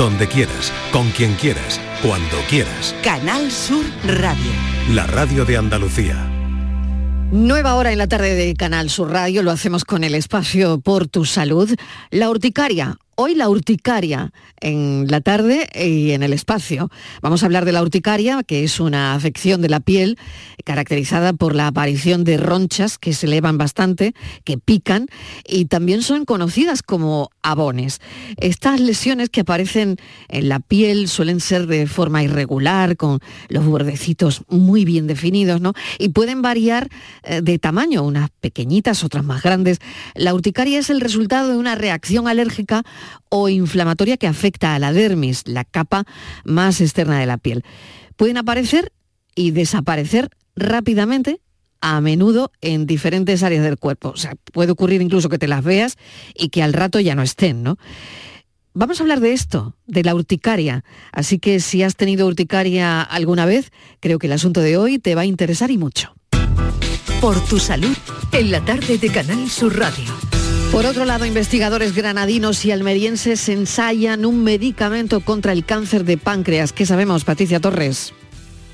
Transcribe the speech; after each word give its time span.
donde 0.00 0.28
quieras, 0.28 0.72
con 0.92 1.10
quien 1.10 1.34
quieras, 1.34 1.78
cuando 2.00 2.38
quieras. 2.48 2.94
Canal 3.04 3.50
Sur 3.50 3.84
Radio. 4.06 4.50
La 4.94 5.06
radio 5.06 5.44
de 5.44 5.58
Andalucía. 5.58 6.16
Nueva 7.30 7.74
hora 7.74 7.92
en 7.92 7.98
la 7.98 8.06
tarde 8.06 8.34
de 8.34 8.54
Canal 8.54 8.88
Sur 8.88 9.10
Radio, 9.10 9.42
lo 9.42 9.50
hacemos 9.50 9.84
con 9.84 10.02
el 10.02 10.14
espacio 10.14 10.80
Por 10.80 11.06
tu 11.06 11.26
Salud. 11.26 11.74
La 12.10 12.30
urticaria, 12.30 12.96
Hoy 13.22 13.34
la 13.34 13.50
urticaria 13.50 14.32
en 14.62 15.04
la 15.08 15.20
tarde 15.20 15.68
y 15.74 16.12
en 16.12 16.22
el 16.22 16.32
espacio. 16.32 16.90
Vamos 17.20 17.42
a 17.42 17.46
hablar 17.46 17.66
de 17.66 17.72
la 17.72 17.82
urticaria, 17.82 18.42
que 18.42 18.64
es 18.64 18.80
una 18.80 19.14
afección 19.14 19.60
de 19.60 19.68
la 19.68 19.80
piel 19.80 20.16
caracterizada 20.64 21.34
por 21.34 21.54
la 21.54 21.66
aparición 21.66 22.24
de 22.24 22.38
ronchas 22.38 22.96
que 22.96 23.12
se 23.12 23.26
elevan 23.26 23.58
bastante, 23.58 24.14
que 24.44 24.56
pican 24.56 25.06
y 25.46 25.66
también 25.66 26.00
son 26.00 26.24
conocidas 26.24 26.82
como 26.82 27.30
abones. 27.42 28.00
Estas 28.38 28.80
lesiones 28.80 29.28
que 29.28 29.42
aparecen 29.42 29.96
en 30.28 30.48
la 30.48 30.60
piel 30.60 31.06
suelen 31.08 31.40
ser 31.40 31.66
de 31.66 31.86
forma 31.86 32.22
irregular, 32.22 32.96
con 32.96 33.20
los 33.48 33.66
bordecitos 33.66 34.44
muy 34.48 34.86
bien 34.86 35.06
definidos, 35.06 35.60
¿no? 35.60 35.74
Y 35.98 36.08
pueden 36.08 36.40
variar 36.40 36.88
eh, 37.24 37.42
de 37.42 37.58
tamaño, 37.58 38.02
unas 38.02 38.30
pequeñitas, 38.40 39.04
otras 39.04 39.24
más 39.24 39.42
grandes. 39.42 39.78
La 40.14 40.32
urticaria 40.32 40.78
es 40.78 40.88
el 40.88 41.02
resultado 41.02 41.50
de 41.50 41.58
una 41.58 41.74
reacción 41.74 42.26
alérgica 42.26 42.82
o 43.28 43.48
inflamatoria 43.48 44.16
que 44.16 44.26
afecta 44.26 44.74
a 44.74 44.78
la 44.78 44.92
dermis, 44.92 45.42
la 45.46 45.64
capa 45.64 46.04
más 46.44 46.80
externa 46.80 47.18
de 47.18 47.26
la 47.26 47.38
piel. 47.38 47.64
Pueden 48.16 48.36
aparecer 48.36 48.92
y 49.34 49.52
desaparecer 49.52 50.30
rápidamente 50.56 51.40
a 51.80 52.00
menudo 52.00 52.52
en 52.60 52.86
diferentes 52.86 53.42
áreas 53.42 53.64
del 53.64 53.78
cuerpo. 53.78 54.10
O 54.10 54.16
sea, 54.16 54.34
puede 54.52 54.72
ocurrir 54.72 55.00
incluso 55.00 55.28
que 55.28 55.38
te 55.38 55.48
las 55.48 55.64
veas 55.64 55.96
y 56.34 56.50
que 56.50 56.62
al 56.62 56.72
rato 56.72 57.00
ya 57.00 57.14
no 57.14 57.22
estén, 57.22 57.62
¿no? 57.62 57.78
Vamos 58.72 59.00
a 59.00 59.02
hablar 59.02 59.20
de 59.20 59.32
esto, 59.32 59.76
de 59.86 60.04
la 60.04 60.14
urticaria. 60.14 60.84
Así 61.12 61.38
que 61.38 61.58
si 61.58 61.82
has 61.82 61.96
tenido 61.96 62.26
urticaria 62.26 63.02
alguna 63.02 63.44
vez, 63.44 63.72
creo 63.98 64.18
que 64.18 64.28
el 64.28 64.32
asunto 64.32 64.60
de 64.60 64.76
hoy 64.76 64.98
te 64.98 65.14
va 65.14 65.22
a 65.22 65.26
interesar 65.26 65.70
y 65.70 65.78
mucho. 65.78 66.14
Por 67.20 67.42
tu 67.46 67.58
salud, 67.58 67.96
en 68.32 68.50
la 68.50 68.64
tarde 68.64 68.96
de 68.96 69.08
Canal 69.10 69.50
Sur 69.50 69.76
Radio. 69.76 70.29
Por 70.72 70.86
otro 70.86 71.04
lado, 71.04 71.26
investigadores 71.26 71.96
granadinos 71.96 72.64
y 72.64 72.70
almerienses 72.70 73.48
ensayan 73.48 74.24
un 74.24 74.44
medicamento 74.44 75.20
contra 75.20 75.50
el 75.50 75.64
cáncer 75.64 76.04
de 76.04 76.16
páncreas. 76.16 76.72
¿Qué 76.72 76.86
sabemos, 76.86 77.24
Patricia 77.24 77.58
Torres? 77.58 78.14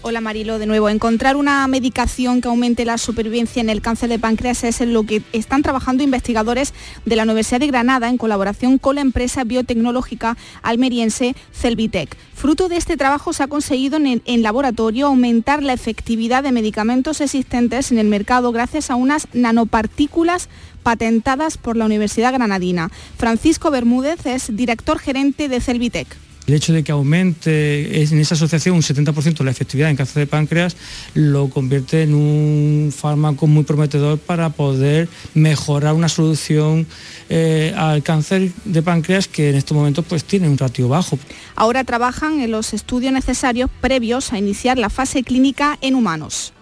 Hola 0.03 0.21
Marilo, 0.21 0.61
de 0.61 0.67
nuevo. 0.67 0.89
Encontrar 0.89 1.35
una 1.35 1.67
medicación 1.67 2.41
que 2.41 2.47
aumente 2.47 2.85
la 2.85 2.97
supervivencia 2.97 3.61
en 3.61 3.71
el 3.71 3.81
cáncer 3.81 4.09
de 4.09 4.21
páncreas 4.21 4.63
es 4.63 4.81
en 4.81 4.93
lo 4.93 5.03
que 5.03 5.23
están 5.33 5.63
trabajando 5.63 6.05
investigadores 6.05 6.75
de 7.07 7.17
la 7.17 7.25
Universidad 7.25 7.59
de 7.59 7.67
Granada 7.67 8.09
en 8.09 8.19
colaboración 8.19 8.79
con 8.79 8.97
la 8.97 9.01
empresa 9.01 9.43
biotecnológica 9.43 10.37
almeriense 10.63 11.35
Celvitec. 11.53 12.17
Fruto 12.35 12.69
de 12.69 12.77
este 12.77 12.97
trabajo 12.97 13.33
se 13.33 13.43
ha 13.43 13.49
conseguido 13.49 13.97
en, 13.97 14.23
en 14.25 14.43
laboratorio 14.43 15.07
aumentar 15.07 15.63
la 15.65 15.73
efectividad 15.73 16.45
de 16.45 16.53
medicamentos 16.53 17.21
existentes 17.21 17.91
en 17.91 17.99
el 17.99 18.07
mercado 18.07 18.53
gracias 18.53 18.91
a 18.91 18.95
unas 18.95 19.27
nanopartículas 19.33 20.49
patentadas 20.87 21.59
por 21.59 21.77
la 21.77 21.85
Universidad 21.85 22.33
Granadina. 22.33 22.93
Francisco 23.19 23.73
Bermúdez 23.73 24.25
es 24.25 24.55
director 24.57 25.01
gerente 25.01 25.49
de 25.49 25.61
Celvitec. 25.61 26.07
El 26.47 26.55
hecho 26.55 26.73
de 26.73 26.85
que 26.85 26.93
aumente 26.93 28.05
en 28.05 28.21
esa 28.21 28.37
asociación 28.37 28.77
un 28.77 28.83
70% 28.83 29.43
la 29.43 29.51
efectividad 29.51 29.91
en 29.91 29.97
cáncer 29.97 30.21
de 30.21 30.27
páncreas 30.29 30.77
lo 31.15 31.49
convierte 31.49 32.05
en 32.05 32.15
un 32.15 32.93
fármaco 32.97 33.49
muy 33.49 33.65
prometedor 33.65 34.21
para 34.21 34.51
poder 34.51 35.09
mejorar 35.35 35.93
una 35.93 36.09
solución 36.09 36.87
eh, 37.31 37.75
al 37.77 38.05
cáncer 38.05 38.53
de 38.65 38.81
páncreas 38.81 39.27
que 39.27 39.51
en 39.51 39.57
estos 39.57 39.77
momentos 39.77 40.05
pues 40.09 40.23
tiene 40.23 40.49
un 40.49 40.57
ratio 40.57 40.87
bajo. 40.87 41.19
Ahora 41.57 41.83
trabajan 41.83 42.39
en 42.39 42.53
los 42.53 42.73
estudios 42.75 43.13
necesarios 43.13 43.71
previos 43.81 44.33
a 44.33 44.39
iniciar 44.39 44.79
la 44.79 44.89
fase 44.89 45.25
clínica 45.25 45.79
en 45.81 45.97
humanos. 45.97 46.53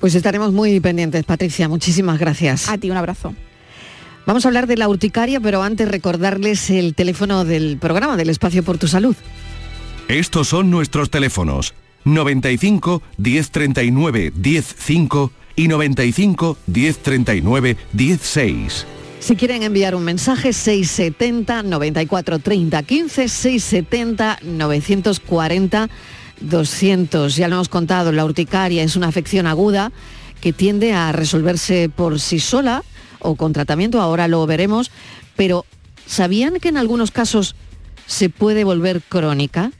Pues 0.00 0.14
estaremos 0.14 0.52
muy 0.52 0.80
pendientes, 0.80 1.24
Patricia. 1.24 1.66
Muchísimas 1.66 2.18
gracias. 2.18 2.68
A 2.68 2.76
ti 2.76 2.90
un 2.90 2.98
abrazo. 2.98 3.34
Vamos 4.30 4.44
a 4.44 4.48
hablar 4.48 4.68
de 4.68 4.76
la 4.76 4.88
urticaria, 4.88 5.40
pero 5.40 5.60
antes 5.60 5.88
recordarles 5.88 6.70
el 6.70 6.94
teléfono 6.94 7.44
del 7.44 7.78
programa 7.78 8.16
del 8.16 8.30
Espacio 8.30 8.62
por 8.62 8.78
tu 8.78 8.86
Salud. 8.86 9.16
Estos 10.06 10.46
son 10.46 10.70
nuestros 10.70 11.10
teléfonos 11.10 11.74
95 12.04 13.02
1039 13.16 14.32
105 14.40 15.32
y 15.56 15.66
95 15.66 16.58
1039 16.64 17.76
16. 17.92 18.86
Si 19.18 19.34
quieren 19.34 19.64
enviar 19.64 19.96
un 19.96 20.04
mensaje, 20.04 20.52
670 20.52 21.64
94 21.64 22.38
30 22.38 22.82
15, 22.84 23.28
670 23.28 24.38
940 24.44 25.90
200. 26.40 27.34
Ya 27.34 27.48
lo 27.48 27.56
hemos 27.56 27.68
contado, 27.68 28.12
la 28.12 28.24
urticaria 28.24 28.84
es 28.84 28.94
una 28.94 29.08
afección 29.08 29.48
aguda 29.48 29.90
que 30.40 30.52
tiende 30.52 30.92
a 30.92 31.10
resolverse 31.10 31.88
por 31.88 32.20
sí 32.20 32.38
sola 32.38 32.84
o 33.20 33.36
con 33.36 33.52
tratamiento, 33.52 34.00
ahora 34.00 34.28
lo 34.28 34.44
veremos, 34.46 34.90
pero 35.36 35.64
¿sabían 36.06 36.60
que 36.60 36.68
en 36.68 36.76
algunos 36.76 37.10
casos 37.10 37.54
se 38.06 38.28
puede 38.28 38.64
volver 38.64 39.02
crónica? 39.02 39.72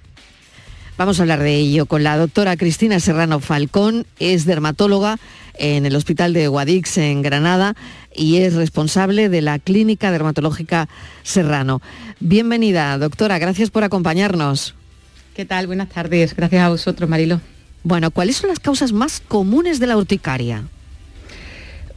Vamos 0.97 1.19
a 1.19 1.23
hablar 1.23 1.43
de 1.43 1.57
ello 1.57 1.87
con 1.87 2.05
la 2.05 2.19
doctora 2.19 2.57
Cristina 2.57 3.01
Serrano 3.01 3.41
Falcón, 3.41 4.07
es 4.19 4.45
dermatóloga 4.45 5.19
en 5.55 5.87
el 5.87 5.97
Hospital 5.97 6.33
de 6.35 6.49
Guadix 6.49 6.99
en 6.99 7.23
Granada 7.23 7.75
y 8.15 8.37
es 8.37 8.55
responsable 8.55 9.29
de 9.29 9.41
la 9.41 9.59
Clínica 9.59 10.11
Dermatológica 10.11 10.89
Serrano. 11.23 11.81
Bienvenida, 12.21 12.99
doctora, 12.99 13.39
gracias 13.39 13.71
por 13.71 13.83
acompañarnos. 13.83 14.75
¿Qué 15.35 15.47
tal? 15.47 15.67
Buenas 15.67 15.89
tardes, 15.89 16.37
gracias 16.37 16.63
a 16.63 16.69
vosotros, 16.69 17.09
Marilo. 17.09 17.41
Bueno, 17.83 18.11
¿cuáles 18.11 18.37
son 18.37 18.51
las 18.51 18.61
causas 18.61 18.93
más 18.93 19.23
comunes 19.27 19.81
de 19.81 19.87
la 19.87 19.97
urticaria? 19.97 20.65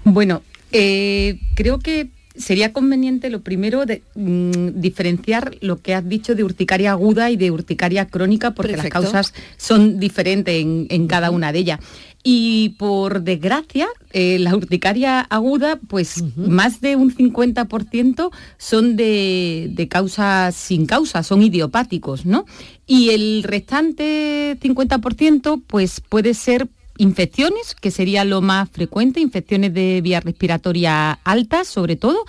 Bueno, 0.06 0.44
eh, 0.74 1.40
creo 1.56 1.80
que 1.80 2.10
sería 2.36 2.74
conveniente 2.74 3.30
lo 3.30 3.42
primero 3.42 3.86
de, 3.86 4.02
mm, 4.16 4.80
diferenciar 4.82 5.56
lo 5.62 5.82
que 5.82 5.94
has 5.94 6.08
dicho 6.08 6.36
de 6.36 6.44
urticaria 6.44 6.92
aguda 6.92 7.30
y 7.30 7.38
de 7.38 7.52
urticaria 7.52 8.08
crónica 8.08 8.52
porque 8.52 8.76
las 8.76 8.88
causas 8.88 9.34
son 9.58 10.00
diferentes 10.00 10.56
en, 10.56 11.08
cada 11.08 11.32
una 11.32 11.52
de 11.52 11.60
ellas. 11.60 11.80
Y 12.24 12.70
por 12.80 13.22
desgracia, 13.22 13.88
eh, 14.14 14.40
la 14.40 14.56
urticaria 14.56 15.20
aguda, 15.20 15.78
pues 15.88 16.24
más 16.38 16.80
de 16.80 16.96
un 16.96 17.14
50% 17.14 18.32
son 18.58 18.96
de, 18.96 19.70
de 19.72 19.88
causas 19.90 20.56
sin 20.56 20.86
causa, 20.86 21.22
son 21.22 21.42
idiopáticos, 21.42 22.26
¿no? 22.26 22.46
Y 22.88 23.10
el 23.10 23.44
restante 23.44 24.58
50% 24.60 25.62
pues 25.68 26.00
puede 26.00 26.34
ser 26.34 26.70
infecciones, 26.98 27.76
que 27.76 27.92
sería 27.92 28.26
lo 28.26 28.42
más 28.42 28.70
frecuente, 28.70 29.20
infecciones 29.20 29.74
de 29.74 30.02
vía 30.02 30.20
respiratoria 30.20 31.14
altas 31.24 31.68
sobre 31.68 31.96
todo, 31.96 32.26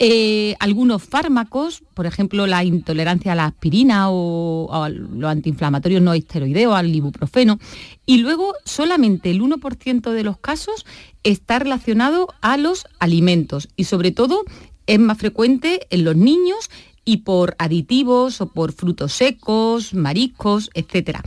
eh, 0.00 0.56
algunos 0.58 1.04
fármacos, 1.04 1.82
por 1.94 2.06
ejemplo 2.06 2.48
la 2.48 2.64
intolerancia 2.64 3.32
a 3.32 3.36
la 3.36 3.44
aspirina 3.46 4.10
o, 4.10 4.68
a 4.72 4.88
los 4.88 5.30
antiinflamatorios 5.30 6.02
no 6.02 6.14
esteroideos, 6.14 6.74
al 6.74 6.94
ibuprofeno, 6.94 7.60
y 8.04 8.18
luego 8.18 8.54
solamente 8.64 9.30
el 9.30 9.40
1% 9.40 10.10
de 10.10 10.24
los 10.24 10.38
casos 10.38 10.84
está 11.22 11.60
relacionado 11.60 12.28
a 12.40 12.56
los 12.56 12.86
alimentos. 12.98 13.68
Y 13.76 13.84
sobre 13.84 14.10
todo 14.10 14.42
es 14.86 14.98
más 14.98 15.18
frecuente 15.18 15.86
en 15.90 16.04
los 16.04 16.16
niños 16.16 16.70
y 17.04 17.18
por 17.18 17.54
aditivos 17.58 18.40
o 18.40 18.48
por 18.48 18.72
frutos 18.72 19.12
secos, 19.12 19.94
mariscos, 19.94 20.70
etcétera. 20.74 21.22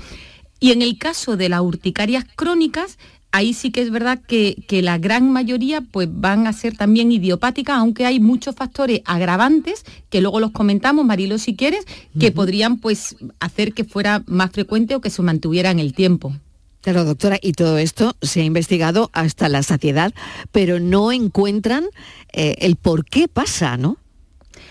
Y 0.60 0.72
en 0.72 0.82
el 0.82 0.98
caso 0.98 1.38
de 1.38 1.50
las 1.50 1.62
urticarias 1.62 2.26
crónicas, 2.36 2.98
ahí 3.32 3.54
sí 3.54 3.72
que 3.72 3.82
es 3.82 3.92
verdad 3.92 4.20
que, 4.20 4.56
la 4.82 4.98
gran 4.98 5.32
mayoría 5.32 5.82
pues, 5.82 6.08
van 6.12 6.48
a 6.48 6.54
ser 6.54 6.76
también 6.76 7.12
idiopáticas, 7.12 7.78
aunque 7.78 8.06
hay 8.06 8.20
muchos 8.20 8.56
factores 8.56 9.02
agravantes, 9.06 9.84
que 10.10 10.22
luego 10.22 10.40
los 10.40 10.52
comentamos, 10.52 11.06
Marilo, 11.06 11.38
si 11.38 11.56
quieres, 11.56 11.86
que 12.20 12.32
podrían 12.32 12.78
pues, 12.78 13.16
hacer 13.40 13.74
que 13.74 13.84
fuera 13.84 14.24
más 14.26 14.52
frecuente 14.52 14.96
o 14.96 15.02
que 15.02 15.10
se 15.10 15.22
mantuviera 15.22 15.72
en 15.72 15.80
el 15.80 15.94
tiempo. 15.94 16.34
Claro, 16.82 17.04
doctora, 17.04 17.38
y 17.42 17.52
todo 17.52 17.78
esto 17.78 18.16
se 18.22 18.42
ha 18.42 18.46
investigado 18.46 19.10
hasta 19.14 19.50
la 19.50 19.62
saciedad, 19.62 20.14
pero 20.52 20.80
no 20.80 21.12
encuentran 21.12 21.86
eh, 22.32 22.56
el 22.60 22.76
por 22.76 23.04
qué 23.04 23.28
pasa, 23.28 23.78
¿no? 23.78 23.98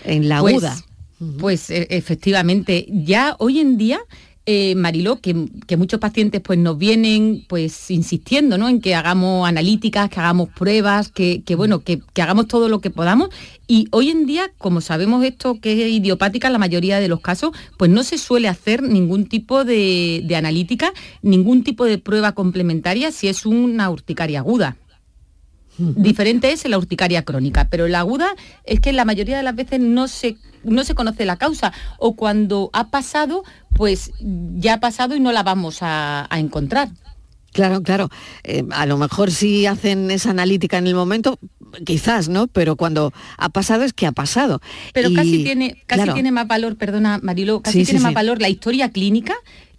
En 0.03 0.27
la 0.27 0.39
pues, 0.39 0.55
aguda. 0.55 0.77
Pues 1.39 1.69
e, 1.69 1.87
efectivamente, 1.91 2.87
ya 2.89 3.35
hoy 3.39 3.59
en 3.59 3.77
día 3.77 3.99
eh, 4.49 4.75
Mariló, 4.75 5.19
que, 5.19 5.33
muchos 5.75 5.99
pacientes 5.99 6.39
pues, 6.39 6.57
nos 6.57 6.77
vienen 6.77 7.43
pues, 7.49 7.91
insistiendo 7.91 8.57
¿no? 8.57 8.69
en 8.69 8.79
que 8.79 8.95
hagamos 8.95 9.45
analíticas, 9.45 10.09
que 10.09 10.21
hagamos 10.21 10.47
pruebas, 10.47 11.09
que, 11.09 11.43
bueno, 11.57 11.81
que, 11.81 12.01
hagamos 12.15 12.47
todo 12.47 12.69
lo 12.69 12.79
que 12.79 12.89
podamos. 12.89 13.29
Y 13.67 13.89
hoy 13.91 14.09
en 14.09 14.25
día, 14.25 14.49
como 14.57 14.79
sabemos 14.79 15.25
esto 15.25 15.59
que 15.59 15.73
es 15.73 15.91
idiopática 15.91 16.47
en 16.47 16.53
la 16.53 16.59
mayoría 16.59 17.01
de 17.01 17.09
los 17.09 17.19
casos, 17.19 17.51
pues 17.75 17.91
no 17.91 18.03
se 18.03 18.17
suele 18.17 18.47
hacer 18.47 18.81
ningún 18.83 19.25
tipo 19.25 19.65
de, 19.65 20.25
analítica, 20.33 20.93
ningún 21.21 21.65
tipo 21.65 21.83
de 21.83 21.97
prueba 21.97 22.31
complementaria 22.31 23.11
si 23.11 23.27
es 23.27 23.45
una 23.45 23.89
urticaria 23.89 24.39
aguda. 24.39 24.77
Diferente 25.77 26.51
es 26.51 26.67
la 26.67 26.77
urticaria 26.77 27.23
crónica, 27.23 27.67
pero 27.69 27.87
la 27.87 27.99
aguda 27.99 28.35
es 28.63 28.79
que 28.79 28.93
la 28.93 29.05
mayoría 29.05 29.37
de 29.37 29.43
las 29.43 29.55
veces 29.55 29.79
no 29.79 30.07
se, 30.07 30.37
no 30.63 30.83
se 30.83 30.95
conoce 30.95 31.25
la 31.25 31.37
causa 31.37 31.71
o 31.99 32.15
cuando 32.15 32.69
ha 32.73 32.87
pasado, 32.89 33.43
pues 33.75 34.11
ya 34.55 34.75
ha 34.75 34.79
pasado 34.79 35.15
y 35.15 35.19
no 35.19 35.31
la 35.31 35.43
vamos 35.43 35.79
a, 35.81 36.27
encontrar. 36.31 36.89
Claro, 37.57 37.81
claro. 37.81 38.09
Eh, 38.43 38.63
a 38.69 38.85
lo 38.85 38.99
mejor 38.99 39.31
si 39.31 39.65
hacen 39.65 40.11
esa 40.11 40.29
analítica 40.29 40.77
en 40.77 40.85
el 40.85 40.93
momento, 40.93 41.39
quizás, 41.87 42.29
¿no? 42.29 42.45
Pero 42.45 42.75
cuando 42.75 43.11
ha 43.35 43.49
pasado 43.49 43.83
es 43.83 43.93
que 43.93 44.05
ha 44.05 44.11
pasado. 44.11 44.61
Pero 44.93 45.11
casi 45.11 45.43
tiene, 45.43 45.81
casi 45.87 46.07
tiene 46.13 46.31
más 46.31 46.47
valor, 46.47 46.75
perdona 46.75 47.19
Marilo, 47.23 47.63
casi 47.63 47.83
tiene 47.83 47.99
más 47.99 48.13
valor 48.13 48.39
la 48.41 48.49
historia 48.49 48.91
clínica 48.91 49.33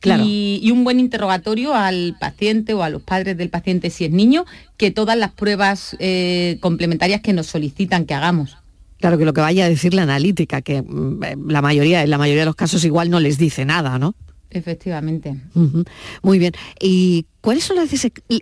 y, 0.04 0.68
un 0.72 0.82
buen 0.82 0.98
interrogatorio 0.98 1.72
al 1.72 2.16
paciente 2.18 2.74
o 2.74 2.82
a 2.82 2.90
los 2.90 3.00
padres 3.04 3.36
del 3.36 3.48
paciente 3.48 3.90
si 3.90 4.06
es 4.06 4.10
niño, 4.10 4.44
que 4.76 4.90
todas 4.90 5.16
las 5.16 5.30
pruebas 5.30 5.96
eh, 6.00 6.58
complementarias 6.58 7.20
que 7.20 7.32
nos 7.32 7.46
solicitan 7.46 8.06
que 8.06 8.14
hagamos. 8.14 8.56
Claro 8.98 9.18
que 9.18 9.24
lo 9.24 9.34
que 9.34 9.40
vaya 9.40 9.66
a 9.66 9.68
decir 9.68 9.94
la 9.94 10.02
analítica, 10.02 10.62
que 10.62 10.82
mm, 10.82 11.22
eh, 11.22 11.36
la 11.46 11.62
mayoría, 11.62 12.02
en 12.02 12.10
la 12.10 12.18
mayoría 12.18 12.42
de 12.42 12.46
los 12.46 12.56
casos 12.56 12.84
igual 12.84 13.08
no 13.08 13.20
les 13.20 13.38
dice 13.38 13.64
nada, 13.64 14.00
¿no? 14.00 14.16
Efectivamente. 14.50 15.36
Muy 16.22 16.38
bien. 16.38 16.52
¿Y 16.80 17.26
cuáles 17.40 17.64
son 17.64 17.76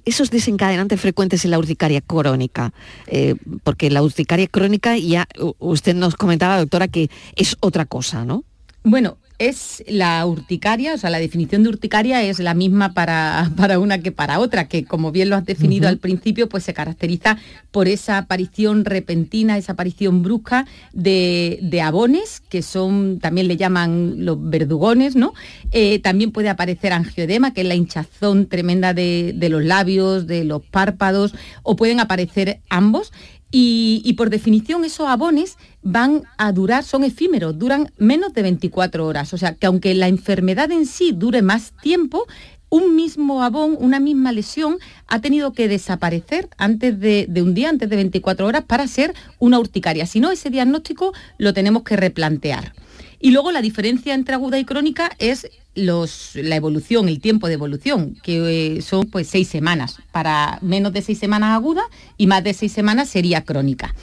esos 0.04 0.30
desencadenantes 0.30 1.00
frecuentes 1.00 1.44
en 1.44 1.50
la 1.50 1.58
urticaria 1.58 2.00
crónica? 2.00 2.72
Eh, 3.06 3.34
porque 3.64 3.90
la 3.90 4.02
urticaria 4.02 4.46
crónica 4.46 4.96
ya 4.96 5.26
usted 5.58 5.94
nos 5.94 6.14
comentaba, 6.14 6.58
doctora, 6.58 6.88
que 6.88 7.10
es 7.34 7.56
otra 7.60 7.86
cosa, 7.86 8.24
¿no? 8.24 8.44
Bueno, 8.84 9.18
es 9.38 9.84
la 9.86 10.24
urticaria, 10.26 10.94
o 10.94 10.98
sea, 10.98 11.10
la 11.10 11.18
definición 11.18 11.62
de 11.62 11.68
urticaria 11.68 12.22
es 12.22 12.38
la 12.38 12.54
misma 12.54 12.94
para, 12.94 13.50
para 13.56 13.78
una 13.78 13.98
que 13.98 14.12
para 14.12 14.38
otra, 14.38 14.68
que 14.68 14.84
como 14.84 15.12
bien 15.12 15.30
lo 15.30 15.36
has 15.36 15.44
definido 15.44 15.88
al 15.88 15.98
principio, 15.98 16.48
pues 16.48 16.64
se 16.64 16.74
caracteriza 16.74 17.38
por 17.70 17.88
esa 17.88 18.18
aparición 18.18 18.84
repentina, 18.84 19.58
esa 19.58 19.72
aparición 19.72 20.22
brusca 20.22 20.66
de, 20.92 21.58
de 21.62 21.80
abones, 21.82 22.40
que 22.48 22.62
son, 22.62 23.18
también 23.20 23.48
le 23.48 23.56
llaman 23.56 24.24
los 24.24 24.38
verdugones, 24.40 25.16
¿no? 25.16 25.34
Eh, 25.70 25.98
también 25.98 26.32
puede 26.32 26.48
aparecer 26.48 26.92
angioedema, 26.92 27.52
que 27.52 27.62
es 27.62 27.66
la 27.66 27.74
hinchazón 27.74 28.46
tremenda 28.46 28.94
de, 28.94 29.34
de 29.36 29.48
los 29.48 29.62
labios, 29.62 30.26
de 30.26 30.44
los 30.44 30.62
párpados, 30.62 31.34
o 31.62 31.76
pueden 31.76 32.00
aparecer 32.00 32.60
ambos. 32.68 33.12
Y, 33.50 34.12
por 34.19 34.28
definición 34.28 34.84
esos 34.84 35.06
abones 35.06 35.56
van 35.82 36.25
a 36.37 36.52
durar, 36.52 36.84
son 36.84 37.04
efímeros, 37.04 37.58
duran 37.58 37.93
menos 37.96 38.34
de 38.34 38.43
24 38.43 39.06
horas. 39.06 39.32
O 39.32 39.38
sea 39.38 39.54
que 39.54 39.66
aunque 39.66 39.94
la 39.94 40.08
enfermedad 40.08 40.70
en 40.72 40.84
sí 40.84 41.12
dure 41.12 41.43
más 41.43 41.72
tiempo, 41.81 42.26
un 42.69 42.96
mismo 42.96 43.43
abón, 43.43 43.76
una 43.78 44.00
misma 44.00 44.32
lesión, 44.32 44.78
ha 45.06 45.20
tenido 45.20 45.52
que 45.52 45.69
desaparecer 45.69 46.48
antes 46.58 46.98
de, 46.98 47.26
de, 47.28 47.43
un 47.43 47.54
día, 47.54 47.69
antes 47.69 47.88
de 47.88 47.96
24 47.96 48.46
horas, 48.46 48.64
para 48.64 48.87
ser 48.88 49.14
una 49.38 49.58
urticaria. 49.58 50.06
Si 50.06 50.19
no, 50.19 50.32
ese 50.32 50.50
diagnóstico 50.50 51.12
lo 51.38 51.54
tenemos 51.54 51.84
que 51.84 51.96
replantear. 51.96 52.75
Y 53.20 53.31
luego 53.31 53.52
la 53.52 53.62
diferencia 53.62 54.14
entre 54.14 54.34
aguda 54.34 54.58
y 54.58 54.64
crónica 54.64 55.12
es 55.19 55.49
la 55.76 56.56
evolución, 56.56 57.08
el 57.08 57.20
tiempo 57.20 57.46
de 57.46 57.55
evolución, 57.55 58.17
que 58.23 58.76
eh, 58.76 58.82
son 58.82 59.06
pues 59.06 59.28
seis 59.28 59.49
semanas. 59.49 59.99
Para 60.11 60.58
menos 60.62 60.93
de 60.93 61.02
seis 61.02 61.19
semanas 61.19 61.55
aguda 61.55 61.82
y 62.17 62.26
más 62.26 62.43
de 62.43 62.55
seis 62.55 62.73
semanas 62.73 63.08
sería 63.08 63.44
crónica. 63.44 63.94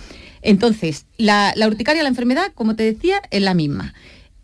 Entonces, 0.42 1.06
la, 1.18 1.54
urticaria, 1.66 2.04
la 2.04 2.10
enfermedad, 2.10 2.52
como 2.54 2.75
te 2.75 2.84
decía, 2.84 3.22
es 3.31 3.42
la 3.42 3.54
misma. 3.54 3.94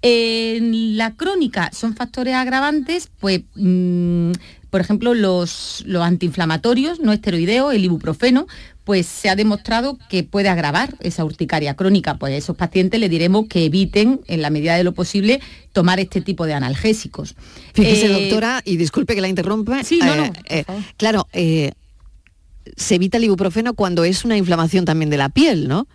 En 0.02 0.98
la 0.98 1.16
crónica 1.16 1.72
son 1.74 1.96
factores 1.96 2.34
agravantes, 2.34 3.10
pues, 3.20 3.42
mm, 3.56 4.31
por 4.70 4.81
ejemplo, 4.81 5.14
los, 5.14 5.84
los 5.86 6.04
antiinflamatorios 6.04 7.00
no 7.00 7.12
esteroideos, 7.12 7.74
el 7.74 7.84
ibuprofeno, 7.84 8.48
pues 8.89 9.06
se 9.06 9.30
ha 9.30 9.36
demostrado 9.36 10.00
que 10.09 10.24
puede 10.24 10.50
agravar 10.50 10.95
esa 11.01 11.24
urticaria 11.24 11.75
crónica. 11.75 12.18
Pues 12.18 12.33
a 12.33 12.38
esos 12.38 12.57
pacientes 12.57 13.00
le 13.00 13.07
diremos 13.07 13.45
que 13.47 13.65
eviten, 13.65 14.21
en 14.25 14.41
la 14.41 14.50
medida 14.50 14.75
de 14.75 14.83
lo 14.83 14.95
posible, 14.95 15.41
tomar 15.74 16.00
este 16.00 16.21
tipo 16.21 16.47
de 16.47 16.56
analgésicos. 16.56 17.36
Fíjese, 17.75 18.07
eh, 18.07 18.09
doctora, 18.09 18.63
y 18.65 18.77
disculpe 18.77 19.13
que 19.13 19.21
la 19.21 19.27
interrumpa. 19.27 19.83
Sí, 19.83 20.00
no, 20.03 20.15
no. 20.15 20.24
Eh, 20.24 20.33
eh, 20.47 20.65
claro, 20.97 21.27
se 21.31 22.95
evita 22.95 23.19
el 23.19 23.25
ibuprofeno 23.25 23.75
cuando 23.75 24.03
es 24.06 24.25
una 24.25 24.38
inflamación 24.38 24.86
también 24.86 25.12
de 25.12 25.18
la 25.18 25.30
piel, 25.30 25.68
¿no? 25.68 25.85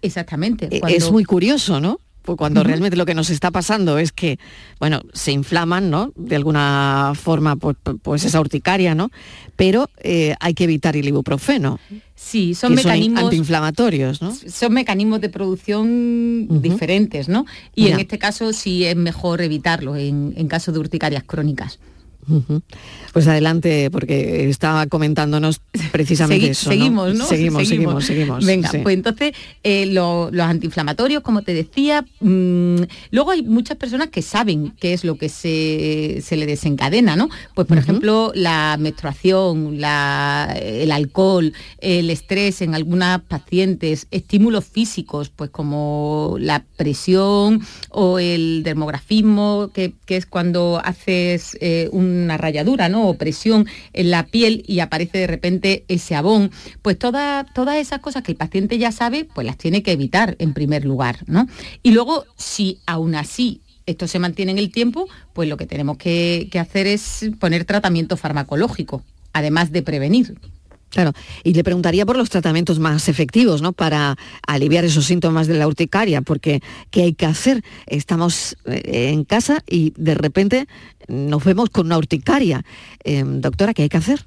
Exactamente. 0.00 0.70
Es 0.88 1.12
muy 1.12 1.24
curioso, 1.24 1.80
¿no? 1.80 2.00
Pues 2.22 2.38
cuando 2.38 2.62
realmente 2.62 2.96
lo 2.96 3.04
que 3.04 3.14
nos 3.14 3.30
está 3.30 3.50
pasando 3.50 3.98
es 3.98 4.12
que, 4.12 4.38
bueno, 4.78 5.00
se 5.12 5.32
inflaman, 5.32 5.90
¿no? 5.90 6.12
De 6.16 6.36
alguna 6.36 7.12
forma, 7.14 7.56
pues, 7.56 7.76
pues 8.02 8.24
esa 8.24 8.40
urticaria, 8.40 8.94
¿no? 8.94 9.10
Pero 9.56 9.90
hay 10.40 10.54
que 10.54 10.64
evitar 10.64 10.96
el 10.96 11.06
ibuprofeno. 11.08 11.80
Sí, 12.14 12.54
son 12.54 12.74
mecanismos 12.74 13.24
antiinflamatorios, 13.24 14.22
¿no? 14.22 14.32
Son 14.32 14.72
mecanismos 14.72 15.20
de 15.20 15.28
producción 15.28 16.46
diferentes, 16.62 17.28
¿no? 17.28 17.44
Y 17.74 17.88
en 17.88 17.98
este 17.98 18.18
caso 18.18 18.52
sí 18.52 18.84
es 18.84 18.94
mejor 18.94 19.40
evitarlo 19.40 19.96
en, 19.96 20.32
en 20.36 20.46
caso 20.46 20.70
de 20.70 20.78
urticarias 20.78 21.24
crónicas. 21.24 21.80
Pues 23.12 23.26
adelante, 23.26 23.90
porque 23.90 24.48
estaba 24.48 24.86
comentándonos 24.86 25.60
precisamente 25.90 26.50
eso. 26.50 26.70
Seguimos, 26.70 27.14
¿no? 27.14 27.26
Seguimos, 27.26 27.68
seguimos, 27.68 28.04
seguimos. 28.04 28.46
Venga, 28.46 28.70
pues 28.82 28.94
entonces 28.94 29.32
eh, 29.64 29.86
los 29.86 30.32
antiinflamatorios, 30.38 31.22
como 31.22 31.42
te 31.42 31.52
decía, 31.52 32.04
mm, 32.20 32.82
luego 33.10 33.32
hay 33.32 33.42
muchas 33.42 33.76
personas 33.76 34.08
que 34.08 34.22
saben 34.22 34.72
qué 34.78 34.92
es 34.92 35.04
lo 35.04 35.16
que 35.16 35.28
se, 35.28 36.22
le 36.36 36.46
desencadena, 36.46 37.16
¿no? 37.16 37.28
Pues 37.54 37.66
por 37.66 37.78
ejemplo, 37.78 38.32
la 38.34 38.76
menstruación, 38.78 39.74
el 39.76 40.92
alcohol, 40.92 41.52
el 41.78 42.08
estrés 42.08 42.62
en 42.62 42.74
algunas 42.74 43.20
pacientes, 43.22 44.06
estímulos 44.10 44.64
físicos, 44.64 45.28
pues 45.28 45.50
como 45.50 46.36
la 46.38 46.64
presión 46.76 47.60
o 47.90 48.18
el 48.18 48.62
dermografismo, 48.62 49.70
que, 49.74 49.94
es 50.12 50.26
cuando 50.26 50.78
haces 50.84 51.56
eh, 51.62 51.88
un 51.90 52.11
una 52.12 52.36
rayadura, 52.36 52.88
¿no? 52.88 53.08
O 53.08 53.14
presión 53.14 53.66
en 53.92 54.10
la 54.10 54.26
piel 54.26 54.64
y 54.66 54.80
aparece 54.80 55.18
de 55.18 55.26
repente 55.26 55.84
ese 55.88 56.14
abón. 56.14 56.50
Pues 56.82 56.98
todas 56.98 57.46
esas 57.76 58.00
cosas 58.00 58.22
que 58.22 58.32
el 58.32 58.38
paciente 58.38 58.78
ya 58.78 58.92
sabe, 58.92 59.24
pues 59.24 59.46
las 59.46 59.56
tiene 59.56 59.82
que 59.82 59.92
evitar 59.92 60.36
en 60.38 60.54
primer 60.54 60.84
lugar, 60.84 61.18
¿no? 61.26 61.46
Y 61.82 61.92
luego, 61.92 62.24
si 62.36 62.78
aún 62.86 63.14
así 63.14 63.60
esto 63.86 64.06
se 64.06 64.18
mantiene 64.18 64.52
en 64.52 64.58
el 64.58 64.70
tiempo, 64.70 65.08
pues 65.32 65.48
lo 65.48 65.56
que 65.56 65.66
tenemos 65.66 65.96
que 65.96 66.48
hacer 66.60 66.86
es 66.86 67.30
poner 67.40 67.64
tratamiento 67.64 68.16
farmacológico, 68.16 69.02
además 69.32 69.72
de 69.72 69.82
prevenir. 69.82 70.38
Claro, 70.92 71.12
y 71.42 71.54
le 71.54 71.64
preguntaría 71.64 72.04
por 72.04 72.18
los 72.18 72.28
tratamientos 72.28 72.78
más 72.78 73.08
efectivos, 73.08 73.62
¿no? 73.62 73.72
Para 73.72 74.18
aliviar 74.46 74.84
esos 74.84 75.06
síntomas 75.06 75.46
de 75.46 75.54
la 75.54 75.66
urticaria, 75.66 76.20
porque 76.20 76.60
¿qué 76.90 77.04
hay 77.04 77.14
que 77.14 77.24
hacer? 77.24 77.64
Estamos 77.86 78.58
eh, 78.66 79.08
en 79.10 79.24
casa 79.24 79.64
y 79.66 79.94
de 79.96 80.14
repente 80.14 80.68
nos 81.08 81.42
vemos 81.44 81.70
con 81.70 81.86
una 81.86 81.96
urticaria. 81.96 82.62
Em, 83.04 83.40
doctora, 83.40 83.72
¿qué 83.72 83.84
hay 83.84 83.88
que 83.88 83.96
hacer? 83.96 84.26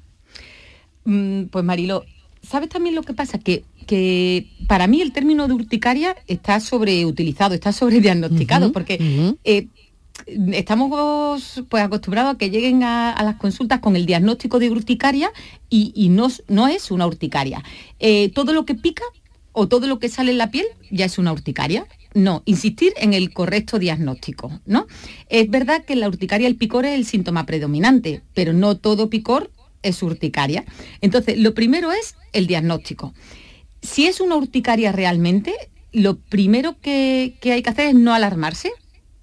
Mm, 1.04 1.44
pues 1.44 1.64
Marilo, 1.64 2.04
¿sabes 2.42 2.68
también 2.68 2.96
lo 2.96 3.02
que 3.02 3.14
pasa? 3.14 3.38
Que, 3.38 3.64
que 3.86 4.48
para 4.66 4.88
mí 4.88 5.00
el 5.00 5.12
término 5.12 5.46
de 5.46 5.54
urticaria 5.54 6.16
está 6.26 6.58
sobreutilizado, 6.58 7.54
está 7.54 7.72
sobrediagnosticado, 7.72 8.72
porque 8.72 9.34
eh, 9.44 9.68
estamos 10.26 11.62
pues 11.68 11.82
acostumbrados 11.82 12.34
a 12.34 12.38
que 12.38 12.50
lleguen 12.50 12.82
a, 12.82 13.22
las 13.22 13.36
consultas 13.36 13.80
con 13.80 13.96
el 13.96 14.06
diagnóstico 14.06 14.58
de 14.58 14.70
urticaria 14.70 15.30
y, 15.68 16.08
no, 16.08 16.68
es 16.68 16.90
una 16.90 17.06
urticaria. 17.06 17.62
Eh, 17.98 18.30
todo 18.30 18.52
lo 18.52 18.64
que 18.64 18.74
pica 18.74 19.04
o 19.52 19.68
todo 19.68 19.86
lo 19.86 19.98
que 19.98 20.08
sale 20.08 20.32
en 20.32 20.38
la 20.38 20.50
piel 20.50 20.66
ya 20.90 21.04
es 21.04 21.18
una 21.18 21.32
urticaria. 21.32 21.86
No, 22.14 22.42
insistir 22.46 22.94
en 22.96 23.12
el 23.12 23.32
correcto 23.32 23.78
diagnóstico, 23.78 24.60
¿no? 24.64 24.86
Es 25.28 25.50
verdad 25.50 25.84
que 25.84 25.96
la 25.96 26.08
urticaria, 26.08 26.48
el 26.48 26.56
picor 26.56 26.86
es 26.86 26.94
el 26.94 27.04
síntoma 27.04 27.44
predominante, 27.44 28.22
pero 28.32 28.54
no 28.54 28.78
todo 28.78 29.10
picor 29.10 29.50
es 29.82 30.02
urticaria. 30.02 30.64
Entonces, 31.02 31.38
lo 31.38 31.52
primero 31.52 31.92
es 31.92 32.16
el 32.32 32.46
diagnóstico. 32.46 33.12
Si 33.82 34.06
es 34.06 34.20
una 34.20 34.36
urticaria 34.36 34.92
realmente, 34.92 35.54
lo 35.92 36.16
primero 36.16 36.76
que 36.80 37.34
hay 37.42 37.62
que 37.62 37.70
hacer 37.70 37.88
es 37.88 37.94
no 37.94 38.14
alarmarse, 38.14 38.72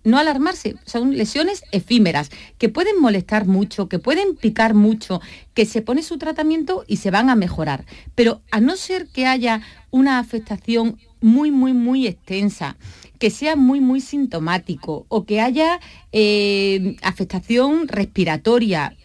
no 0.04 0.18
alarmarse, 0.18 0.76
son 0.86 1.16
lesiones 1.18 1.64
efímeras 1.72 2.30
que 2.58 2.70
pueden 2.70 3.00
molestar 3.00 3.48
mucho, 3.48 3.88
que 3.88 4.00
pueden 4.00 4.36
picar 4.36 4.74
mucho, 4.74 5.22
que 5.54 5.66
se 5.66 5.82
pone 5.82 6.04
su 6.04 6.18
tratamiento 6.18 6.84
y 6.88 6.98
se 6.98 7.12
van 7.12 7.30
a 7.30 7.36
mejorar. 7.36 7.86
Pero 8.16 8.42
a 8.52 8.60
no 8.60 8.76
ser 8.76 9.08
que 9.08 9.26
haya 9.26 9.62
una 9.92 10.20
afectación 10.20 10.98
muy, 11.22 11.52
muy, 11.52 11.74
muy 11.74 12.06
extensa, 12.08 12.76
que 13.18 13.30
sea 13.30 13.56
muy, 13.56 13.80
muy 13.80 14.02
sintomático 14.02 15.06
o 15.08 15.26
que 15.26 15.40
haya 15.40 15.80
eh, 16.12 16.98
afectación 17.02 17.88
respiratoria, 17.88 18.98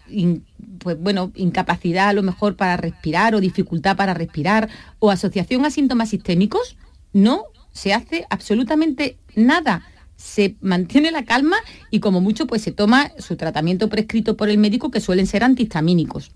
pues 0.79 0.99
bueno, 0.99 1.31
incapacidad 1.37 2.09
a 2.09 2.13
lo 2.13 2.25
mejor 2.25 2.57
para 2.57 2.77
respirar 2.77 3.35
o 3.35 3.41
dificultad 3.41 3.97
para 3.97 4.15
respirar 4.15 4.69
o 4.99 5.11
asociación 5.11 5.65
a 5.65 5.71
síntomas 5.71 6.09
sistémicos, 6.09 6.77
no 7.13 7.45
se 7.71 7.95
hace 7.95 8.27
absolutamente 8.29 9.19
nada 9.37 9.85
se 10.19 10.57
mantiene 10.61 11.13
la 11.13 11.25
calma 11.25 11.57
y 11.91 12.01
como 12.01 12.21
mucho 12.21 12.47
pues 12.47 12.61
se 12.61 12.73
toma 12.73 13.13
su 13.19 13.37
tratamiento 13.37 13.89
prescrito 13.89 14.37
por 14.37 14.51
el 14.51 14.59
médico 14.59 14.91
que 14.91 15.01
suelen 15.01 15.27
ser 15.27 15.45
antihistamínicos. 15.45 16.33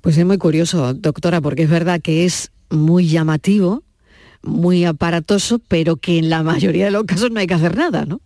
Pues 0.00 0.16
es 0.16 0.24
muy 0.24 0.38
curioso, 0.38 0.94
doctora, 0.94 1.40
porque 1.40 1.64
es 1.64 1.70
verdad 1.70 2.00
que 2.00 2.24
es 2.24 2.52
muy 2.70 3.08
llamativo, 3.08 3.82
muy 4.42 4.84
aparatoso, 4.84 5.58
pero 5.58 5.96
que 5.96 6.18
en 6.18 6.30
la 6.30 6.44
mayoría 6.44 6.84
de 6.84 6.92
los 6.92 7.02
casos 7.04 7.32
no 7.32 7.40
hay 7.40 7.48
que 7.48 7.54
hacer 7.54 7.76
nada, 7.76 8.06
¿no? 8.06 8.20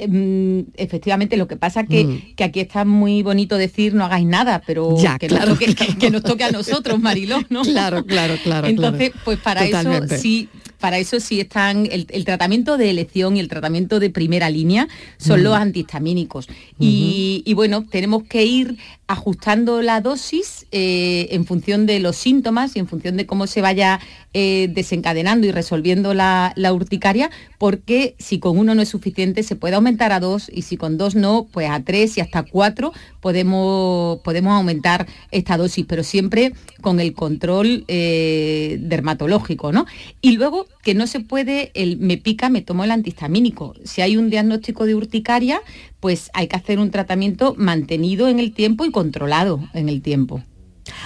Em, 0.00 0.66
efectivamente, 0.76 1.36
lo 1.36 1.48
que 1.48 1.56
pasa 1.56 1.84
que, 1.84 2.04
mm. 2.04 2.34
que 2.36 2.44
aquí 2.44 2.60
está 2.60 2.84
muy 2.84 3.22
bonito 3.22 3.56
decir 3.56 3.94
no 3.94 4.04
hagáis 4.04 4.26
nada, 4.26 4.62
pero 4.64 4.94
que, 5.18 5.26
claro, 5.26 5.48
nos 5.48 5.58
toque, 5.58 5.96
que, 5.98 6.10
nos 6.10 6.22
toque 6.22 6.44
a 6.44 6.52
nosotros, 6.52 7.00
Mariló, 7.00 7.40
¿no? 7.48 7.62
Claro, 7.64 8.04
claro, 8.04 8.34
claro. 8.44 8.68
Entonces, 8.68 9.12
pues 9.24 9.38
para 9.38 9.64
eso 9.64 10.06
sí, 10.18 10.48
para 10.78 10.98
eso 10.98 11.20
sí 11.20 11.40
están 11.40 11.88
el, 11.90 12.24
tratamiento 12.24 12.76
de 12.76 12.90
elección 12.90 13.36
y 13.36 13.40
el 13.40 13.48
tratamiento 13.48 14.00
de 14.00 14.10
primera 14.10 14.48
línea 14.50 14.88
son 15.18 15.42
los 15.42 15.54
antihistamínicos. 15.54 16.48
y, 16.78 17.52
bueno, 17.54 17.84
tenemos 17.90 18.22
que 18.24 18.44
ir 18.44 18.78
ajustando 19.08 19.80
la 19.80 20.02
dosis 20.02 20.66
eh, 20.70 21.28
en 21.30 21.46
función 21.46 21.86
de 21.86 21.98
los 21.98 22.14
síntomas 22.14 22.76
y 22.76 22.78
en 22.78 22.86
función 22.86 23.16
de 23.16 23.26
cómo 23.26 23.46
se 23.46 23.62
vaya 23.62 24.00
eh, 24.34 24.68
desencadenando 24.70 25.46
y 25.46 25.50
resolviendo 25.50 26.12
la, 26.12 26.52
urticaria, 26.70 27.30
porque 27.56 28.14
si 28.18 28.38
con 28.38 28.58
uno 28.58 28.74
no 28.74 28.82
es 28.82 28.90
suficiente 28.90 29.42
se 29.42 29.56
puede 29.56 29.76
aumentar 29.76 30.12
a 30.12 30.20
dos 30.20 30.50
y 30.52 30.62
si 30.62 30.76
con 30.76 30.98
dos 30.98 31.14
no, 31.14 31.48
pues 31.50 31.70
a 31.70 31.80
tres 31.82 32.18
y 32.18 32.20
hasta 32.20 32.42
cuatro 32.42 32.92
podemos, 33.20 34.20
podemos 34.20 34.52
aumentar 34.52 35.06
esta 35.30 35.56
dosis, 35.56 35.86
pero 35.88 36.02
siempre 36.02 36.52
con 36.82 37.00
el 37.00 37.14
control 37.14 37.84
eh, 37.88 38.76
dermatológico, 38.82 39.72
¿no? 39.72 39.86
Y 40.20 40.32
luego 40.32 40.66
que 40.82 40.94
no 40.94 41.06
se 41.06 41.20
puede, 41.20 41.70
el 41.72 41.96
me 41.96 42.18
pica, 42.18 42.50
me 42.50 42.60
tomo 42.60 42.84
el 42.84 42.90
antihistamínico. 42.90 43.74
Si 43.84 44.02
hay 44.02 44.18
un 44.18 44.28
diagnóstico 44.28 44.84
de 44.84 44.94
urticaria, 44.94 45.62
pues 46.00 46.30
hay 46.34 46.46
que 46.46 46.56
hacer 46.56 46.78
un 46.78 46.90
tratamiento 46.90 47.54
mantenido 47.56 48.28
en 48.28 48.38
el 48.38 48.52
tiempo 48.52 48.84
y 48.84 48.90
controlado 48.98 49.60
en 49.74 49.88
el 49.88 50.02
tiempo. 50.02 50.42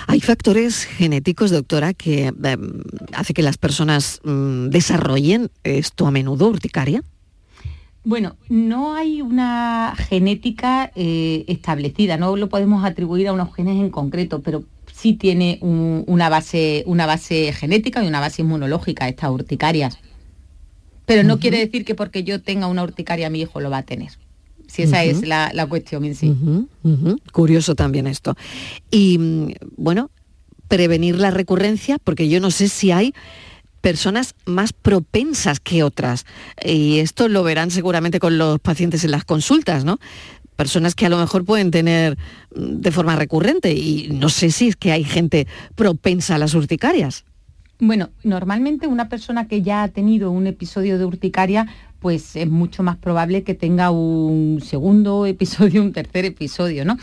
¿Hay 0.06 0.20
factores 0.20 0.84
genéticos, 0.84 1.50
doctora, 1.50 1.92
que 1.92 2.28
em, 2.28 2.82
hace 3.12 3.34
que 3.34 3.42
las 3.42 3.58
personas 3.58 4.18
mm, 4.24 4.68
desarrollen 4.70 5.50
esto 5.62 6.06
a 6.06 6.10
menudo, 6.10 6.48
urticaria? 6.48 7.02
Bueno, 8.02 8.36
no 8.48 8.94
hay 8.94 9.20
una 9.20 9.92
genética 10.08 10.90
eh, 10.94 11.44
establecida, 11.48 12.16
no 12.16 12.34
lo 12.34 12.48
podemos 12.48 12.82
atribuir 12.82 13.28
a 13.28 13.34
unos 13.34 13.54
genes 13.54 13.76
en 13.78 13.90
concreto, 13.90 14.40
pero 14.40 14.64
sí 14.90 15.12
tiene 15.12 15.58
una, 15.60 16.30
base, 16.30 16.84
una 16.86 17.04
base 17.04 17.52
genética 17.52 18.02
y 18.02 18.08
una 18.08 18.20
base 18.20 18.40
inmunológica 18.40 19.06
estas 19.06 19.30
urticarias. 19.30 19.98
Pero 21.04 21.24
no 21.24 21.38
quiere 21.38 21.58
decir 21.58 21.84
que 21.84 21.94
porque 21.94 22.24
yo 22.24 22.40
tenga 22.40 22.68
una 22.68 22.84
urticaria 22.84 23.28
mi 23.28 23.42
hijo 23.42 23.60
lo 23.60 23.68
va 23.68 23.78
a 23.78 23.82
tener 23.82 24.12
si 24.72 24.82
esa 24.82 25.04
es 25.04 25.26
la, 25.26 25.66
cuestión 25.68 26.04
en 26.06 26.14
sí. 26.14 26.34
Curioso 27.30 27.74
también 27.74 28.06
esto. 28.06 28.34
Y 28.90 29.18
mm, 29.18 29.52
bueno, 29.76 30.10
prevenir 30.66 31.18
la 31.18 31.30
recurrencia, 31.30 31.98
porque 32.02 32.30
yo 32.30 32.40
no 32.40 32.50
sé 32.50 32.68
si 32.68 32.90
hay 32.90 33.12
personas 33.82 34.34
más 34.46 34.72
propensas 34.72 35.60
que 35.60 35.82
otras. 35.82 36.24
Y 36.64 37.00
esto 37.00 37.28
lo 37.28 37.42
verán 37.42 37.70
seguramente 37.70 38.18
con 38.18 38.38
los 38.38 38.60
pacientes 38.60 39.04
en 39.04 39.10
las 39.10 39.24
consultas, 39.24 39.84
¿no? 39.84 39.98
Personas 40.56 40.94
que 40.94 41.04
a 41.04 41.10
lo 41.10 41.18
mejor 41.18 41.44
pueden 41.44 41.70
tener 41.70 42.16
mm, 42.54 42.80
de 42.80 42.92
forma 42.92 43.14
recurrente 43.14 43.72
y 43.74 44.08
no 44.10 44.30
sé 44.30 44.50
si 44.50 44.68
es 44.68 44.76
que 44.76 44.90
hay 44.90 45.04
gente 45.04 45.46
propensa 45.74 46.36
a 46.36 46.38
las 46.38 46.54
urticarias. 46.54 47.24
Bueno, 47.84 48.10
normalmente 48.22 48.86
una 48.86 49.08
persona 49.08 49.48
que 49.48 49.60
ya 49.60 49.82
ha 49.82 49.88
tenido 49.88 50.30
un 50.30 50.46
episodio 50.46 50.98
de 50.98 51.04
urticaria 51.04 51.66
pues 51.98 52.36
es 52.36 52.48
mucho 52.48 52.84
más 52.84 52.96
probable 52.96 53.42
que 53.42 53.54
tenga 53.54 53.90
un 53.90 54.62
segundo 54.64 55.26
episodio, 55.26 55.82
un 55.82 55.92
tercer 55.92 56.24
episodio, 56.24 56.84
¿no? 56.84 56.96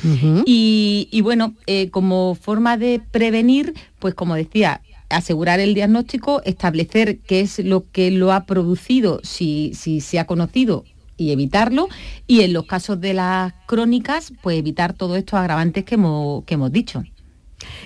y, 0.45 1.19
bueno, 1.21 1.53
eh, 1.67 1.89
como 1.89 2.33
forma 2.33 2.77
de 2.77 3.01
prevenir, 3.11 3.73
pues 3.99 4.13
como 4.13 4.35
decía, 4.35 4.79
asegurar 5.09 5.59
el 5.59 5.73
diagnóstico, 5.73 6.41
establecer 6.45 7.19
qué 7.19 7.41
es 7.41 7.59
lo 7.59 7.83
que 7.91 8.09
lo 8.09 8.31
ha 8.31 8.45
producido, 8.45 9.19
si, 9.21 9.73
si 9.73 9.99
se 9.99 10.17
ha 10.17 10.25
conocido 10.25 10.85
y 11.17 11.31
evitarlo. 11.31 11.89
Y 12.25 12.41
en 12.41 12.53
los 12.53 12.65
casos 12.67 13.01
de 13.01 13.15
las 13.15 13.51
crónicas, 13.67 14.31
pues 14.41 14.57
evitar 14.57 14.93
todos 14.93 15.17
estos 15.17 15.41
agravantes 15.41 15.83
que 15.83 15.95
hemos, 15.95 16.45
que 16.45 16.53
hemos 16.53 16.71
dicho. 16.71 17.03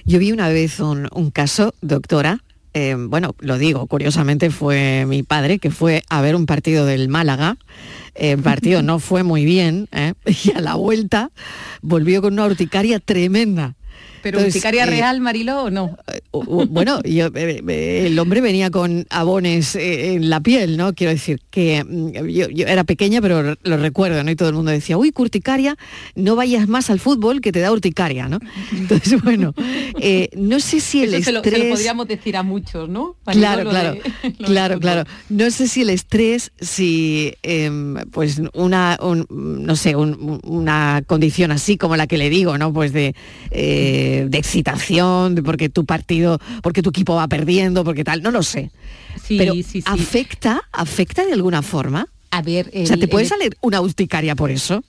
Yo 0.05 0.19
vi 0.19 0.31
una 0.31 0.49
vez 0.49 0.79
un, 0.79 1.09
un 1.11 1.31
caso, 1.31 1.73
doctora, 1.81 2.42
eh, 2.73 2.95
bueno, 2.97 3.35
lo 3.39 3.57
digo, 3.57 3.85
curiosamente 3.87 4.49
fue 4.49 5.05
mi 5.07 5.21
padre 5.21 5.59
que 5.59 5.69
fue 5.69 6.03
a 6.09 6.21
ver 6.21 6.35
un 6.35 6.45
partido 6.45 6.85
del 6.85 7.07
Málaga. 7.07 7.57
El 8.15 8.39
partido 8.39 8.81
no 8.83 8.99
fue 8.99 9.23
muy 9.23 9.45
bien 9.45 9.87
¿eh? 9.91 10.13
y 10.43 10.51
a 10.51 10.61
la 10.61 10.75
vuelta 10.75 11.31
volvió 11.81 12.21
con 12.21 12.33
una 12.33 12.45
urticaria 12.45 12.99
tremenda. 12.99 13.75
¿Pero 14.23 14.39
urticaria 14.39 14.83
eh, 14.85 14.87
real, 14.87 15.19
Mariló, 15.19 15.63
o 15.63 15.69
no? 15.69 15.97
bueno, 16.31 17.01
el 17.03 18.19
hombre 18.19 18.39
venía 18.39 18.71
con 18.71 19.05
abones 19.09 19.75
en 19.75 20.29
la 20.29 20.39
piel, 20.39 20.77
¿no? 20.77 20.93
Quiero 20.93 21.11
decir 21.11 21.41
que 21.51 21.83
mm, 21.83 22.27
yo, 22.29 22.47
era 22.65 22.85
pequeña, 22.85 23.21
pero 23.21 23.55
lo 23.61 23.77
recuerdo, 23.77 24.23
¿no? 24.23 24.31
Y 24.31 24.35
todo 24.37 24.47
el 24.47 24.55
mundo 24.55 24.71
decía, 24.71 24.97
uy, 24.97 25.11
urticaria, 25.15 25.75
no 26.15 26.37
vayas 26.37 26.69
más 26.69 26.89
al 26.89 27.01
fútbol 27.01 27.41
que 27.41 27.51
te 27.51 27.59
da 27.59 27.71
urticaria, 27.73 28.29
¿no? 28.29 28.39
Entonces, 28.71 29.21
bueno, 29.21 29.53
no 30.37 30.59
sé 30.61 30.79
si 30.79 31.03
el 31.03 31.15
estrés... 31.15 31.43
Se 31.43 31.57
lo, 31.59 31.69
podríamos 31.69 32.07
decir 32.07 32.37
a 32.37 32.43
muchos, 32.43 32.87
¿no? 32.87 33.17
claro, 33.25 33.69
claro, 33.69 33.97
claro, 34.45 34.79
claro. 34.79 35.03
No 35.27 35.51
sé 35.51 35.67
si 35.67 35.81
el 35.81 35.89
estrés, 35.89 36.53
si 36.61 37.33
em, 37.43 37.95
pues 38.11 38.41
una, 38.53 38.97
no 39.29 39.75
sé, 39.75 39.97
una 39.97 41.03
condición 41.07 41.51
así 41.51 41.77
como 41.77 41.97
la 41.97 42.07
que 42.07 42.17
le 42.17 42.29
digo, 42.29 42.57
¿no? 42.57 42.71
Pues 42.71 42.93
de 42.93 43.15
de, 44.27 44.37
excitación, 44.37 45.35
de 45.35 45.43
porque 45.43 45.69
tu 45.69 45.85
partido, 45.85 46.39
porque 46.61 46.81
tu 46.81 46.89
equipo 46.89 47.15
va 47.15 47.27
perdiendo, 47.27 47.83
porque 47.83 48.03
tal, 48.03 48.21
no 48.21 48.31
lo 48.31 48.43
sé. 48.43 48.71
Sí, 49.21 49.37
Pero 49.37 49.53
sí, 49.53 49.63
sí. 49.63 49.83
¿afecta, 49.85 50.63
afecta 50.71 51.25
de 51.25 51.33
alguna 51.33 51.61
forma? 51.61 52.07
A 52.31 52.41
ver, 52.41 52.71
o 52.73 52.85
sea, 52.85 52.97
¿te 52.97 53.07
puede 53.07 53.25
salir 53.25 53.55
una 53.61 53.79
urticaria 53.79 54.35
por 54.35 54.49
eso? 54.49 54.83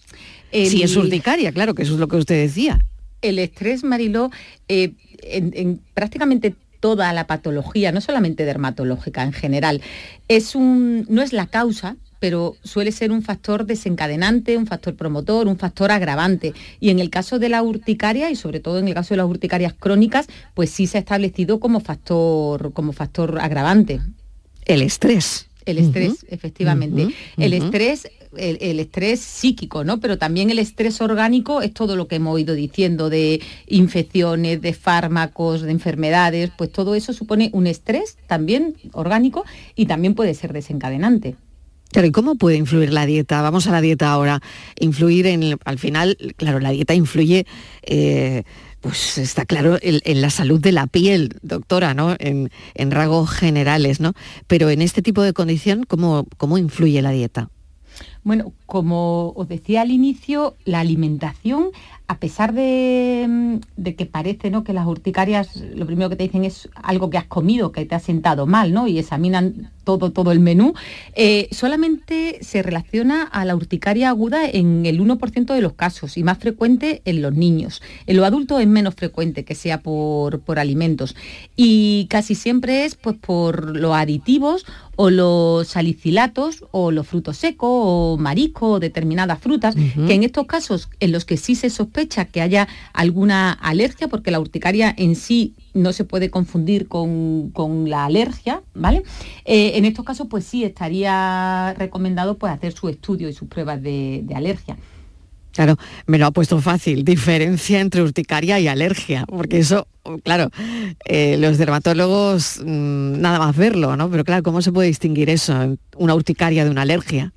Si 0.51 0.83
es 0.83 0.97
urticaria, 0.97 1.53
claro, 1.53 1.75
que 1.75 1.83
eso 1.83 1.95
es 1.95 2.01
lo 2.01 2.09
que 2.09 2.17
usted 2.17 2.41
decía. 2.41 2.79
El 3.23 3.39
estrés, 3.39 3.83
Mariló, 3.83 4.31
eh, 4.69 4.93
en, 5.23 5.81
prácticamente 5.95 6.55
toda 6.81 7.13
la 7.13 7.27
patología, 7.27 7.93
no 7.93 8.01
solamente 8.01 8.45
dermatológica 8.45 9.23
en 9.23 9.33
general, 9.33 9.81
es 10.29 10.55
un, 10.55 11.07
no 11.09 11.23
es 11.23 11.33
la 11.33 11.47
causa, 11.47 11.97
pero 12.25 12.57
suele 12.65 12.91
ser 12.91 13.13
un 13.13 13.21
factor 13.21 13.67
desencadenante, 13.67 14.57
un 14.57 14.67
factor 14.67 14.95
promotor, 14.97 15.47
un 15.47 15.59
factor 15.59 15.93
agravante. 15.93 16.55
Y 16.81 16.89
en 16.89 16.99
el 16.99 17.11
caso 17.11 17.39
de 17.39 17.51
la 17.51 17.63
urticaria, 17.63 18.31
y 18.31 18.35
sobre 18.35 18.61
todo 18.61 18.79
en 18.79 18.89
el 18.89 18.95
caso 18.95 19.13
de 19.13 19.19
las 19.19 19.27
urticarias 19.27 19.75
crónicas, 19.75 20.27
pues 20.55 20.71
sí 20.71 20.87
se 20.87 20.97
ha 20.97 21.01
establecido 21.01 21.61
como 21.61 21.81
factor, 21.81 22.73
como 22.73 22.95
factor 22.95 23.39
agravante. 23.43 24.01
El 24.65 24.81
estrés. 24.81 25.49
El 25.67 25.77
estrés, 25.77 26.25
efectivamente. 26.31 27.09
El 27.37 27.53
estrés 27.53 28.09
el, 28.39 28.81
estrés 28.81 29.21
psíquico, 29.21 29.85
¿no? 29.85 30.01
Pero 30.01 30.17
también 30.17 30.49
el 30.49 30.59
estrés 30.59 31.03
orgánico 31.03 31.61
es 31.61 31.75
todo 31.75 31.95
lo 31.95 32.09
que 32.09 32.17
hemos 32.17 32.41
ido 32.41 32.55
diciendo 32.55 33.11
de 33.11 33.43
infecciones, 33.67 34.63
de 34.63 34.73
fármacos, 34.73 35.61
de 35.61 35.73
enfermedades, 35.73 36.51
pues 36.57 36.73
todo 36.73 36.95
eso 36.95 37.13
supone 37.13 37.51
un 37.53 37.67
estrés 37.67 38.17
también 38.27 38.77
orgánico 38.93 39.45
y 39.77 39.85
también 39.85 40.15
puede 40.15 40.33
ser 40.33 40.55
desencadenante. 40.55 41.37
Claro, 41.95 42.09
¿y 42.09 42.11
cómo 42.11 42.35
puede 42.35 42.57
influir 42.57 42.93
la 42.93 43.07
dieta? 43.07 43.41
Vamos 43.41 43.69
a 43.69 43.71
la 43.71 43.81
dieta 43.81 44.11
ahora. 44.11 44.41
Influir 44.81 45.29
en, 45.29 45.61
al 45.65 45.79
final, 45.79 46.19
claro, 46.37 46.59
la 46.59 46.71
dieta 46.71 46.93
influye, 46.93 47.47
eh, 47.85 48.43
pues 48.81 49.17
está 49.17 49.45
claro, 49.47 49.79
en, 49.81 50.21
la 50.21 50.31
salud 50.31 50.59
de 50.61 50.73
la 50.73 50.89
piel, 50.89 51.37
doctora, 51.43 51.95
¿no? 51.95 52.17
En, 52.19 52.51
rasgos 52.91 53.31
generales, 53.31 54.01
¿no? 54.01 54.13
Pero 54.49 54.71
en 54.71 54.83
este 54.83 55.03
tipo 55.03 55.23
de 55.23 55.33
condición, 55.33 55.85
¿cómo, 55.87 56.27
cómo 56.37 56.59
influye 56.59 57.01
la 57.01 57.13
dieta? 57.13 57.49
Bueno, 58.25 58.53
como 58.67 59.33
os 59.37 59.49
decía 59.49 59.83
al 59.83 59.91
inicio, 59.91 60.57
la 60.65 60.81
alimentación 60.81 61.71
a 62.07 62.19
pesar 62.19 62.53
mm, 62.53 63.61
de, 63.77 63.95
que 63.97 64.07
parece 64.07 64.51
¿no? 64.51 64.63
que 64.63 64.75
las 64.75 64.87
urticarias 64.87 65.57
lo 65.57 65.87
primero 65.87 66.11
que 66.11 66.17
te 66.17 66.25
dicen 66.25 66.45
es 66.45 66.69
algo 66.75 67.09
que 67.09 67.17
has 67.17 67.25
comido, 67.25 67.73
que 67.73 67.87
te 67.87 67.95
ha 67.95 68.01
sentado 68.01 68.47
mal, 68.47 68.75
¿no? 68.75 68.87
Y 68.87 68.99
examinan 68.99 69.71
todo, 69.85 70.13
todo 70.13 70.33
el 70.33 70.41
menú, 70.41 70.75
eh, 71.15 71.49
solamente 71.51 72.39
se 72.43 72.63
relaciona 72.63 73.23
a 73.23 73.45
la 73.45 73.57
urticaria 73.57 74.09
aguda 74.09 74.49
en 74.49 74.87
el 74.87 75.01
1% 75.01 75.55
de 75.55 75.61
los 75.61 75.75
casos 75.75 76.17
y 76.17 76.23
más 76.23 76.39
frecuente 76.39 77.01
en 77.05 77.23
los 77.23 77.35
niños. 77.35 77.83
En 78.07 78.17
los 78.17 78.27
adultos 78.27 78.61
es 78.61 78.67
menos 78.67 78.95
frecuente 78.95 79.45
que 79.45 79.55
sea 79.55 79.81
por, 79.81 80.43
alimentos 80.57 81.17
y 81.57 82.07
casi 82.11 82.35
siempre 82.35 82.85
es 82.85 82.95
pues, 82.95 83.17
por 83.17 83.77
los 83.77 83.95
aditivos 83.95 84.65
o 84.97 85.11
los 85.11 85.69
salicilatos 85.69 86.65
o 86.71 86.91
los 86.91 87.07
frutos 87.07 87.39
secos 87.39 87.69
o 87.71 88.17
o 88.71 88.81
determinadas 88.81 89.39
frutas, 89.39 89.75
que 89.75 90.15
en 90.15 90.23
estos 90.23 90.47
casos 90.47 90.89
en 91.01 91.13
los 91.13 91.25
que 91.25 91.37
sí 91.37 91.55
se 91.55 91.71
sospecha 91.71 92.25
que 92.27 92.41
haya 92.41 92.69
alguna 92.93 93.53
alergia, 93.53 94.09
porque 94.09 94.31
la 94.31 94.41
urticaria 94.41 94.95
en 94.97 95.17
sí 95.17 95.55
no 95.75 95.93
se 95.93 96.05
puede 96.05 96.31
confundir 96.31 96.89
con, 96.89 97.53
la 97.89 98.05
alergia, 98.07 98.63
¿vale? 98.75 99.03
Eh, 99.45 99.73
en 99.75 99.85
estos 99.85 100.05
casos, 100.05 100.29
pues 100.31 100.45
sí 100.45 100.65
estaría 100.65 101.75
recomendado 101.77 102.39
pues, 102.39 102.53
hacer 102.53 102.73
su 102.73 102.89
estudio 102.89 103.29
y 103.29 103.33
sus 103.33 103.49
pruebas 103.49 103.83
de, 103.83 104.25
alergia. 104.35 104.77
Claro, 105.53 105.77
me 106.07 106.19
lo 106.19 106.27
ha 106.27 106.31
puesto 106.33 106.61
fácil. 106.61 107.05
Diferencia 107.05 107.81
entre 107.81 108.03
urticaria 108.03 108.59
y 108.59 108.67
alergia, 108.67 109.25
porque 109.27 109.59
eso, 109.59 109.87
claro, 110.25 110.51
eh, 111.05 111.37
los 111.39 111.59
dermatólogos 111.59 112.61
mm, 112.65 113.21
nada 113.21 113.39
más 113.39 113.57
verlo, 113.57 113.97
¿no? 113.97 114.11
Pero 114.11 114.25
claro, 114.25 114.43
¿cómo 114.43 114.63
se 114.63 114.73
puede 114.73 114.89
distinguir 114.89 115.31
eso, 115.31 115.77
una 115.97 116.15
urticaria 116.15 116.65
de 116.65 116.71
una 116.71 116.83
alergia? 116.83 117.33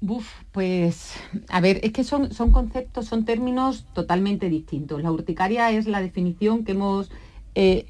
Uf, 0.00 0.26
pues, 0.56 1.12
a 1.50 1.60
ver, 1.60 1.80
es 1.82 1.92
que 1.92 2.02
son, 2.02 2.32
son 2.32 2.50
conceptos, 2.50 3.04
son 3.04 3.26
términos 3.26 3.84
totalmente 3.92 4.48
distintos. 4.48 5.02
La 5.02 5.12
urticaria 5.12 5.70
es 5.70 5.86
la 5.86 6.00
definición 6.00 6.64
que 6.64 6.72
hemos 6.72 7.10
eh, 7.54 7.84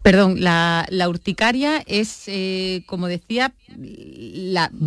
Perdón, 0.00 0.40
la, 0.40 0.86
urticaria 1.08 1.82
es, 1.84 2.28
eh, 2.28 2.84
como 2.86 3.08
decía, 3.08 3.52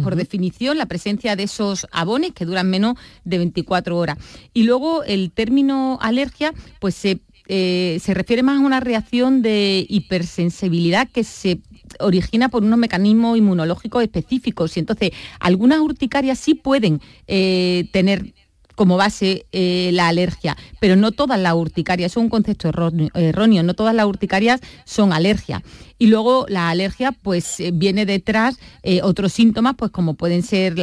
por 0.01 0.15
definición, 0.15 0.77
la 0.77 0.85
presencia 0.85 1.35
de 1.35 1.43
esos 1.43 1.85
abones 1.91 2.31
que 2.31 2.45
duran 2.45 2.69
menos 2.69 2.95
de 3.25 3.38
24 3.38 3.97
horas. 3.97 4.17
Y 4.53 4.63
luego 4.63 5.03
el 5.03 5.31
término 5.31 6.00
alergia, 6.01 6.53
pues 6.79 6.95
se, 6.95 7.19
eh, 7.50 8.00
se 8.01 8.13
refiere 8.13 8.41
más 8.41 8.61
a 8.61 8.65
una 8.65 8.79
reacción 8.79 9.41
de 9.41 9.85
hipersensibilidad 9.89 11.09
que 11.09 11.25
se 11.25 11.59
origina 12.00 12.50
por 12.50 12.63
unos 12.63 12.79
mecanismos 12.79 13.38
inmunológicos 13.38 14.03
específicos 14.03 14.75
y 14.77 14.79
entonces 14.79 15.12
algunas 15.39 15.79
urticarias 15.79 16.39
sí 16.39 16.55
pueden 16.55 17.01
eh, 17.27 17.89
tener 17.91 18.33
como 18.75 18.98
base 18.98 19.45
eh, 19.51 19.91
la 19.93 20.07
alergia, 20.07 20.57
pero 20.79 20.95
no 20.95 21.12
todas 21.12 21.39
las 21.39 21.53
urticarias, 21.53 22.13
es 22.13 22.17
un 22.17 22.29
concepto 22.29 22.71
erróneo, 23.13 23.62
no 23.63 23.75
todas 23.75 23.93
las 23.93 24.05
urticarias 24.07 24.60
son 24.86 25.13
alergia. 25.13 25.62
Y 26.00 26.07
luego 26.07 26.45
la 26.50 26.69
alergia 26.69 27.12
pues 27.12 27.60
eh, 27.60 27.71
viene 27.71 28.07
detrás 28.07 28.57
otros 29.03 29.33
síntomas 29.33 29.75
pues 29.75 29.91
como 29.91 30.15
pueden 30.15 30.41
ser 30.41 30.79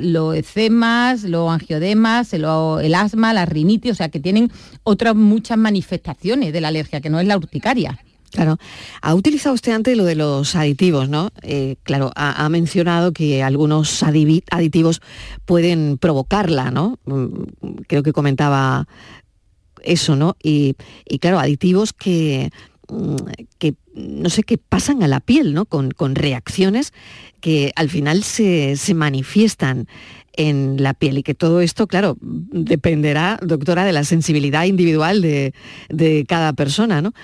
los 0.00 0.34
eczemas, 0.34 1.24
los 1.24 1.50
angiodemas, 1.50 2.32
el, 2.32 2.44
el, 2.82 2.94
asma, 2.94 3.34
la 3.34 3.44
rinitis, 3.44 3.92
o 3.92 3.96
sea 3.96 4.08
que 4.08 4.20
tienen 4.20 4.50
otras 4.82 5.14
muchas 5.14 5.58
manifestaciones 5.58 6.54
de 6.54 6.60
la 6.60 6.68
alergia, 6.68 7.02
que 7.02 7.10
no 7.10 7.20
es 7.20 7.26
la 7.26 7.36
urticaria. 7.36 7.98
Claro. 8.30 8.58
Ha 9.02 9.14
utilizado 9.14 9.54
usted 9.54 9.72
antes 9.72 9.96
lo 9.96 10.04
de 10.04 10.14
los 10.14 10.54
aditivos, 10.56 11.08
¿no? 11.08 11.30
Eh, 11.42 11.76
claro, 11.84 12.10
ha, 12.16 12.48
mencionado 12.48 13.12
que 13.12 13.42
algunos 13.42 14.02
aditivos 14.02 15.00
pueden 15.44 15.98
provocarla, 15.98 16.70
¿no? 16.70 16.98
Mm, 17.06 17.44
creo 17.86 18.02
que 18.02 18.12
comentaba 18.12 18.86
eso, 19.82 20.16
¿no? 20.16 20.36
Y, 20.42 20.74
claro, 21.20 21.38
aditivos 21.38 21.92
que, 21.92 22.50
mm, 22.88 23.16
que, 23.58 23.74
no 23.94 24.28
sé, 24.28 24.42
qué 24.42 24.58
pasan 24.58 25.02
a 25.02 25.08
la 25.08 25.20
piel, 25.20 25.54
¿no? 25.54 25.64
Con, 25.64 25.92
reacciones 26.14 26.92
que 27.40 27.72
al 27.76 27.88
final 27.88 28.22
se, 28.22 28.76
manifiestan 28.94 29.86
en 30.38 30.82
la 30.82 30.92
piel 30.92 31.18
y 31.18 31.22
que 31.22 31.34
todo 31.34 31.62
esto, 31.62 31.86
claro, 31.86 32.18
dependerá, 32.20 33.38
doctora, 33.40 33.84
de 33.84 33.92
la 33.92 34.04
sensibilidad 34.04 34.64
individual 34.64 35.22
de, 35.22 35.54
de 35.88 36.26
cada 36.28 36.52
persona, 36.52 37.00
¿no? 37.00 37.14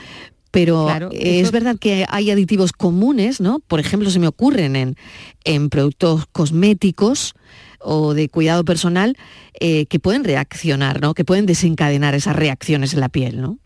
Pero 0.53 1.11
es 1.11 1.51
verdad 1.51 1.77
que 1.79 2.05
hay 2.09 2.31
aditivos 2.31 2.73
comunes, 2.73 3.41
¿no? 3.41 3.59
Por 3.59 3.81
ejemplo, 3.81 4.11
se 4.11 4.19
me 4.19 4.29
ocurren 4.29 4.77
en, 4.77 4.97
en 5.45 5.71
productos 5.71 6.27
cosméticos 6.31 7.35
o 7.81 8.13
de 8.13 8.29
cuidado 8.29 8.63
personal 8.63 9.17
eh, 9.59 9.87
que 9.87 9.99
pueden 9.99 10.25
reaccionar, 10.25 11.01
¿no? 11.01 11.15
Que 11.15 11.25
pueden 11.25 11.47
desencadenar 11.47 12.15
esas 12.15 12.37
reacciones 12.37 12.93
en 12.93 13.01
la 13.01 13.09
piel, 13.09 13.41
¿no? 13.41 13.59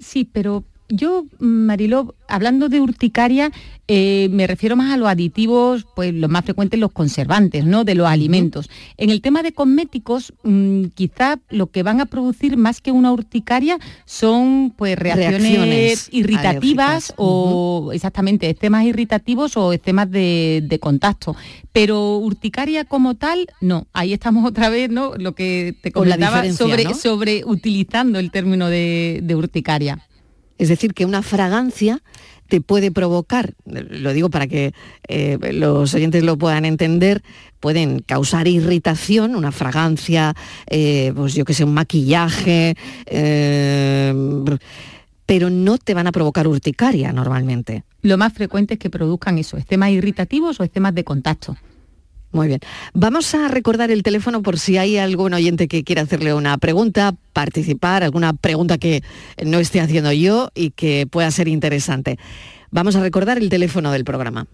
Sí, 0.00 0.24
pero 0.24 0.64
yo, 0.90 1.24
Mariló, 1.38 2.14
hablando 2.28 2.68
de 2.68 2.80
urticaria, 2.80 3.50
eh, 3.88 4.28
me 4.30 4.46
refiero 4.46 4.76
más 4.76 4.92
a 4.92 4.96
los 4.96 5.08
aditivos, 5.08 5.86
pues 5.96 6.12
los 6.14 6.30
más 6.30 6.44
frecuentes, 6.44 6.78
los 6.78 6.92
conservantes, 6.92 7.64
¿no? 7.64 7.84
De 7.84 7.94
los 7.94 8.06
alimentos. 8.06 8.70
En 8.96 9.10
el 9.10 9.20
tema 9.20 9.42
de 9.42 9.52
cosméticos, 9.52 10.32
mm, 10.42 10.86
quizá 10.94 11.40
lo 11.48 11.68
que 11.68 11.82
van 11.82 12.00
a 12.00 12.06
producir 12.06 12.56
más 12.56 12.80
que 12.80 12.92
una 12.92 13.12
urticaria 13.12 13.78
son 14.04 14.72
pues 14.76 14.96
reacciones, 14.98 16.08
irritativas 16.12 17.14
o 17.16 17.90
exactamente 17.92 18.52
temas 18.54 18.84
irritativos 18.84 19.56
o 19.56 19.76
temas 19.78 20.10
de, 20.10 20.78
contacto. 20.80 21.36
Pero 21.72 22.18
urticaria 22.18 22.84
como 22.84 23.16
tal, 23.16 23.48
no. 23.60 23.86
Ahí 23.92 24.12
estamos 24.12 24.48
otra 24.48 24.70
vez, 24.70 24.90
¿no? 24.90 25.14
Lo 25.16 25.34
que 25.34 25.74
te 25.82 25.92
comentaba 25.92 26.50
sobre, 26.52 26.94
sobre 26.94 27.44
utilizando 27.44 28.18
el 28.18 28.30
término 28.30 28.68
de 28.68 29.34
urticaria. 29.36 29.98
Es 30.60 30.68
decir, 30.68 30.92
que 30.92 31.06
una 31.06 31.22
fragancia 31.22 32.02
te 32.48 32.60
puede 32.60 32.90
provocar, 32.90 33.54
lo 33.64 34.12
digo 34.12 34.28
para 34.28 34.46
que 34.46 34.74
eh, 35.08 35.38
los 35.54 35.94
oyentes 35.94 36.22
lo 36.22 36.36
puedan 36.36 36.66
entender, 36.66 37.22
pueden 37.60 38.00
causar 38.00 38.46
irritación, 38.46 39.36
una 39.36 39.52
fragancia, 39.52 40.34
eh, 40.66 41.14
pues 41.16 41.32
yo 41.32 41.46
que 41.46 41.54
sé, 41.54 41.64
un 41.64 41.72
maquillaje, 41.72 42.74
eh, 43.06 44.12
pero 45.24 45.48
no 45.48 45.78
te 45.78 45.94
van 45.94 46.08
a 46.08 46.12
provocar 46.12 46.46
urticaria 46.46 47.10
normalmente. 47.10 47.84
Lo 48.02 48.18
más 48.18 48.34
frecuente 48.34 48.74
es 48.74 48.80
que 48.80 48.90
produzcan 48.90 49.38
eso, 49.38 49.56
estemas 49.56 49.92
irritativos 49.92 50.60
o 50.60 50.64
estemas 50.64 50.94
de 50.94 51.04
contacto. 51.04 51.56
Muy 52.32 52.46
bien. 52.46 52.60
Vamos 52.94 53.34
a 53.34 53.48
recordar 53.48 53.90
el 53.90 54.02
teléfono 54.02 54.42
por 54.42 54.58
si 54.58 54.76
hay 54.76 54.96
algún 54.98 55.34
oyente 55.34 55.66
que 55.66 55.82
quiera 55.82 56.02
hacerle 56.02 56.32
una 56.32 56.56
pregunta, 56.58 57.14
participar, 57.32 58.04
alguna 58.04 58.34
pregunta 58.34 58.78
que 58.78 59.02
no 59.44 59.58
esté 59.58 59.80
haciendo 59.80 60.12
yo 60.12 60.50
y 60.54 60.70
que 60.70 61.08
pueda 61.10 61.30
ser 61.30 61.48
interesante. 61.48 62.18
Vamos 62.70 62.94
a 62.94 63.00
recordar 63.00 63.38
el 63.38 63.48
teléfono 63.48 63.90
del 63.90 64.04
programa. 64.04 64.46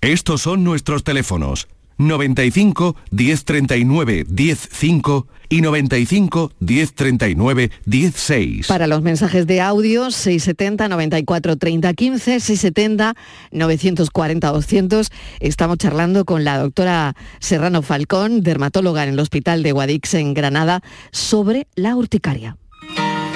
Estos 0.00 0.42
son 0.42 0.64
nuestros 0.64 1.04
teléfonos. 1.04 1.68
95 1.98 2.96
1039 3.10 4.26
105 4.26 5.26
y 5.48 5.60
95 5.60 6.52
1039 6.60 7.70
16. 7.84 8.66
Para 8.68 8.86
los 8.86 9.02
mensajes 9.02 9.46
de 9.46 9.60
audio 9.60 10.10
670 10.10 10.88
94 10.88 11.56
30 11.56 11.92
15 11.92 12.40
670 12.40 13.14
940 13.50 14.48
200 14.50 15.10
estamos 15.40 15.78
charlando 15.78 16.24
con 16.24 16.44
la 16.44 16.58
doctora 16.58 17.14
Serrano 17.38 17.82
Falcón, 17.82 18.42
dermatóloga 18.42 19.04
en 19.04 19.10
el 19.10 19.18
Hospital 19.20 19.62
de 19.62 19.72
Guadix 19.72 20.14
en 20.14 20.32
Granada 20.32 20.82
sobre 21.10 21.66
la 21.74 21.96
urticaria. 21.96 22.56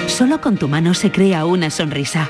Solo 0.07 0.41
con 0.41 0.57
tu 0.57 0.67
mano 0.67 0.93
se 0.93 1.11
crea 1.11 1.45
una 1.45 1.69
sonrisa. 1.69 2.29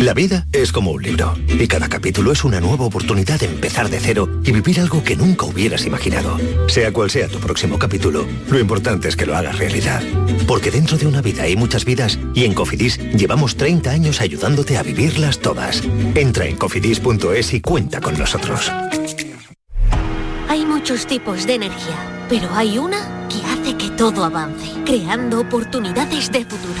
La 0.00 0.14
vida 0.14 0.46
es 0.52 0.72
como 0.72 0.92
un 0.92 1.02
libro 1.02 1.34
y 1.46 1.68
cada 1.68 1.86
capítulo 1.88 2.32
es 2.32 2.42
una 2.42 2.58
nueva 2.58 2.86
oportunidad 2.86 3.38
de 3.38 3.46
empezar 3.46 3.90
de 3.90 4.00
cero 4.00 4.40
y 4.44 4.50
vivir 4.50 4.80
algo 4.80 5.04
que 5.04 5.14
nunca 5.14 5.44
hubieras 5.44 5.84
imaginado. 5.84 6.38
Sea 6.68 6.90
cual 6.90 7.10
sea 7.10 7.28
tu 7.28 7.38
próximo 7.38 7.78
capítulo, 7.78 8.26
lo 8.48 8.58
importante 8.58 9.08
es 9.08 9.16
que 9.16 9.26
lo 9.26 9.36
hagas 9.36 9.58
realidad. 9.58 10.02
Porque 10.46 10.70
dentro 10.70 10.96
de 10.96 11.06
una 11.06 11.20
vida 11.20 11.42
hay 11.42 11.54
muchas 11.54 11.84
vidas 11.84 12.18
y 12.34 12.44
en 12.44 12.54
Cofidis 12.54 12.98
llevamos 13.14 13.56
30 13.56 13.90
años 13.90 14.22
ayudándote 14.22 14.78
a 14.78 14.82
vivirlas 14.82 15.38
todas. 15.38 15.82
Entra 16.14 16.46
en 16.46 16.56
cofidis.es 16.56 17.52
y 17.52 17.60
cuenta 17.60 18.00
con 18.00 18.18
nosotros. 18.18 18.72
Hay 20.48 20.64
muchos 20.64 21.06
tipos 21.06 21.46
de 21.46 21.56
energía, 21.56 22.26
pero 22.30 22.48
hay 22.54 22.78
una 22.78 23.28
que 23.28 23.44
hace 23.44 23.76
que 23.76 23.90
todo 23.90 24.24
avance, 24.24 24.70
creando 24.86 25.40
oportunidades 25.40 26.32
de 26.32 26.44
futuro, 26.44 26.80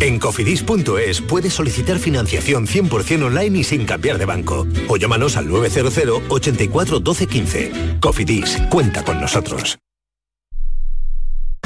En 0.00 0.18
cofidis.es 0.18 1.20
puedes 1.22 1.54
solicitar 1.54 1.98
financiación 1.98 2.66
100% 2.66 3.24
online 3.24 3.58
y 3.58 3.64
sin 3.64 3.86
cambiar 3.86 4.18
de 4.18 4.24
banco. 4.24 4.66
O 4.88 4.96
llámanos 4.96 5.36
al 5.36 5.48
900 5.48 6.22
84 6.28 7.00
12 7.00 7.26
15. 7.26 7.72
Cofidis, 8.00 8.58
cuenta 8.70 9.04
con 9.04 9.20
nosotros. 9.20 9.78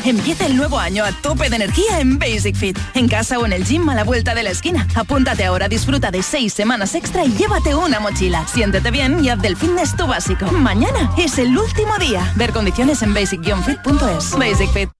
Empieza 0.04 0.46
el 0.46 0.56
nuevo 0.56 0.78
año 0.78 1.04
a 1.04 1.12
tope 1.12 1.50
de 1.50 1.56
energía 1.56 2.00
en 2.00 2.18
Basic 2.18 2.56
Fit. 2.56 2.78
En 2.94 3.06
casa 3.06 3.38
o 3.38 3.44
en 3.44 3.52
el 3.52 3.64
gym 3.64 3.88
a 3.90 3.94
la 3.94 4.04
vuelta 4.04 4.34
de 4.34 4.42
la 4.42 4.50
esquina. 4.50 4.86
Apúntate 4.94 5.44
ahora, 5.44 5.68
disfruta 5.68 6.10
de 6.10 6.22
seis 6.22 6.54
semanas 6.54 6.94
extra 6.94 7.24
y 7.24 7.32
llévate 7.32 7.74
una 7.74 8.00
mochila. 8.00 8.46
Siéntete 8.48 8.90
bien 8.90 9.22
y 9.22 9.28
haz 9.28 9.42
del 9.42 9.56
fitness 9.56 9.96
tu 9.96 10.06
básico. 10.06 10.46
Mañana 10.52 11.12
es 11.18 11.38
el 11.38 11.56
último 11.56 11.98
día. 11.98 12.32
Ver 12.36 12.52
condiciones 12.52 13.02
en 13.02 13.14
basic-fit.es. 13.14 14.38
Basic 14.38 14.70
Fit. 14.72 14.99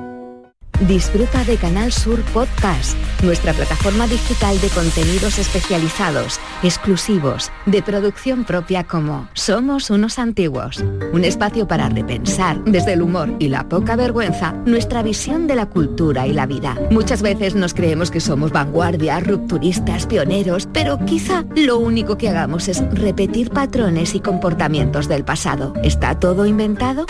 Disfruta 0.87 1.43
de 1.43 1.57
Canal 1.57 1.91
Sur 1.91 2.21
Podcast, 2.33 2.97
nuestra 3.21 3.53
plataforma 3.53 4.07
digital 4.07 4.59
de 4.61 4.67
contenidos 4.69 5.37
especializados, 5.37 6.39
exclusivos, 6.63 7.51
de 7.67 7.83
producción 7.83 8.45
propia 8.45 8.83
como 8.83 9.29
Somos 9.33 9.91
unos 9.91 10.17
antiguos. 10.17 10.83
Un 11.13 11.23
espacio 11.23 11.67
para 11.67 11.87
repensar, 11.87 12.63
desde 12.63 12.93
el 12.93 13.03
humor 13.03 13.31
y 13.37 13.49
la 13.49 13.69
poca 13.69 13.95
vergüenza, 13.95 14.53
nuestra 14.65 15.03
visión 15.03 15.45
de 15.45 15.53
la 15.53 15.67
cultura 15.67 16.25
y 16.25 16.33
la 16.33 16.47
vida. 16.47 16.75
Muchas 16.89 17.21
veces 17.21 17.53
nos 17.53 17.75
creemos 17.75 18.09
que 18.09 18.19
somos 18.19 18.51
vanguardia, 18.51 19.19
rupturistas, 19.19 20.07
pioneros, 20.07 20.67
pero 20.73 20.97
quizá 21.05 21.45
lo 21.55 21.77
único 21.77 22.17
que 22.17 22.29
hagamos 22.29 22.67
es 22.67 22.81
repetir 22.95 23.51
patrones 23.51 24.15
y 24.15 24.19
comportamientos 24.19 25.07
del 25.07 25.25
pasado. 25.25 25.75
¿Está 25.83 26.19
todo 26.19 26.47
inventado? 26.47 27.05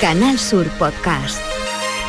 Canal 0.00 0.38
Sur 0.38 0.66
Podcast 0.78 1.53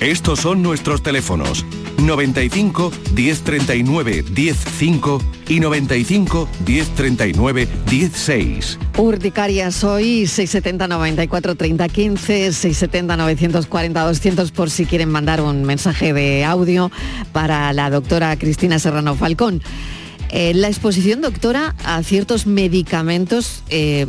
Estos 0.00 0.38
son 0.38 0.62
nuestros 0.62 1.02
teléfonos 1.02 1.66
95 1.98 2.92
1039 3.16 4.24
105 4.32 5.22
y 5.48 5.58
95 5.58 6.48
1039 6.64 7.68
16. 7.90 8.78
Urticarias 8.96 9.82
hoy 9.82 10.28
670 10.28 10.86
94 10.86 11.56
30 11.56 11.88
15 11.88 12.52
670 12.52 13.16
940 13.16 14.04
200 14.04 14.52
por 14.52 14.70
si 14.70 14.86
quieren 14.86 15.10
mandar 15.10 15.40
un 15.40 15.64
mensaje 15.64 16.12
de 16.12 16.44
audio 16.44 16.92
para 17.32 17.72
la 17.72 17.90
doctora 17.90 18.36
Cristina 18.36 18.78
Serrano 18.78 19.16
Falcón. 19.16 19.62
Eh, 20.30 20.52
la 20.54 20.68
exposición, 20.68 21.22
doctora, 21.22 21.74
a 21.84 22.02
ciertos 22.02 22.46
medicamentos 22.46 23.62
eh, 23.70 24.06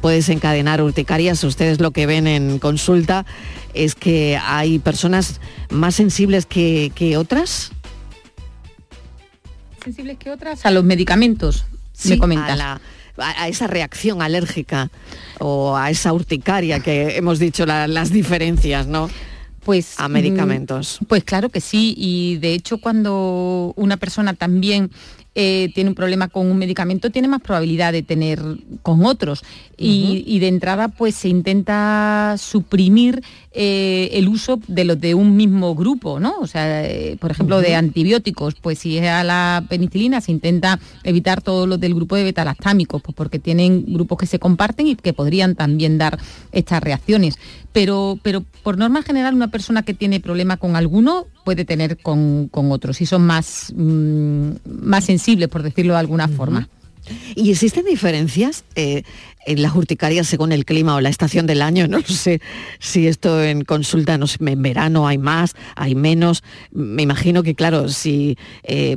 puede 0.00 0.16
desencadenar 0.16 0.82
urticarias. 0.82 1.42
Ustedes 1.44 1.80
lo 1.80 1.92
que 1.92 2.06
ven 2.06 2.26
en 2.26 2.58
consulta 2.58 3.24
es 3.72 3.94
que 3.94 4.38
hay 4.42 4.78
personas 4.80 5.40
más 5.70 5.94
sensibles 5.94 6.46
que, 6.46 7.14
otras. 7.16 7.70
¿Sensibles 9.84 10.18
que 10.18 10.30
otras? 10.30 10.66
A 10.66 10.70
los 10.70 10.84
medicamentos, 10.84 11.64
me 12.04 12.18
comentas. 12.18 12.60
A, 12.60 12.80
esa 13.46 13.66
reacción 13.66 14.22
alérgica 14.22 14.90
o 15.38 15.76
a 15.76 15.90
esa 15.90 16.12
urticaria 16.14 16.80
que 16.80 17.16
hemos 17.18 17.38
dicho 17.38 17.66
las 17.66 18.10
diferencias, 18.10 18.86
¿no? 18.86 19.10
Pues 19.64 20.00
a 20.00 20.08
medicamentos. 20.08 20.98
Mm, 21.00 21.04
pues 21.04 21.22
claro 21.22 21.50
que 21.50 21.60
sí, 21.60 21.94
y 21.96 22.38
de 22.38 22.54
hecho 22.54 22.78
cuando 22.78 23.74
una 23.76 23.96
persona 23.96 24.34
también 24.34 24.90
eh, 25.34 25.70
tiene 25.74 25.90
un 25.90 25.94
problema 25.94 26.28
con 26.28 26.50
un 26.50 26.58
medicamento, 26.58 27.10
tiene 27.10 27.28
más 27.28 27.40
probabilidad 27.40 27.92
de 27.92 28.02
tener 28.02 28.40
con 28.82 29.04
otros. 29.04 29.42
y, 29.78 30.38
de 30.38 30.48
entrada, 30.48 30.88
pues 30.88 31.16
se 31.16 31.28
intenta 31.28 32.36
suprimir 32.38 33.22
eh, 33.54 34.08
el 34.12 34.28
uso 34.28 34.58
de 34.66 34.84
los 34.84 34.98
de 34.98 35.14
un 35.14 35.36
mismo 35.36 35.74
grupo, 35.74 36.18
¿no? 36.18 36.38
O 36.40 36.46
sea, 36.46 36.84
eh, 36.84 37.16
por 37.20 37.30
ejemplo, 37.30 37.60
de 37.60 37.74
antibióticos, 37.74 38.54
pues 38.54 38.78
si 38.78 38.96
es 38.96 39.06
a 39.08 39.22
la 39.24 39.64
penicilina, 39.68 40.22
se 40.22 40.32
intenta 40.32 40.80
evitar 41.04 41.42
todos 41.42 41.68
los 41.68 41.78
del 41.78 41.94
grupo 41.94 42.16
de 42.16 42.24
betalactámicos, 42.24 43.02
pues 43.02 43.14
porque 43.14 43.38
tienen 43.38 43.84
grupos 43.92 44.18
que 44.18 44.26
se 44.26 44.38
comparten 44.38 44.86
y 44.86 44.96
que 44.96 45.12
podrían 45.12 45.54
también 45.54 45.98
dar 45.98 46.18
estas 46.52 46.82
reacciones. 46.82 47.36
Pero, 47.72 48.18
pero 48.22 48.42
por 48.62 48.78
norma 48.78 49.02
general, 49.02 49.34
una 49.34 49.48
persona 49.48 49.82
que 49.82 49.92
tiene 49.94 50.20
problema 50.20 50.56
con 50.56 50.74
alguno 50.74 51.26
puede 51.44 51.64
tener 51.64 51.98
con, 51.98 52.48
otros 52.52 53.00
y 53.02 53.06
son 53.06 53.22
más, 53.26 53.72
mm, 53.76 54.50
más 54.64 55.04
sensibles, 55.04 55.48
por 55.48 55.62
decirlo 55.62 55.92
de 55.94 56.00
alguna 56.00 56.28
forma. 56.28 56.68
¿Y 57.34 57.50
existen 57.50 57.84
diferencias 57.84 58.64
eh, 58.76 59.02
en 59.44 59.60
las 59.60 59.74
urticarias 59.74 60.28
según 60.28 60.52
el 60.52 60.64
clima 60.64 60.94
o 60.94 61.00
la 61.00 61.08
estación 61.08 61.46
del 61.46 61.62
año? 61.62 61.86
No 61.92 62.00
sé 62.02 62.40
si 62.78 63.06
esto 63.06 63.42
en 63.42 63.64
consulta, 63.64 64.16
no 64.16 64.26
sé, 64.26 64.38
en 64.40 64.62
verano 64.62 65.06
hay 65.06 65.18
más, 65.18 65.54
hay 65.76 65.94
menos. 65.94 66.42
Me 66.72 67.02
imagino 67.02 67.42
que, 67.42 67.54
claro, 67.54 67.88
si 67.88 68.38
eh, 68.62 68.96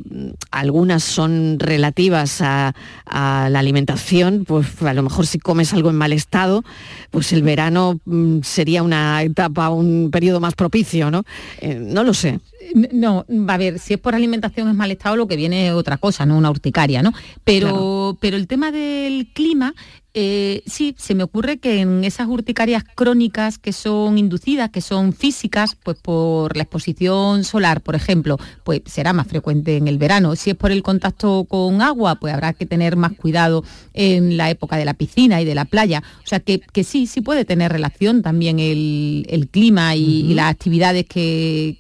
algunas 0.51 1.03
son 1.03 1.57
relativas 1.59 2.41
a, 2.41 2.73
la 3.05 3.59
alimentación, 3.59 4.45
pues 4.45 4.81
a 4.81 4.93
lo 4.93 5.03
mejor 5.03 5.27
si 5.27 5.39
comes 5.39 5.73
algo 5.73 5.89
en 5.89 5.95
mal 5.95 6.13
estado, 6.13 6.63
pues 7.11 7.33
el 7.33 7.43
verano 7.43 7.99
mm, 8.05 8.41
sería 8.43 8.81
una 8.83 9.21
etapa, 9.23 9.69
un 9.69 10.09
periodo 10.11 10.39
más 10.39 10.55
propicio, 10.55 11.11
¿no? 11.11 11.23
Eh, 11.59 11.75
no 11.75 12.03
lo 12.03 12.13
sé. 12.13 12.39
No, 12.73 13.25
va 13.29 13.53
a 13.55 13.57
ver, 13.57 13.79
si 13.79 13.93
es 13.93 13.99
por 13.99 14.15
alimentación 14.15 14.67
es 14.67 14.75
mal 14.75 14.91
estado, 14.91 15.15
lo 15.15 15.27
que 15.27 15.35
viene 15.35 15.67
es 15.67 15.73
otra 15.73 15.97
cosa, 15.97 16.25
no 16.25 16.37
una 16.37 16.49
urticaria, 16.49 17.01
¿no? 17.01 17.13
Pero, 17.43 18.17
pero 18.19 18.37
el 18.37 18.47
tema 18.47 18.71
del 18.71 19.27
clima 19.33 19.73
eh, 20.17 20.63
sí, 20.65 20.95
se 20.97 21.13
me 21.13 21.23
ocurre 21.23 21.57
que 21.57 21.81
en 21.81 22.05
esas 22.05 22.29
urticarias 22.29 22.85
crónicas 22.95 23.57
que 23.57 23.73
son 23.73 24.17
inducidas, 24.17 24.69
que 24.69 24.79
son 24.79 25.11
físicas, 25.11 25.75
pues 25.75 25.97
por 25.97 26.55
la 26.55 26.63
exposición 26.63 27.43
solar, 27.43 27.81
por 27.81 27.95
ejemplo, 27.95 28.37
pues 28.63 28.81
será 28.85 29.11
más 29.11 29.27
frecuente 29.27 29.75
en 29.75 29.89
el 29.89 29.97
verano. 29.97 30.37
Si 30.37 30.51
es 30.51 30.55
por 30.55 30.71
el 30.71 30.83
contacto 30.83 31.43
con 31.43 31.81
agua, 31.81 32.15
pues 32.15 32.33
habrá 32.33 32.53
que 32.53 32.65
tener 32.65 32.95
más 32.95 33.11
cuidado 33.11 33.65
en 33.93 34.37
la 34.37 34.49
época 34.49 34.77
de 34.77 34.85
la 34.85 34.93
piscina 34.93 35.41
y 35.41 35.45
de 35.45 35.53
la 35.53 35.65
playa. 35.65 36.01
O 36.23 36.27
sea 36.27 36.39
que, 36.39 36.61
sí, 36.85 37.07
sí 37.07 37.19
puede 37.19 37.43
tener 37.43 37.73
relación 37.73 38.21
también 38.21 38.59
el, 38.59 39.49
clima 39.51 39.97
y, 39.97 40.33
las 40.33 40.49
actividades 40.49 41.05
que, 41.05 41.75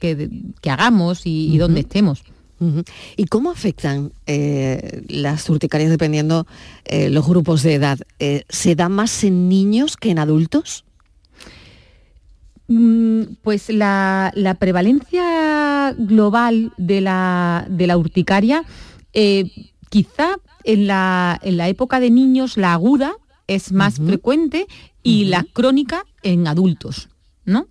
hagamos 0.69 1.21
y, 1.23 1.57
donde 1.57 1.79
estemos. 1.79 2.21
¿Y 3.15 3.25
cómo 3.25 3.51
afectan 3.51 4.11
eh, 4.25 5.03
las 5.07 5.49
urticarias 5.49 5.89
dependiendo 5.89 6.47
eh, 6.85 7.09
los 7.09 7.27
grupos 7.27 7.63
de 7.63 7.75
edad? 7.75 7.99
Eh, 8.19 8.43
¿Se 8.49 8.75
da 8.75 8.89
más 8.89 9.23
en 9.23 9.49
niños 9.49 9.97
que 9.97 10.11
en 10.11 10.19
adultos? 10.19 10.85
Mm, 12.67 13.21
pues 13.43 13.69
la, 13.69 14.33
prevalencia 14.59 15.95
global 15.97 16.73
de 16.77 17.01
la, 17.01 17.67
urticaria, 17.97 18.63
quizá 19.89 20.35
en 20.63 20.87
la, 20.87 21.39
época 21.43 21.99
de 21.99 22.09
niños 22.09 22.57
la 22.57 22.73
aguda 22.73 23.13
es 23.47 23.71
más 23.71 23.97
frecuente 23.97 24.65
y 25.03 25.25
la 25.25 25.45
crónica 25.53 26.03
en 26.23 26.47
adultos, 26.47 27.09
¿no? 27.45 27.67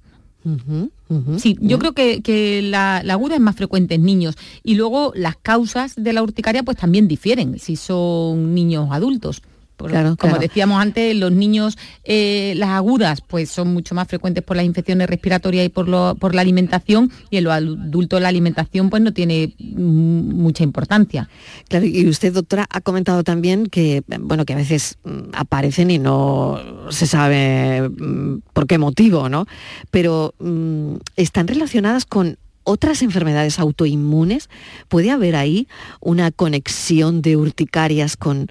Sí, 1.38 1.56
yo 1.60 1.78
creo 1.78 1.92
que, 1.92 2.60
la, 2.62 2.98
aguda 2.98 3.36
es 3.36 3.40
más 3.40 3.56
frecuente 3.56 3.94
en 3.94 4.04
niños. 4.04 4.36
Y 4.62 4.74
luego 4.74 5.12
las 5.14 5.36
causas 5.36 5.94
de 5.96 6.12
la 6.12 6.22
urticaria 6.22 6.62
pues 6.62 6.76
también 6.76 7.08
difieren 7.08 7.58
si 7.58 7.76
son 7.76 8.54
niños 8.54 8.88
adultos 8.90 9.42
como 9.76 10.38
decíamos 10.38 10.80
antes, 10.80 11.16
los 11.16 11.32
niños, 11.32 11.76
eh, 12.04 12.54
las 12.56 12.70
agudas, 12.70 13.20
pues 13.20 13.50
son 13.50 13.72
mucho 13.72 13.94
más 13.94 14.08
frecuentes 14.08 14.44
por 14.44 14.56
las 14.56 14.64
infecciones 14.64 15.08
respiratorias 15.08 15.66
y 15.66 15.68
por, 15.68 15.88
la 15.88 16.40
alimentación, 16.40 17.10
y 17.30 17.38
en 17.38 17.44
los 17.44 17.52
adultos 17.52 18.20
la 18.20 18.28
alimentación 18.28 18.90
pues 18.90 19.02
no 19.02 19.12
tiene 19.12 19.54
mucha 19.58 20.62
importancia. 20.62 21.28
Claro, 21.68 21.86
y 21.86 22.06
usted, 22.08 22.32
doctora, 22.32 22.66
ha 22.70 22.80
comentado 22.80 23.24
también 23.24 23.66
que, 23.66 24.02
bueno, 24.20 24.44
que 24.44 24.52
a 24.52 24.56
veces 24.56 24.98
mm, 25.04 25.34
aparecen 25.34 25.90
y 25.90 25.98
no 25.98 26.60
se 26.90 27.06
sabe 27.06 27.88
mm, 27.88 28.42
por 28.52 28.66
qué 28.66 28.78
motivo, 28.78 29.28
¿no? 29.28 29.46
Pero 29.90 30.34
mm, 30.38 30.96
están 31.16 31.48
relacionadas 31.48 32.04
con 32.06 32.38
otras 32.64 33.02
enfermedades 33.02 33.58
autoinmunes. 33.58 34.48
¿Puede 34.88 35.10
haber 35.10 35.36
ahí 35.36 35.68
una 36.00 36.30
conexión 36.30 37.22
de 37.22 37.36
urticarias 37.36 38.16
con 38.16 38.48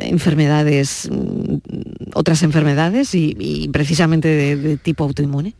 enfermedades, 0.00 1.08
mm, 1.10 1.56
otras 2.14 2.42
enfermedades 2.42 3.14
y, 3.14 3.68
precisamente 3.72 4.28
de, 4.28 4.76
tipo 4.76 5.04
autoinmune? 5.04 5.54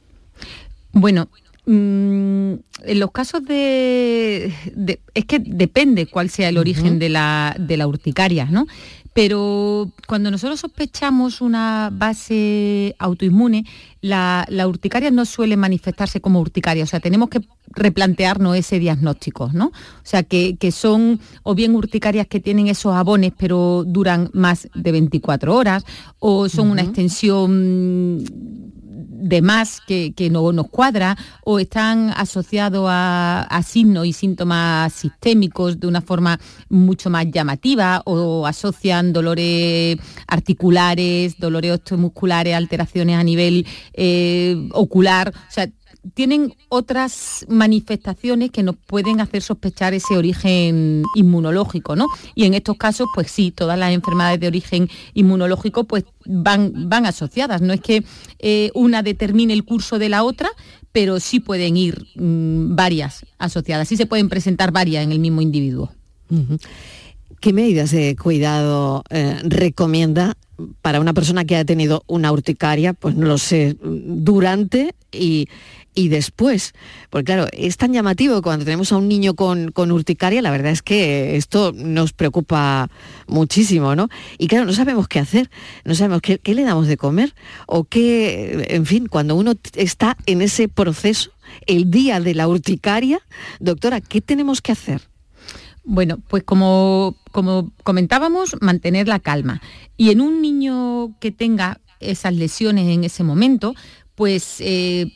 Bueno, 0.93 1.29
mm, 1.67 2.53
en 2.85 3.01
los 3.01 3.11
casos 3.13 3.45
de, 3.45 4.53
Es 5.15 5.25
que 5.25 5.39
depende 5.39 6.07
cuál 6.07 6.31
sea 6.31 6.49
el 6.49 6.59
origen 6.59 6.99
de, 6.99 7.09
la, 7.09 7.57
de 7.59 7.77
la 7.77 7.87
urticaria, 7.87 8.47
¿no? 8.47 8.67
Pero 9.17 9.91
cuando 10.07 10.31
nosotros 10.31 10.61
sospechamos 10.61 11.41
una 11.41 11.89
base 11.91 12.95
autoinmune, 12.99 13.65
la, 14.03 14.47
urticaria 14.69 15.11
no 15.11 15.25
suele 15.25 15.57
manifestarse 15.57 16.21
como 16.21 16.39
urticaria, 16.39 16.85
o 16.85 16.87
sea, 16.87 17.01
tenemos 17.01 17.31
que 17.31 17.41
replantearnos 17.69 18.59
ese 18.59 18.79
diagnóstico, 18.79 19.49
¿no? 19.55 19.69
O 19.69 19.73
sea, 20.03 20.23
que, 20.23 20.59
son 20.71 21.19
o 21.45 21.55
bien 21.55 21.75
urticarias 21.75 22.27
que 22.27 22.41
tienen 22.41 22.67
esos 22.67 22.95
abones 22.95 23.33
pero 23.39 23.85
duran 23.87 24.29
más 24.35 24.69
de 24.75 24.93
24 24.93 25.57
horas, 25.57 25.87
o 26.19 26.51
son 26.51 26.71
una 26.71 26.83
extensión 26.83 28.23
de 29.19 29.43
más 29.43 29.81
que, 29.81 30.13
no 30.31 30.53
nos 30.53 30.69
cuadra 30.69 31.17
o 31.45 31.59
están 31.59 32.11
asociados 32.17 32.87
a, 32.89 33.63
signos 33.67 34.07
y 34.07 34.13
síntomas 34.13 34.93
sistémicos 34.93 35.81
de 35.81 35.87
una 35.87 36.01
forma 36.01 36.39
mucho 36.69 37.11
más 37.11 37.27
llamativa 37.31 38.03
o 38.05 38.47
asocian 38.47 39.13
dolores 39.13 39.97
articulares, 40.27 41.39
dolores 41.39 41.73
osteomusculares, 41.73 42.55
alteraciones 42.55 43.19
a 43.19 43.25
nivel 43.25 43.67
eh, 43.95 44.69
ocular. 44.73 45.33
Tienen 46.15 46.55
otras 46.69 47.47
manifestaciones 47.49 48.51
que 48.51 48.63
nos 48.63 48.77
pueden 48.77 49.21
hacer 49.21 49.43
sospechar 49.43 49.95
ese 49.95 50.17
origen 50.17 51.03
inmunológico, 51.15 51.97
¿no? 51.97 52.07
Y 52.35 52.45
en 52.45 52.55
estos 52.55 52.77
casos, 52.77 53.09
pues 53.15 53.31
sí, 53.31 53.51
todas 53.51 53.79
las 53.79 53.93
enfermedades 53.93 54.41
de 54.41 54.47
origen 54.47 54.89
inmunológico 55.15 55.85
pues 55.85 56.05
van, 56.25 56.89
van 56.89 57.07
asociadas. 57.07 57.63
No 57.63 57.73
es 57.73 57.81
que 57.81 58.05
eh, 58.39 58.71
una 58.75 59.03
determine 59.03 59.53
el 59.53 59.65
curso 59.65 59.99
de 59.99 60.09
la 60.09 60.23
otra, 60.23 60.51
pero 60.93 61.21
sí 61.21 61.41
pueden 61.41 61.77
ir 61.77 62.07
mm, 62.17 62.75
varias 62.75 63.27
asociadas, 63.39 63.89
sí 63.89 63.97
se 63.97 64.07
pueden 64.07 64.29
presentar 64.29 64.73
varias 64.73 65.05
en 65.05 65.13
el 65.13 65.19
mismo 65.19 65.41
individuo. 65.41 65.93
¿Qué 67.41 67.53
medidas 67.53 67.91
de 67.93 68.17
cuidado 68.17 69.05
eh, 69.11 69.39
recomienda 69.45 70.35
para 70.83 71.01
una 71.01 71.13
persona 71.13 71.45
que 71.45 71.57
ha 71.57 71.65
tenido 71.65 72.03
una 72.07 72.33
urticaria, 72.33 72.95
pues 72.95 73.15
no 73.15 73.27
lo 73.27 73.39
sé, 73.39 73.77
durante 73.83 74.95
y, 75.13 75.49
y 75.97 76.09
después. 76.09 76.75
Porque 77.11 77.25
claro, 77.25 77.49
es 77.53 77.77
tan 77.77 77.93
llamativo 77.93 78.43
cuando 78.43 78.65
tenemos 78.65 78.93
a 78.93 78.99
un 78.99 79.09
niño 79.09 79.35
con, 79.35 79.73
urticaria, 79.77 80.43
la 80.43 80.53
verdad 80.53 80.71
es 80.71 80.83
que 80.83 81.37
esto 81.37 81.73
nos 81.75 82.13
preocupa 82.13 82.89
muchísimo, 83.27 83.97
¿no? 83.97 84.09
Y 84.39 84.47
claro, 84.47 84.67
no 84.67 84.73
sabemos 84.73 85.09
qué 85.09 85.19
hacer, 85.19 85.51
no 85.85 85.97
sabemos 85.97 86.21
qué, 86.23 86.39
le 86.55 86.63
damos 86.63 86.87
de 86.87 86.97
comer 86.97 87.35
o 87.67 87.85
qué, 87.85 88.67
en 88.69 88.87
fin, 88.87 89.09
cuando 89.09 89.35
uno 89.35 89.55
está 89.75 90.17
en 90.27 90.43
ese 90.43 90.69
proceso, 90.69 91.33
el 91.67 91.91
día 91.91 92.21
de 92.21 92.35
la 92.35 92.47
urticaria, 92.47 93.21
doctora, 93.59 94.01
¿qué 94.01 94.21
tenemos 94.21 94.61
que 94.61 94.73
hacer? 94.73 95.01
Bueno, 95.83 96.19
pues 96.29 96.43
como, 96.43 97.17
como 97.33 97.73
comentábamos, 97.85 98.57
mantener 98.61 99.09
la 99.09 99.21
calma. 99.21 99.63
Y 99.97 100.11
en 100.11 100.21
un 100.21 100.43
niño 100.43 101.17
que 101.21 101.31
tenga 101.31 101.81
esas 102.01 102.35
lesiones 102.35 102.89
en 102.89 103.05
ese 103.05 103.23
momento, 103.23 103.75
pues 104.17 104.57
eh, 104.61 105.13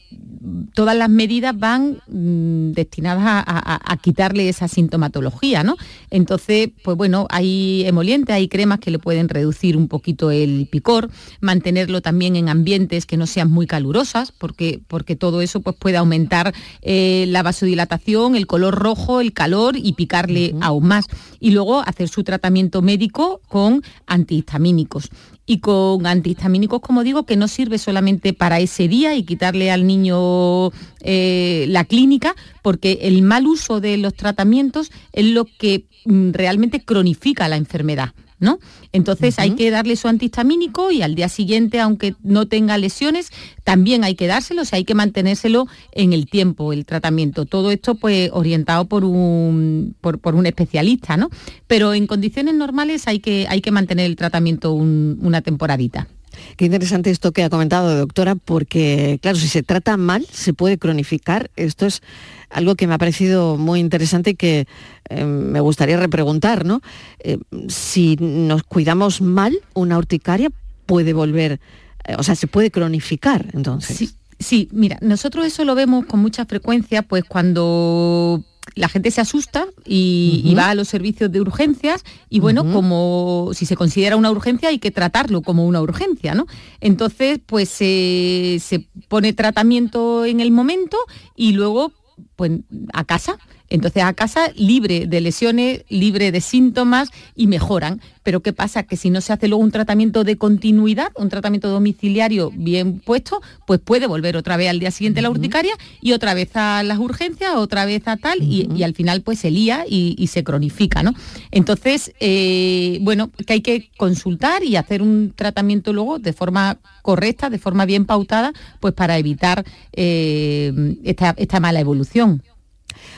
todas 0.75 0.95
las 0.95 1.09
medidas 1.09 1.59
van 1.59 2.03
mm, 2.07 2.73
destinadas 2.73 3.45
a, 3.47 3.97
quitarle 4.03 4.49
esa 4.49 4.69
sintomatología, 4.69 5.63
¿no? 5.63 5.77
Entonces, 6.11 6.71
pues 6.83 6.97
bueno, 6.97 7.27
hay 7.31 7.85
emolientes, 7.87 8.35
hay 8.35 8.49
cremas 8.49 8.79
que 8.79 8.91
le 8.91 8.99
pueden 8.99 9.29
reducir 9.29 9.77
un 9.77 9.89
poquito 9.89 10.31
el 10.31 10.69
picor, 10.71 11.11
mantenerlo 11.41 12.01
también 12.01 12.37
en 12.37 12.49
ambientes 12.49 13.05
que 13.05 13.17
no 13.17 13.27
sean 13.27 13.51
muy 13.51 13.67
calurosas, 13.67 14.33
porque, 14.33 14.81
porque 14.87 15.17
todo 15.17 15.43
eso 15.43 15.61
pues, 15.61 15.77
puede 15.77 15.97
aumentar 15.99 16.55
eh, 16.83 17.27
la 17.29 17.43
vasodilatación, 17.43 18.37
el 18.37 18.47
color 18.47 18.75
rojo, 18.77 19.21
el 19.21 19.33
calor 19.33 19.77
y 19.77 19.93
picarle 19.95 20.55
aún 20.61 20.87
más. 20.87 21.07
Y 21.41 21.51
luego 21.53 21.81
hacer 21.81 22.09
su 22.09 22.23
tratamiento 22.23 22.83
médico 22.83 23.41
con 23.49 23.83
antihistamínicos 24.07 25.09
y 25.47 25.59
con 25.59 26.07
antihistamínicos, 26.07 26.81
como 26.81 27.03
digo, 27.03 27.25
que 27.25 27.37
no 27.37 27.49
sirve 27.49 27.79
solamente 27.79 28.33
para 28.33 28.61
ese 28.61 28.87
día 28.87 29.17
y 29.17 29.25
quitarle 29.25 29.71
al 29.71 29.87
niño 29.87 30.71
eh, 31.01 31.65
la 31.69 31.85
clínica, 31.85 32.37
porque 32.63 33.01
el 33.03 33.23
mal 33.23 33.47
uso 33.47 33.81
de 33.81 33.97
los 33.97 34.15
tratamientos 34.15 34.93
es 35.13 35.25
lo 35.25 35.47
que 35.47 35.87
mm, 36.05 36.31
realmente 36.31 36.85
cronifica 36.85 37.49
la 37.49 37.57
enfermedad. 37.57 38.13
¿No? 38.41 38.59
Entonces 38.93 39.39
hay 39.39 39.53
que 39.53 39.71
darle 39.71 39.97
su 39.97 40.09
antihistamínico 40.09 40.91
y 40.91 41.03
al 41.03 41.15
día 41.15 41.29
siguiente, 41.29 41.79
aunque 41.79 42.15
no 42.23 42.47
tenga 42.47 42.77
lesiones, 42.79 43.31
también 43.63 44.03
hay 44.03 44.15
que 44.15 44.27
dárselo, 44.27 44.63
o 44.63 44.65
sea, 44.65 44.79
hay 44.79 44.85
que 44.85 44.95
mantenérselo 44.95 45.69
en 45.93 46.13
el 46.13 46.27
tiempo, 46.27 46.73
el 46.73 46.87
tratamiento. 46.87 47.45
Todo 47.45 47.71
esto 47.71 47.95
pues 47.95 48.31
orientado 48.33 48.87
por 48.87 49.05
un, 49.05 49.95
por, 50.01 50.35
un 50.35 50.47
especialista, 50.47 51.17
¿no? 51.17 51.31
Pero 51.67 51.95
en 51.95 52.07
condiciones 52.07 52.55
normales 52.55 53.07
hay 53.07 53.21
que, 53.21 53.47
hay 53.49 53.61
que 53.61 53.71
mantener 53.71 54.07
el 54.07 54.17
tratamiento 54.17 54.73
una 54.73 55.43
temporadita. 55.43 56.09
Qué 56.57 56.65
interesante 56.65 57.11
esto 57.11 57.33
que 57.33 57.43
ha 57.43 57.51
comentado, 57.51 57.97
doctora, 57.97 58.35
porque, 58.35 59.19
claro, 59.23 59.39
si 59.39 59.49
se 59.49 59.63
trata 59.63 59.97
mal, 59.97 60.27
se 60.31 60.53
puede 60.53 60.79
cronificar. 60.79 61.51
Esto 61.57 61.87
es 61.87 62.03
algo 62.49 62.75
que 62.75 62.87
me 62.87 62.95
ha 62.95 62.99
parecido 62.99 63.57
muy 63.57 63.81
interesante 63.81 64.31
y 64.31 64.35
que 64.35 64.67
eh, 65.09 65.25
me 65.25 65.61
gustaría 65.61 65.97
repreguntar, 65.97 66.65
¿no? 66.65 66.83
Eh, 67.21 67.39
si 67.69 68.17
nos 68.21 68.63
cuidamos 68.63 69.21
mal, 69.21 69.57
una 69.75 69.99
urticaria 69.99 70.51
puede 70.87 71.13
volver, 71.13 71.61
eh, 72.05 72.17
o 72.19 72.23
sea, 72.23 72.35
se 72.35 72.47
puede 72.47 72.71
cronificar, 72.71 73.47
entonces. 73.53 73.97
Sí. 73.97 74.11
Sí, 74.41 74.71
mira, 74.73 74.97
nosotros 75.03 75.45
eso 75.45 75.67
lo 75.67 75.75
vemos 75.75 76.07
con 76.07 76.21
mucha 76.21 76.47
frecuencia, 76.47 77.03
pues 77.03 77.25
cuando 77.25 78.43
la 78.75 78.89
gente 78.89 79.11
se 79.11 79.21
asusta 79.21 79.67
y, 79.85 80.55
va 80.57 80.71
a 80.71 80.75
los 80.75 80.89
servicios 80.89 81.31
de 81.31 81.41
urgencias 81.41 82.05
y 82.29 82.41
bueno, 82.41 82.71
como 82.73 83.51
si 83.55 83.67
se 83.67 83.77
considera 83.77 84.17
una 84.17 84.31
urgencia 84.31 84.69
hay 84.69 84.79
que 84.79 84.91
tratarlo 84.91 85.43
como 85.43 85.67
una 85.67 85.81
urgencia, 85.81 86.35
¿no? 86.35 86.47
Entonces, 86.81 87.41
pues 87.45 87.69
se 87.69 88.89
pone 89.09 89.33
tratamiento 89.33 90.25
en 90.25 90.41
el 90.41 90.51
momento 90.51 90.97
y 91.37 91.53
luego 91.53 91.93
pues 92.37 92.53
a 92.93 93.05
casa 93.05 93.39
entonces 93.71 94.03
a 94.03 94.13
casa 94.13 94.51
libre 94.57 95.07
de 95.07 95.21
lesiones, 95.21 95.85
libre 95.89 96.33
de 96.33 96.41
síntomas 96.41 97.09
y 97.35 97.47
mejoran. 97.47 98.01
Pero 98.23 98.41
¿qué 98.41 98.53
pasa? 98.53 98.83
Que 98.83 98.97
si 98.97 99.09
no 99.09 99.21
se 99.21 99.33
hace 99.33 99.49
luego 99.49 99.65
un 99.65 99.71
tratamiento 99.71 100.25
de 100.25 100.37
continuidad, 100.37 101.11
un 101.17 101.31
tratamiento 101.31 101.69
domiciliario 101.69 102.51
bien 102.55 103.01
puesto, 103.01 103.41
pues 103.67 103.81
puede 103.81 104.07
volver 104.07 104.37
otra 104.37 104.57
vez 104.57 104.69
al 104.69 104.79
día 104.79 104.91
siguiente 104.91 105.23
la 105.23 105.31
urticaria 105.31 105.73
y 106.03 106.13
otra 106.13 106.35
vez 106.35 106.51
a 106.55 106.83
las 106.83 106.99
urgencias, 106.99 107.55
otra 107.57 107.87
vez 107.87 108.07
a 108.07 108.17
tal, 108.17 108.43
y, 108.43 108.83
al 108.83 108.95
final 108.95 109.23
pues 109.23 109.39
se 109.39 109.51
lía 109.51 109.85
y, 109.89 110.27
se 110.27 110.45
cronifica, 110.45 111.03
¿no? 111.03 111.13
Entonces, 111.51 112.13
eh, 112.21 112.99
bueno, 113.03 113.31
que 113.47 113.55
hay 113.55 113.61
que 113.63 113.91
consultar 113.97 114.63
y 114.65 114.77
hacer 114.77 115.03
un 115.03 115.33
tratamiento 115.35 115.93
luego 115.93 116.19
de 116.19 116.33
forma 116.33 116.79
correcta, 117.03 117.51
de 117.51 117.59
forma 117.59 117.87
bien 117.87 118.05
pautada, 118.05 118.53
pues 118.81 118.95
para 118.95 119.19
evitar 119.19 119.65
eh, 119.93 120.97
esta 121.05 121.61
mala 121.61 121.81
evolución. 121.81 122.43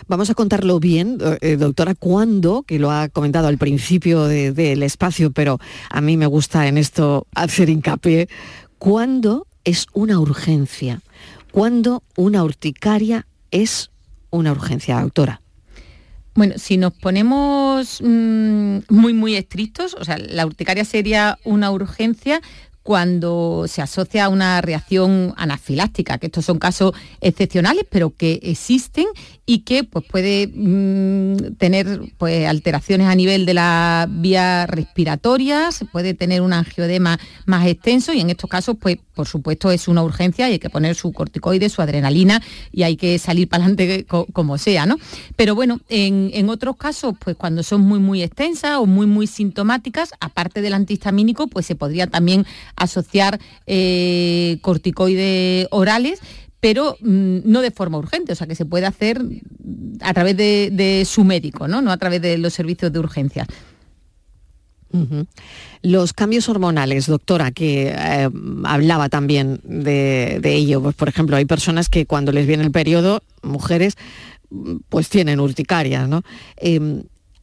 Vamos 0.08 0.30
a 0.30 0.34
contarlo 0.34 0.80
bien, 0.80 1.18
eh, 1.40 1.56
doctora, 1.56 1.94
cuándo, 1.94 2.64
que 2.64 2.78
lo 2.78 2.90
ha 2.90 3.08
comentado 3.08 3.48
al 3.48 3.58
principio 3.58 4.24
del 4.26 4.82
espacio, 4.82 5.30
pero 5.32 5.58
a 5.90 6.00
mí 6.00 6.16
me 6.16 6.26
gusta 6.26 6.66
en 6.66 6.78
esto 6.78 7.26
hacer 7.34 7.68
hincapié, 7.68 8.28
¿cuándo 8.78 9.46
es 9.64 9.86
una 9.92 10.18
urgencia? 10.18 11.00
¿Cuándo 11.52 12.02
una 12.16 12.42
urticaria 12.44 13.26
es 13.50 13.90
una 14.30 14.52
urgencia, 14.52 15.00
doctora? 15.00 15.40
Bueno, 16.34 16.54
si 16.56 16.78
nos 16.78 16.94
ponemos 16.94 18.00
mm, 18.02 18.78
muy, 18.88 19.12
muy 19.12 19.36
estrictos, 19.36 19.94
o 19.94 20.04
sea, 20.04 20.16
la 20.16 20.46
urticaria 20.46 20.84
sería 20.84 21.38
una 21.44 21.70
urgencia 21.70 22.40
cuando 22.82 23.66
se 23.68 23.82
asocia 23.82 24.24
a 24.24 24.28
una 24.28 24.60
reacción 24.60 25.34
anafiláctica, 25.36 26.18
que 26.18 26.26
estos 26.26 26.44
son 26.44 26.58
casos 26.58 26.92
excepcionales, 27.20 27.84
pero 27.88 28.10
que 28.10 28.40
existen 28.42 29.06
y 29.52 29.58
que 29.58 29.84
pues, 29.84 30.02
puede 30.06 30.46
mm, 30.46 31.56
tener 31.58 32.00
pues, 32.16 32.48
alteraciones 32.48 33.06
a 33.06 33.14
nivel 33.14 33.44
de 33.44 33.52
la 33.52 34.08
vía 34.08 34.66
respiratoria, 34.66 35.68
puede 35.92 36.14
tener 36.14 36.40
un 36.40 36.54
angioedema 36.54 37.20
más 37.44 37.66
extenso 37.66 38.14
y 38.14 38.20
en 38.20 38.30
estos 38.30 38.48
casos, 38.48 38.78
pues, 38.80 38.96
por 39.14 39.28
supuesto, 39.28 39.70
es 39.70 39.88
una 39.88 40.02
urgencia 40.02 40.48
y 40.48 40.52
hay 40.52 40.58
que 40.58 40.70
poner 40.70 40.94
su 40.94 41.12
corticoide, 41.12 41.68
su 41.68 41.82
adrenalina 41.82 42.40
y 42.72 42.84
hay 42.84 42.96
que 42.96 43.18
salir 43.18 43.46
para 43.46 43.66
adelante 43.66 44.06
como 44.32 44.56
sea, 44.56 44.86
¿no? 44.86 44.96
Pero 45.36 45.54
bueno, 45.54 45.80
en, 45.90 46.48
otros 46.48 46.76
casos, 46.76 47.14
pues 47.22 47.36
cuando 47.36 47.62
son 47.62 47.82
muy, 47.82 47.98
muy 47.98 48.22
extensas 48.22 48.78
o 48.78 48.86
muy, 48.86 49.06
muy 49.06 49.26
sintomáticas, 49.26 50.12
aparte 50.18 50.62
del 50.62 50.72
antihistamínico, 50.72 51.46
pues 51.46 51.66
se 51.66 51.74
podría 51.74 52.06
también 52.06 52.46
asociar 52.74 53.38
eh, 53.66 54.56
corticoides 54.62 55.68
orales 55.72 56.20
pero 56.62 56.96
mm, 57.00 57.38
no 57.44 57.60
de 57.60 57.72
forma 57.72 57.98
urgente, 57.98 58.30
o 58.30 58.36
sea 58.36 58.46
que 58.46 58.54
se 58.54 58.64
puede 58.64 58.86
hacer 58.86 59.20
a 60.00 60.14
través 60.14 60.36
de, 60.36 61.02
su 61.04 61.24
médico, 61.24 61.66
¿no? 61.66 61.82
no 61.82 61.90
a 61.90 61.96
través 61.96 62.22
de 62.22 62.38
los 62.38 62.54
servicios 62.54 62.92
de 62.92 63.00
urgencia. 63.00 63.46
Los 65.82 66.12
cambios 66.12 66.48
hormonales, 66.48 67.06
doctora, 67.06 67.50
que 67.50 67.88
eh, 67.88 68.30
hablaba 68.62 69.08
también 69.08 69.60
de, 69.64 70.40
ello. 70.44 70.80
Pues, 70.80 70.94
por 70.94 71.08
ejemplo, 71.08 71.34
hay 71.34 71.46
personas 71.46 71.88
que 71.88 72.06
cuando 72.06 72.30
les 72.30 72.46
viene 72.46 72.62
el 72.62 72.70
periodo, 72.70 73.24
mujeres, 73.42 73.96
pues 74.88 75.08
tienen 75.08 75.40
urticaria, 75.40 76.06
¿no? 76.06 76.22
Em, 76.58 77.02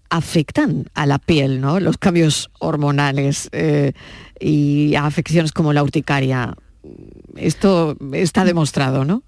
afectan 0.09 0.85
a 0.93 1.05
la 1.05 1.19
piel, 1.19 1.59
¿no? 1.59 1.81
Los 1.81 1.97
cambios 1.97 2.51
hormonales 2.59 3.49
eh, 3.51 3.91
y 4.39 4.95
afecciones 4.95 5.51
como 5.51 5.73
la 5.73 5.83
urticaria. 5.83 6.55
Esto 7.35 7.97
está 8.13 8.45
demostrado, 8.45 9.05
¿no? 9.05 9.23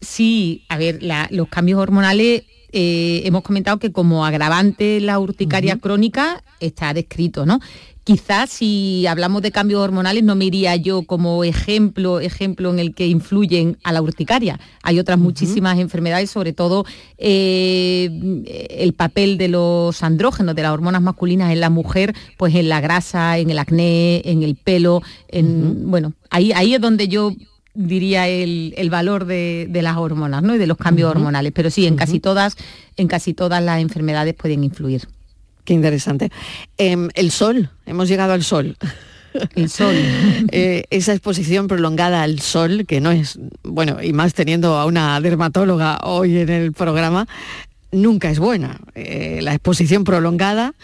Sí, 0.00 0.64
a 0.68 0.76
ver, 0.76 1.00
los 1.30 1.48
cambios 1.48 1.80
hormonales 1.80 2.42
eh, 2.72 3.22
hemos 3.24 3.42
comentado 3.42 3.78
que 3.78 3.92
como 3.92 4.24
agravante 4.24 5.00
la 5.00 5.18
urticaria 5.18 5.76
crónica 5.78 6.42
está 6.60 6.94
descrito, 6.94 7.44
¿no? 7.44 7.60
Quizás 8.04 8.50
si 8.50 9.06
hablamos 9.06 9.42
de 9.42 9.52
cambios 9.52 9.80
hormonales 9.80 10.24
no 10.24 10.34
me 10.34 10.46
iría 10.46 10.74
yo 10.74 11.02
como 11.02 11.44
ejemplo, 11.44 12.18
ejemplo 12.18 12.70
en 12.70 12.80
el 12.80 12.94
que 12.96 13.06
influyen 13.06 13.78
a 13.84 13.92
la 13.92 14.02
urticaria. 14.02 14.58
Hay 14.82 14.98
otras 14.98 15.20
muchísimas 15.20 15.78
enfermedades, 15.78 16.28
sobre 16.28 16.52
todo 16.52 16.84
eh, 17.16 18.10
el 18.70 18.92
papel 18.94 19.38
de 19.38 19.46
los 19.46 20.02
andrógenos, 20.02 20.56
de 20.56 20.62
las 20.62 20.72
hormonas 20.72 21.00
masculinas 21.00 21.52
en 21.52 21.60
la 21.60 21.70
mujer, 21.70 22.12
pues 22.38 22.56
en 22.56 22.68
la 22.68 22.80
grasa, 22.80 23.38
en 23.38 23.50
el 23.50 23.58
acné, 23.60 24.22
en 24.24 24.42
el 24.42 24.56
pelo, 24.56 25.00
en, 25.28 25.88
bueno, 25.88 26.12
ahí, 26.28 26.50
ahí 26.50 26.74
es 26.74 26.80
donde 26.80 27.06
yo 27.06 27.32
diría 27.74 28.28
el, 28.28 28.88
valor 28.90 29.24
de, 29.24 29.68
las 29.72 29.96
hormonas 29.96 30.42
¿no? 30.42 30.54
y 30.54 30.58
de 30.58 30.66
los 30.66 30.76
cambios 30.76 31.10
hormonales. 31.10 31.52
Pero 31.54 31.70
sí, 31.70 31.86
en 31.86 31.96
casi 31.96 32.20
todas, 32.20 32.56
en 32.96 33.08
casi 33.08 33.34
todas 33.34 33.62
las 33.62 33.80
enfermedades 33.80 34.34
pueden 34.34 34.64
influir. 34.64 35.08
Qué 35.64 35.74
interesante. 35.74 36.30
Em, 36.76 37.08
el 37.14 37.30
sol, 37.30 37.70
hemos 37.86 38.08
llegado 38.08 38.32
al 38.32 38.42
sol. 38.42 38.76
El 39.54 39.70
sol. 39.70 39.94
Eh, 40.54 40.84
esa 40.90 41.12
exposición 41.12 41.68
prolongada 41.68 42.22
al 42.22 42.40
sol, 42.40 42.84
que 42.86 43.00
no 43.00 43.10
es, 43.10 43.38
bueno, 43.62 44.02
y 44.02 44.12
más 44.12 44.34
teniendo 44.34 44.76
a 44.76 44.84
una 44.84 45.18
dermatóloga 45.20 46.00
hoy 46.02 46.38
en 46.38 46.50
el 46.50 46.72
programa, 46.72 47.26
nunca 47.90 48.30
es 48.30 48.38
buena. 48.38 48.80
Eh, 48.94 49.40
la 49.42 49.54
exposición 49.54 50.04
prolongada 50.04 50.74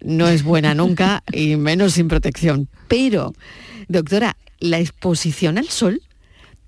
no 0.00 0.28
es 0.28 0.42
buena 0.42 0.74
nunca 0.74 1.22
y 1.32 1.56
menos 1.56 1.92
sin 1.92 2.08
protección. 2.08 2.68
Pero, 2.88 3.34
doctora, 3.88 4.36
la 4.58 4.80
exposición 4.80 5.58
al 5.58 5.68
sol 5.68 6.00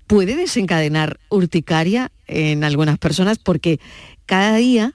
puede 0.07 0.35
desencadenar 0.35 1.19
urticaria 1.29 2.11
en 2.27 2.63
algunas 2.63 2.97
personas 2.97 3.37
porque 3.37 3.79
cada 4.25 4.55
día 4.55 4.93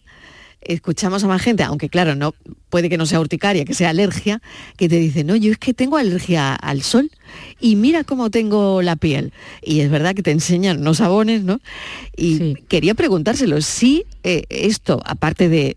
escuchamos 0.60 1.24
a 1.24 1.26
más 1.26 1.40
gente, 1.40 1.62
aunque 1.62 1.88
claro, 1.88 2.14
no 2.14 2.34
puede 2.68 2.88
que 2.88 2.98
no 2.98 3.06
sea 3.06 3.20
urticaria, 3.20 3.64
que 3.64 3.74
sea 3.74 3.90
alergia, 3.90 4.42
que 4.76 4.88
te 4.88 4.96
dice, 4.96 5.24
no, 5.24 5.34
yo 5.36 5.52
es 5.52 5.58
que 5.58 5.74
tengo 5.74 5.96
alergia 5.96 6.54
al 6.54 6.82
sol 6.82 7.10
y 7.58 7.76
mira 7.76 8.04
cómo 8.04 8.30
tengo 8.30 8.82
la 8.82 8.96
piel. 8.96 9.32
Y 9.62 9.80
es 9.80 9.90
verdad 9.90 10.14
que 10.14 10.22
te 10.22 10.30
enseñan 10.30 10.80
unos 10.80 10.98
sabones, 10.98 11.42
¿no? 11.42 11.60
Y 12.16 12.54
quería 12.68 12.94
preguntárselo, 12.94 13.60
si 13.62 14.04
eh, 14.22 14.44
esto, 14.50 15.00
aparte 15.04 15.48
de 15.48 15.76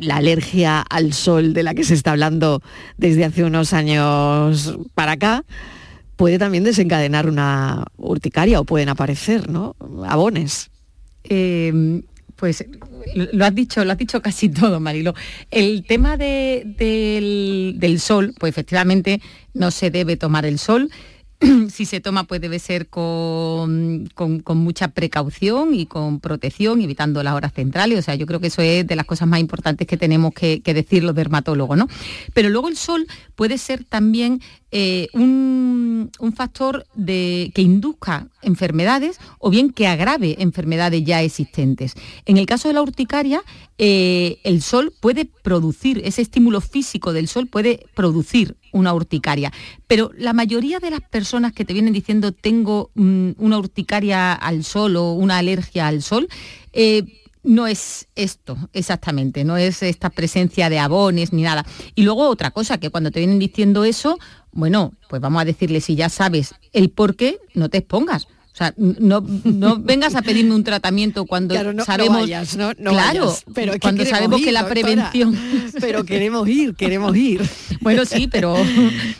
la 0.00 0.16
alergia 0.16 0.80
al 0.80 1.12
sol 1.12 1.52
de 1.52 1.62
la 1.62 1.74
que 1.74 1.84
se 1.84 1.94
está 1.94 2.12
hablando 2.12 2.62
desde 2.96 3.24
hace 3.24 3.44
unos 3.44 3.72
años 3.72 4.76
para 4.94 5.12
acá, 5.12 5.44
puede 6.16 6.38
también 6.38 6.64
desencadenar 6.64 7.28
una 7.28 7.84
urticaria 7.96 8.60
o 8.60 8.64
pueden 8.64 8.88
aparecer, 8.88 9.48
¿no? 9.48 9.76
Abones. 10.06 10.70
Em, 11.24 12.02
pues 12.36 12.64
lo 13.14 13.44
has 13.44 13.54
dicho, 13.54 13.84
lo 13.84 13.92
has 13.92 13.98
dicho 13.98 14.20
casi 14.20 14.48
todo, 14.48 14.80
Marilo. 14.80 15.14
El 15.50 15.84
tema 15.86 16.16
del, 16.16 16.74
del, 17.78 18.00
sol, 18.00 18.34
pues 18.38 18.50
efectivamente 18.50 19.20
no 19.52 19.70
se 19.70 19.90
debe 19.90 20.16
tomar 20.16 20.44
el 20.44 20.58
sol. 20.58 20.90
si 21.70 21.84
se 21.84 22.00
toma 22.00 22.24
pues 22.24 22.40
debe 22.40 22.58
ser 22.58 22.88
con, 22.88 24.08
mucha 24.54 24.88
precaución 24.88 25.74
y 25.74 25.86
con 25.86 26.20
protección, 26.20 26.80
evitando 26.80 27.22
las 27.22 27.34
horas 27.34 27.52
centrales. 27.52 27.98
O 27.98 28.02
sea, 28.02 28.14
yo 28.14 28.26
creo 28.26 28.40
que 28.40 28.48
eso 28.48 28.62
es 28.62 28.86
de 28.86 28.96
las 28.96 29.06
cosas 29.06 29.28
más 29.28 29.40
importantes 29.40 29.86
que 29.86 29.96
tenemos 29.96 30.32
que, 30.32 30.60
decir 30.64 31.04
los 31.04 31.14
dermatólogos, 31.14 31.76
¿no? 31.76 31.88
Pero 32.32 32.48
luego 32.48 32.68
el 32.68 32.76
sol 32.76 33.06
puede 33.34 33.58
ser 33.58 33.84
también 33.84 34.40
eh, 34.76 35.06
un, 35.12 36.10
factor 36.34 36.84
que 36.96 37.62
induzca 37.62 38.26
enfermedades 38.42 39.20
o 39.38 39.48
bien 39.48 39.70
que 39.70 39.86
agrave 39.86 40.34
enfermedades 40.40 41.04
ya 41.04 41.22
existentes. 41.22 41.94
En 42.26 42.38
el 42.38 42.46
caso 42.46 42.66
de 42.66 42.74
la 42.74 42.82
urticaria, 42.82 43.40
eh, 43.78 44.38
el 44.42 44.62
sol 44.62 44.92
puede 44.98 45.26
producir, 45.26 46.02
ese 46.04 46.22
estímulo 46.22 46.60
físico 46.60 47.12
del 47.12 47.28
sol 47.28 47.46
puede 47.46 47.86
producir 47.94 48.56
una 48.72 48.92
urticaria. 48.92 49.52
Pero 49.86 50.10
la 50.18 50.32
mayoría 50.32 50.80
de 50.80 50.90
las 50.90 51.02
personas 51.02 51.52
que 51.52 51.64
te 51.64 51.72
vienen 51.72 51.92
diciendo 51.92 52.32
tengo 52.32 52.90
mm, 52.94 53.30
una 53.38 53.58
urticaria 53.58 54.32
al 54.32 54.64
sol 54.64 54.96
o 54.96 55.12
una 55.12 55.38
alergia 55.38 55.86
al 55.86 56.02
sol, 56.02 56.28
eh, 56.72 57.04
no 57.44 57.66
es 57.66 58.08
esto 58.16 58.56
exactamente, 58.72 59.44
no 59.44 59.56
es 59.56 59.82
esta 59.82 60.10
presencia 60.10 60.70
de 60.70 60.78
abones 60.78 61.32
ni 61.32 61.42
nada. 61.42 61.64
Y 61.94 62.02
luego 62.02 62.28
otra 62.28 62.50
cosa, 62.50 62.78
que 62.78 62.90
cuando 62.90 63.10
te 63.10 63.20
vienen 63.20 63.38
diciendo 63.38 63.84
eso, 63.84 64.18
bueno, 64.54 64.92
pues 65.08 65.20
vamos 65.20 65.42
a 65.42 65.44
decirle, 65.44 65.80
si 65.80 65.94
ya 65.94 66.08
sabes 66.08 66.54
el 66.72 66.90
por 66.90 67.16
qué, 67.16 67.38
no 67.54 67.68
te 67.68 67.78
expongas. 67.78 68.26
O 68.54 68.56
sea, 68.56 68.72
no, 68.76 69.20
no 69.42 69.78
vengas 69.80 70.14
a 70.14 70.22
pedirme 70.22 70.54
un 70.54 70.62
tratamiento 70.62 71.26
cuando 71.26 71.56
sabemos, 71.84 72.28
claro, 72.76 73.34
pero 73.52 73.72
cuando 73.80 74.04
sabemos 74.04 74.40
que 74.40 74.52
la 74.52 74.68
prevención, 74.68 75.36
pero 75.80 76.04
queremos 76.04 76.48
ir, 76.48 76.74
queremos 76.74 77.16
ir. 77.16 77.42
Bueno, 77.84 78.06
sí, 78.06 78.28
pero 78.28 78.56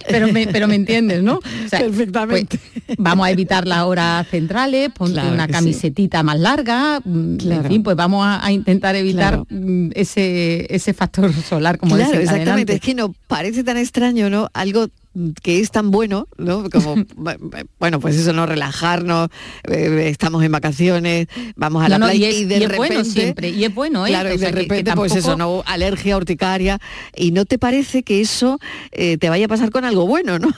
pero 0.08 0.32
me, 0.32 0.46
pero 0.46 0.66
me 0.66 0.76
entiendes, 0.76 1.22
¿no? 1.22 1.38
Perfectamente. 1.68 2.58
Pues, 2.86 2.96
vamos 2.96 3.26
a 3.26 3.30
evitar 3.30 3.66
las 3.68 3.82
horas 3.82 4.26
centrales, 4.28 4.88
ponte 4.90 5.20
una 5.20 5.46
camisetita 5.46 6.22
más 6.22 6.38
larga, 6.38 6.98
mm, 7.04 7.40
en 7.42 7.64
fin, 7.66 7.82
pues 7.82 7.94
vamos 7.94 8.26
a, 8.26 8.50
intentar 8.50 8.96
evitar 8.96 9.44
mm, 9.50 9.90
ese 9.94 10.66
ese 10.74 10.94
factor 10.94 11.30
solar 11.34 11.76
como 11.76 11.96
Claro, 11.96 12.18
exactamente. 12.18 12.72
Es 12.76 12.80
que 12.80 12.94
no 12.94 13.14
parece 13.26 13.64
tan 13.64 13.76
extraño, 13.76 14.30
¿no? 14.30 14.48
Algo 14.54 14.88
que 15.42 15.60
es 15.60 15.70
tan 15.70 15.90
bueno, 15.90 16.28
¿no? 16.36 16.68
Como, 16.70 16.96
bueno, 17.78 18.00
pues 18.00 18.16
eso, 18.16 18.32
no 18.32 18.46
relajarnos, 18.46 19.28
eh, 19.64 20.08
estamos 20.08 20.42
en 20.44 20.52
vacaciones, 20.52 21.28
vamos 21.56 21.84
a 21.84 21.88
la 21.88 21.96
playa 21.98 22.30
y, 22.30 22.44
de 22.44 22.60
repente... 22.60 22.76
bueno 22.76 23.04
siempre, 23.04 23.50
y 23.50 23.64
es 23.64 23.74
bueno, 23.74 24.06
¿eh? 24.06 24.10
Claro, 24.10 24.32
y 24.32 24.38
de 24.38 24.50
repente, 24.50 24.92
pues 24.94 25.14
eso, 25.14 25.36
no, 25.36 25.62
alergia, 25.66 26.16
urticaria, 26.16 26.80
y 27.16 27.30
no 27.30 27.44
te 27.44 27.58
parece 27.58 28.02
que 28.02 28.20
eso 28.20 28.58
eh, 28.92 29.18
te 29.18 29.28
vaya 29.28 29.46
a 29.46 29.48
pasar 29.48 29.70
con 29.70 29.84
algo 29.84 30.06
bueno, 30.06 30.38
¿no? 30.38 30.48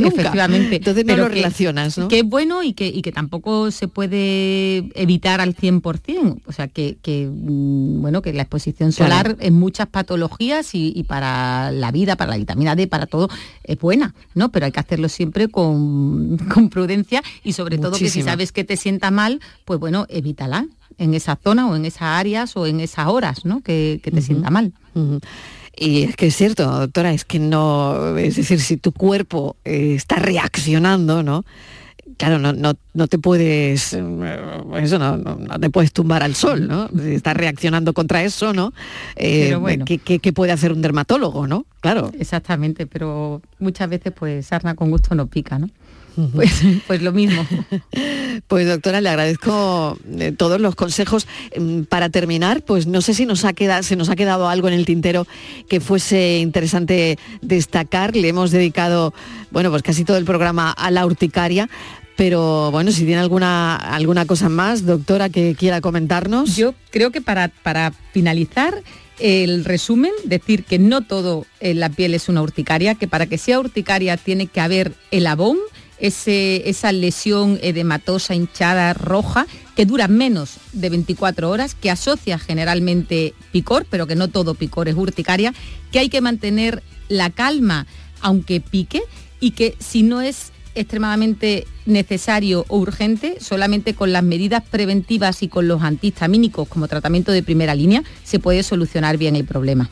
Efectivamente. 0.04 0.76
Entonces 0.76 1.04
no 1.04 1.16
lo 1.16 1.28
relacionas, 1.28 1.98
¿no? 1.98 2.08
Que 2.08 2.20
es 2.20 2.24
bueno 2.24 2.62
y 2.62 2.72
que, 2.72 2.86
y 2.88 3.02
que 3.02 3.12
tampoco 3.12 3.70
se 3.70 3.88
puede 3.88 4.90
evitar 4.94 5.40
al 5.40 5.54
100%. 5.54 6.40
O 6.46 6.52
sea, 6.52 6.68
que, 6.68 6.96
mm, 7.04 8.00
bueno, 8.00 8.22
que 8.22 8.32
la 8.32 8.42
exposición 8.42 8.92
solar 8.92 9.36
en 9.40 9.54
muchas 9.54 9.86
patologías 9.88 10.70
y, 10.74 11.04
para 11.04 11.70
la 11.70 11.90
vida, 11.90 12.16
para 12.16 12.32
la 12.32 12.38
vitamina 12.38 12.76
D, 12.76 12.86
para 12.86 13.06
todo, 13.06 13.28
es 13.62 13.78
buena, 13.78 14.14
¿no? 14.34 14.50
Pero 14.50 14.66
hay 14.66 14.72
que 14.72 14.80
hacerlo 14.80 15.08
siempre 15.08 15.48
con, 15.48 16.38
prudencia 16.70 17.22
y 17.42 17.52
sobre 17.52 17.78
todo 17.78 17.96
que 17.98 18.08
si 18.08 18.22
sabes 18.22 18.52
que 18.52 18.64
te 18.64 18.76
sienta 18.76 19.10
mal, 19.10 19.40
pues 19.64 19.78
bueno, 19.78 20.06
evítala 20.08 20.66
en 20.98 21.14
esa 21.14 21.36
zona 21.42 21.68
o 21.68 21.76
en 21.76 21.84
esas 21.84 22.02
áreas 22.02 22.56
o 22.56 22.66
en 22.66 22.80
esas 22.80 23.06
horas, 23.08 23.44
¿no? 23.44 23.60
Que, 23.60 24.00
te 24.02 24.22
sienta 24.22 24.50
mal. 24.50 24.72
Y 25.76 26.04
es 26.04 26.16
que 26.16 26.28
es 26.28 26.36
cierto, 26.36 26.66
doctora, 26.66 27.12
es 27.12 27.24
que 27.24 27.38
no, 27.38 28.16
es 28.16 28.36
decir, 28.36 28.60
si 28.60 28.76
tu 28.76 28.92
cuerpo 28.92 29.56
eh, 29.64 29.94
está 29.94 30.16
reaccionando, 30.16 31.22
¿no? 31.22 31.44
Claro, 32.16 32.38
no, 32.38 32.52
no, 32.52 33.08
te 33.08 33.18
puedes, 33.18 33.92
eh, 33.92 34.02
eso 34.76 34.98
no, 34.98 35.16
no, 35.16 35.58
te 35.58 35.68
puedes 35.70 35.92
tumbar 35.92 36.22
al 36.22 36.36
sol, 36.36 36.68
¿no? 36.68 36.88
Si 36.88 37.14
estás 37.14 37.36
reaccionando 37.36 37.92
contra 37.92 38.22
eso, 38.22 38.52
¿no? 38.52 38.72
Eh, 39.16 39.56
bueno. 39.56 39.84
¿qué, 39.84 39.98
qué, 39.98 40.32
puede 40.32 40.52
hacer 40.52 40.72
un 40.72 40.80
dermatólogo, 40.80 41.48
no? 41.48 41.66
Claro. 41.80 42.12
Exactamente, 42.18 42.86
pero 42.86 43.42
muchas 43.58 43.88
veces 43.88 44.12
pues 44.16 44.46
sarna 44.46 44.76
con 44.76 44.90
gusto 44.90 45.14
no 45.16 45.26
pica, 45.26 45.58
¿no? 45.58 45.70
Pues, 46.32 46.62
pues, 46.86 47.02
lo 47.02 47.12
mismo. 47.12 47.46
Pues 48.48 48.66
doctora, 48.66 49.00
le 49.00 49.08
agradezco 49.08 49.96
eh, 50.18 50.32
todos 50.36 50.60
los 50.60 50.74
consejos. 50.74 51.28
Mm, 51.56 51.82
para 51.82 52.08
terminar, 52.08 52.62
pues 52.62 52.88
no 52.88 53.00
sé 53.00 53.14
si 53.14 53.26
nos 53.26 53.44
ha 53.44 53.52
quedado, 53.52 53.84
se 53.84 53.94
nos 53.94 54.08
ha 54.08 54.16
quedado 54.16 54.48
algo 54.48 54.66
en 54.66 54.74
el 54.74 54.84
tintero 54.84 55.26
que 55.68 55.78
fuese 55.80 56.38
interesante 56.38 57.16
destacar. 57.42 58.16
Le 58.16 58.28
hemos 58.28 58.50
dedicado, 58.50 59.14
bueno, 59.52 59.70
pues 59.70 59.82
casi 59.82 60.04
todo 60.04 60.16
el 60.16 60.24
programa 60.24 60.72
a 60.72 60.90
la 60.90 61.06
urticaria. 61.06 61.68
Pero 62.16 62.70
bueno, 62.72 62.90
si 62.90 63.04
tiene 63.04 63.20
alguna, 63.20 63.76
alguna 63.76 64.26
cosa 64.26 64.48
más, 64.48 64.84
doctora, 64.84 65.28
que 65.28 65.54
quiera 65.56 65.80
comentarnos. 65.80 66.56
Yo 66.56 66.74
creo 66.90 67.12
que 67.12 67.20
para, 67.20 67.48
para 67.48 67.92
finalizar, 68.12 68.82
el 69.18 69.64
resumen, 69.64 70.12
decir 70.24 70.64
que 70.64 70.78
no 70.78 71.02
todo 71.02 71.46
en 71.60 71.80
la 71.80 71.88
piel 71.88 72.14
es 72.14 72.28
una 72.28 72.42
urticaria, 72.42 72.94
que 72.94 73.08
para 73.08 73.26
que 73.26 73.38
sea 73.38 73.60
urticaria 73.60 74.16
tiene 74.16 74.46
que 74.46 74.60
haber 74.60 74.92
el 75.10 75.26
abón, 75.26 75.58
esa 76.06 76.92
lesión 76.92 77.58
edematosa, 77.62 78.34
hinchada, 78.34 78.92
roja, 78.92 79.46
que 79.74 79.86
dura 79.86 80.08
menos 80.08 80.58
de 80.72 80.90
24 80.90 81.50
horas, 81.50 81.74
que 81.74 81.90
asocia 81.90 82.38
generalmente 82.38 83.34
picor, 83.52 83.86
pero 83.88 84.06
que 84.06 84.16
no 84.16 84.28
todo 84.28 84.54
picor 84.54 84.88
es 84.88 84.96
urticaria, 84.96 85.54
que 85.90 85.98
hay 85.98 86.08
que 86.08 86.20
mantener 86.20 86.82
la 87.08 87.30
calma 87.30 87.86
aunque 88.20 88.60
pique 88.60 89.02
y 89.40 89.52
que 89.52 89.76
si 89.78 90.02
no 90.02 90.20
es 90.20 90.52
extremadamente 90.74 91.66
necesario 91.86 92.64
o 92.68 92.78
urgente, 92.78 93.36
solamente 93.40 93.94
con 93.94 94.12
las 94.12 94.22
medidas 94.22 94.62
preventivas 94.62 95.42
y 95.42 95.48
con 95.48 95.68
los 95.68 95.82
antihistamínicos 95.82 96.68
como 96.68 96.88
tratamiento 96.88 97.32
de 97.32 97.42
primera 97.42 97.74
línea 97.74 98.02
se 98.24 98.38
puede 98.38 98.62
solucionar 98.62 99.16
bien 99.16 99.36
el 99.36 99.44
problema. 99.44 99.90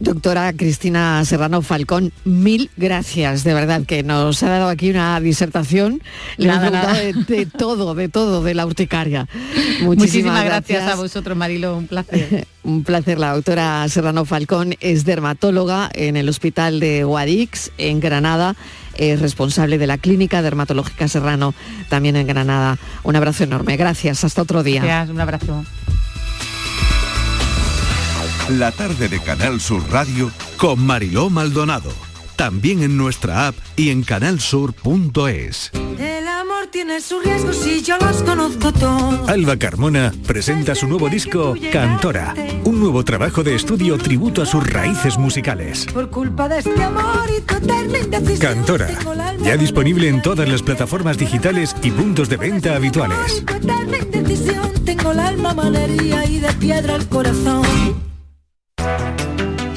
Doctora 0.00 0.54
Cristina 0.54 1.22
Serrano 1.26 1.60
Falcón, 1.60 2.10
mil 2.24 2.70
gracias, 2.78 3.44
de 3.44 3.52
verdad, 3.52 3.82
que 3.84 4.02
nos 4.02 4.42
ha 4.42 4.48
dado 4.48 4.68
aquí 4.70 4.88
una 4.88 5.20
disertación. 5.20 6.02
Le 6.38 6.46
nada, 6.46 6.94
De, 6.94 7.46
todo, 7.58 7.94
de 7.94 8.08
todo, 8.08 8.42
de 8.42 8.54
la 8.54 8.64
urticaria. 8.64 9.28
Muchísimas, 9.82 10.42
gracias. 10.42 10.90
a 10.90 10.94
vosotros, 10.94 11.36
Marilo, 11.36 11.76
un 11.76 11.86
placer. 11.86 12.46
un 12.62 12.82
placer. 12.82 13.18
La 13.18 13.34
doctora 13.34 13.86
Serrano 13.90 14.24
Falcón 14.24 14.74
es 14.80 15.04
dermatóloga 15.04 15.90
en 15.92 16.16
el 16.16 16.30
Hospital 16.30 16.80
de 16.80 17.04
Guadix, 17.04 17.70
en 17.76 18.00
Granada. 18.00 18.56
Es 18.96 19.20
responsable 19.20 19.76
de 19.76 19.86
la 19.86 19.98
Clínica 19.98 20.40
Dermatológica 20.40 21.08
Serrano, 21.08 21.54
también 21.90 22.16
en 22.16 22.26
Granada. 22.26 22.78
Un 23.02 23.16
abrazo 23.16 23.44
enorme. 23.44 23.76
Gracias. 23.76 24.24
Hasta 24.24 24.40
otro 24.40 24.62
día. 24.62 24.82
Gracias, 24.82 25.10
un 25.10 25.20
abrazo. 25.20 25.62
La 28.58 28.72
tarde 28.72 29.08
de 29.08 29.20
Canal 29.20 29.60
Sur 29.60 29.80
Radio 29.92 30.28
con 30.56 30.84
Mariló 30.84 31.30
Maldonado. 31.30 31.92
También 32.34 32.82
en 32.82 32.96
nuestra 32.96 33.46
app 33.46 33.54
y 33.76 33.90
en 33.90 34.02
canalsur.es. 34.02 35.70
El 35.96 36.26
amor 36.26 36.66
tiene 36.72 37.00
sus 37.00 37.22
riesgos 37.24 37.64
y 37.64 37.80
yo 37.82 37.96
los 37.98 38.24
conozco 38.24 38.72
todos. 38.72 39.28
Alba 39.28 39.56
Carmona 39.56 40.12
presenta 40.26 40.74
su 40.74 40.88
nuevo 40.88 41.08
disco 41.08 41.54
Cantora, 41.70 42.34
un 42.64 42.80
nuevo 42.80 43.04
trabajo 43.04 43.44
de 43.44 43.54
estudio 43.54 43.96
tributo 43.98 44.42
a 44.42 44.46
sus 44.46 44.68
raíces 44.68 45.16
musicales. 45.16 45.86
Por 45.86 46.10
culpa 46.10 46.48
de 46.48 46.58
este 46.58 46.82
amor 46.82 47.30
y 47.30 48.38
Cantora, 48.38 48.88
ya 49.44 49.56
disponible 49.56 50.08
en 50.08 50.22
todas 50.22 50.48
las 50.48 50.62
plataformas 50.62 51.18
digitales 51.18 51.76
y 51.84 51.92
puntos 51.92 52.28
de 52.28 52.36
venta 52.36 52.74
habituales. 52.74 53.44
eterna 53.48 53.98
indecisión, 53.98 54.72
tengo 54.84 55.12
el 55.12 55.20
alma 55.20 55.54
y 56.28 56.38
de 56.40 56.52
piedra 56.58 56.96
el 56.96 57.06
corazón. 57.06 58.09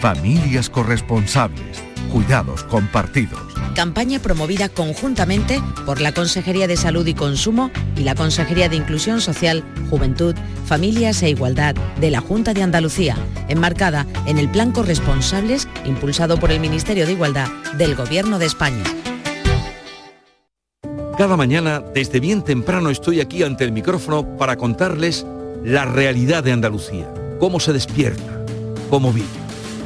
Familias 0.00 0.70
corresponsables, 0.70 1.82
cuidados 2.10 2.64
compartidos. 2.64 3.38
Campaña 3.74 4.18
promovida 4.18 4.70
conjuntamente 4.70 5.62
por 5.84 6.00
la 6.00 6.12
Consejería 6.12 6.66
de 6.66 6.78
Salud 6.78 7.06
y 7.06 7.12
Consumo 7.12 7.70
y 7.96 8.04
la 8.04 8.14
Consejería 8.14 8.70
de 8.70 8.76
Inclusión 8.76 9.20
Social, 9.20 9.62
Juventud, 9.90 10.34
Familias 10.64 11.22
e 11.22 11.28
Igualdad 11.28 11.74
de 12.00 12.10
la 12.10 12.20
Junta 12.20 12.54
de 12.54 12.62
Andalucía, 12.62 13.14
enmarcada 13.48 14.06
en 14.24 14.38
el 14.38 14.48
Plan 14.48 14.72
Corresponsables 14.72 15.68
impulsado 15.84 16.40
por 16.40 16.50
el 16.50 16.60
Ministerio 16.60 17.04
de 17.04 17.12
Igualdad 17.12 17.48
del 17.76 17.94
Gobierno 17.94 18.38
de 18.38 18.46
España. 18.46 18.84
Cada 21.18 21.36
mañana, 21.36 21.80
desde 21.80 22.20
bien 22.20 22.42
temprano, 22.42 22.88
estoy 22.88 23.20
aquí 23.20 23.42
ante 23.42 23.64
el 23.64 23.72
micrófono 23.72 24.38
para 24.38 24.56
contarles 24.56 25.26
la 25.62 25.84
realidad 25.84 26.42
de 26.42 26.52
Andalucía, 26.52 27.12
cómo 27.38 27.60
se 27.60 27.74
despierta, 27.74 28.42
cómo 28.88 29.12
vive, 29.12 29.28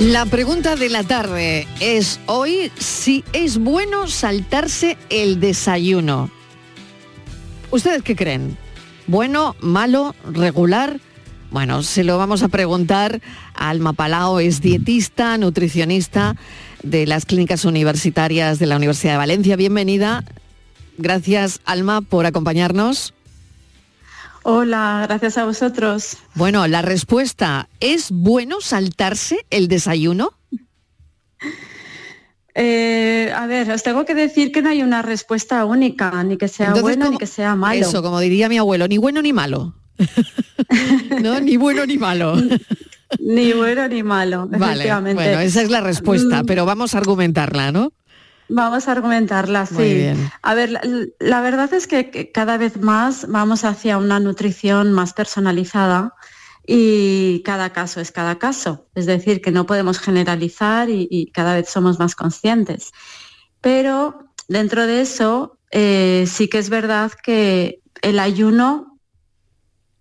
La 0.00 0.26
pregunta 0.26 0.76
de 0.76 0.90
la 0.90 1.02
tarde 1.02 1.66
es 1.80 2.20
hoy 2.26 2.70
si 2.78 3.24
es 3.32 3.58
bueno 3.58 4.06
saltarse 4.06 4.96
el 5.10 5.40
desayuno. 5.40 6.30
¿Ustedes 7.72 8.02
qué 8.04 8.14
creen? 8.14 8.56
¿Bueno, 9.08 9.56
malo, 9.58 10.14
regular? 10.32 11.00
Bueno, 11.50 11.82
se 11.82 12.04
lo 12.04 12.16
vamos 12.16 12.44
a 12.44 12.48
preguntar 12.48 13.20
a 13.54 13.70
Alma 13.70 13.92
Palao, 13.92 14.38
es 14.38 14.60
dietista, 14.60 15.36
nutricionista 15.36 16.36
de 16.84 17.04
las 17.04 17.26
clínicas 17.26 17.64
universitarias 17.64 18.60
de 18.60 18.66
la 18.66 18.76
Universidad 18.76 19.14
de 19.14 19.18
Valencia. 19.18 19.56
Bienvenida. 19.56 20.24
Gracias, 20.96 21.60
Alma, 21.64 22.02
por 22.02 22.24
acompañarnos. 22.24 23.14
Hola, 24.58 25.04
gracias 25.06 25.36
a 25.36 25.44
vosotros. 25.44 26.16
Bueno, 26.34 26.66
la 26.68 26.80
respuesta, 26.80 27.68
¿es 27.80 28.10
bueno 28.10 28.62
saltarse 28.62 29.44
el 29.50 29.68
desayuno? 29.68 30.30
Eh, 32.54 33.30
a 33.36 33.46
ver, 33.46 33.70
os 33.70 33.82
tengo 33.82 34.06
que 34.06 34.14
decir 34.14 34.50
que 34.50 34.62
no 34.62 34.70
hay 34.70 34.82
una 34.82 35.02
respuesta 35.02 35.66
única, 35.66 36.24
ni 36.24 36.38
que 36.38 36.48
sea 36.48 36.68
Entonces, 36.68 36.82
bueno 36.82 37.04
¿cómo- 37.04 37.12
ni 37.12 37.18
que 37.18 37.26
sea 37.26 37.54
malo. 37.56 37.78
Eso, 37.86 38.02
como 38.02 38.20
diría 38.20 38.48
mi 38.48 38.56
abuelo, 38.56 38.88
ni 38.88 38.96
bueno 38.96 39.20
ni 39.20 39.34
malo. 39.34 39.74
no, 41.22 41.38
ni 41.40 41.58
bueno 41.58 41.84
ni 41.84 41.98
malo. 41.98 42.34
Ni 43.20 43.52
bueno 43.52 43.86
ni 43.86 44.02
malo, 44.02 44.48
Vale, 44.48 44.64
efectivamente. 44.72 45.22
bueno, 45.24 45.40
esa 45.40 45.60
es 45.60 45.68
la 45.70 45.82
respuesta, 45.82 46.42
Mm, 46.42 46.46
pero 46.46 46.64
vamos 46.64 46.94
a 46.94 46.98
argumentarla, 46.98 47.70
¿no? 47.70 47.92
Vamos 48.48 48.88
a 48.88 48.92
argumentarla, 48.92 49.66
sí. 49.66 49.74
Muy 49.74 49.94
bien. 49.94 50.30
A 50.42 50.54
ver, 50.54 50.70
la, 50.70 50.80
la 51.18 51.40
verdad 51.40 51.72
es 51.74 51.86
que 51.86 52.30
cada 52.32 52.56
vez 52.56 52.80
más 52.80 53.26
vamos 53.28 53.64
hacia 53.64 53.98
una 53.98 54.20
nutrición 54.20 54.92
más 54.92 55.12
personalizada 55.12 56.14
y 56.66 57.42
cada 57.44 57.72
caso 57.72 58.00
es 58.00 58.12
cada 58.12 58.38
caso. 58.38 58.86
Es 58.94 59.06
decir, 59.06 59.40
que 59.40 59.50
no 59.50 59.66
podemos 59.66 59.98
generalizar 59.98 60.90
y, 60.90 61.08
y 61.10 61.30
cada 61.30 61.54
vez 61.54 61.68
somos 61.68 61.98
más 61.98 62.14
conscientes. 62.14 62.92
Pero 63.60 64.28
dentro 64.48 64.86
de 64.86 65.00
eso, 65.00 65.58
eh, 65.70 66.26
sí 66.26 66.48
que 66.48 66.58
es 66.58 66.70
verdad 66.70 67.12
que 67.22 67.80
el 68.02 68.18
ayuno 68.18 68.98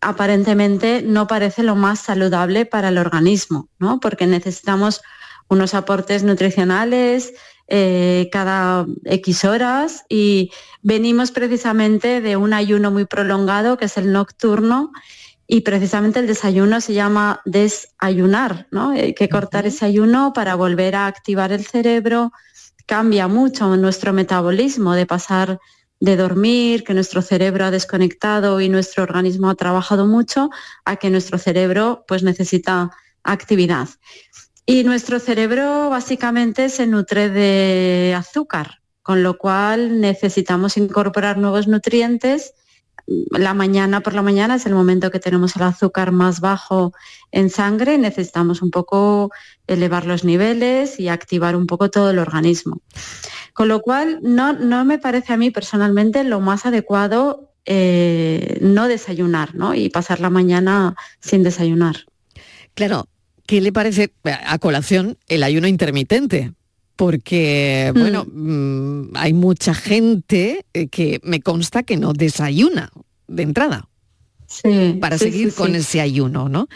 aparentemente 0.02 1.02
no 1.02 1.28
parece 1.28 1.64
lo 1.64 1.76
más 1.76 2.00
saludable 2.00 2.66
para 2.66 2.90
el 2.90 2.98
organismo, 2.98 3.70
¿no? 3.80 4.00
Porque 4.00 4.28
necesitamos 4.28 5.02
unos 5.50 5.74
aportes 5.74 6.24
nutricionales 6.24 7.34
eh, 7.68 8.30
cada 8.32 8.86
X 9.06 9.46
horas 9.46 10.06
y 10.10 10.52
venimos 10.82 11.32
precisamente 11.32 12.22
de 12.22 12.38
un 12.38 12.54
ayuno 12.54 12.92
muy 12.92 13.06
prolongado 13.06 13.78
que 13.78 13.86
es 13.86 13.98
el 13.98 14.12
nocturno 14.12 14.92
y 15.48 15.62
precisamente 15.62 16.20
el 16.20 16.28
desayuno 16.28 16.82
se 16.82 16.94
llama 16.94 17.42
desayunar, 17.46 18.68
¿no? 18.72 18.92
Hay 18.92 19.14
que 19.14 19.30
cortar 19.30 19.66
ese 19.66 19.86
ayuno 19.86 20.34
para 20.34 20.56
volver 20.56 20.96
a 20.96 21.08
activar 21.08 21.54
el 21.54 21.66
cerebro. 21.66 22.34
Cambia 22.86 23.30
mucho 23.30 23.78
nuestro 23.78 24.12
metabolismo 24.12 24.94
de 24.94 25.06
pasar 25.06 25.60
de 26.00 26.16
dormir, 26.16 26.84
que 26.84 26.94
nuestro 26.94 27.22
cerebro 27.22 27.66
ha 27.66 27.72
desconectado 27.72 28.62
y 28.62 28.70
nuestro 28.70 29.04
organismo 29.04 29.50
ha 29.50 29.56
trabajado 29.56 30.06
mucho, 30.06 30.50
a 30.86 30.98
que 30.98 31.10
nuestro 31.10 31.38
cerebro 31.38 32.06
pues 32.08 32.24
necesita 32.24 32.92
actividad. 33.24 33.90
Y 34.70 34.84
nuestro 34.84 35.22
cerebro 35.22 35.90
básicamente 35.90 36.68
se 36.68 36.88
nutre 36.88 37.30
de 37.30 38.14
azúcar, 38.18 38.82
con 39.02 39.24
lo 39.24 39.38
cual 39.38 40.02
necesitamos 40.02 40.76
incorporar 40.76 41.38
nuevos 41.38 41.70
nutrientes. 41.70 42.54
La 43.06 43.54
mañana 43.54 44.02
por 44.02 44.14
la 44.14 44.22
mañana 44.22 44.56
es 44.56 44.66
el 44.66 44.74
momento 44.74 45.10
que 45.10 45.22
tenemos 45.22 45.56
el 45.56 45.62
azúcar 45.62 46.12
más 46.12 46.42
bajo 46.42 46.92
en 47.32 47.50
sangre 47.50 47.94
y 47.94 47.98
necesitamos 47.98 48.62
un 48.62 48.70
poco 48.70 49.32
elevar 49.68 50.06
los 50.06 50.26
niveles 50.26 51.00
y 51.00 51.08
activar 51.08 51.56
un 51.56 51.66
poco 51.66 51.90
todo 51.90 52.10
el 52.10 52.20
organismo. 52.20 52.82
Con 53.54 53.70
lo 53.70 53.80
cual, 53.80 54.20
no, 54.22 54.52
no 54.52 54.84
me 54.84 55.00
parece 55.00 55.32
a 55.32 55.38
mí 55.38 55.50
personalmente 55.50 56.26
lo 56.26 56.42
más 56.42 56.66
adecuado 56.66 57.54
eh, 57.64 58.58
no 58.60 58.90
desayunar 58.90 59.56
¿no? 59.56 59.74
y 59.74 59.88
pasar 59.88 60.20
la 60.20 60.30
mañana 60.30 60.98
sin 61.22 61.42
desayunar. 61.42 62.04
Claro, 62.74 63.08
¿qué 63.48 63.60
le 63.62 63.72
parece 63.72 64.14
a 64.24 64.60
colación 64.60 65.18
el 65.28 65.42
ayuno 65.42 65.68
intermitente? 65.68 66.54
Porque, 66.96 67.92
Mm. 67.96 68.00
bueno, 68.00 68.26
mm, 68.32 69.16
hay 69.16 69.34
mucha 69.34 69.74
gente 69.74 70.66
eh, 70.74 70.88
que 70.88 71.20
me 71.24 71.42
consta 71.42 71.82
que 71.84 71.98
no 71.98 72.14
desayuna 72.14 72.92
de 73.28 73.44
entrada 73.44 73.88
Sí, 74.48 74.98
para 75.02 75.18
sí, 75.18 75.26
seguir 75.26 75.52
sí, 75.52 75.58
con 75.58 75.76
ese 75.76 76.00
ayuno, 76.02 76.50
¿no? 76.50 76.68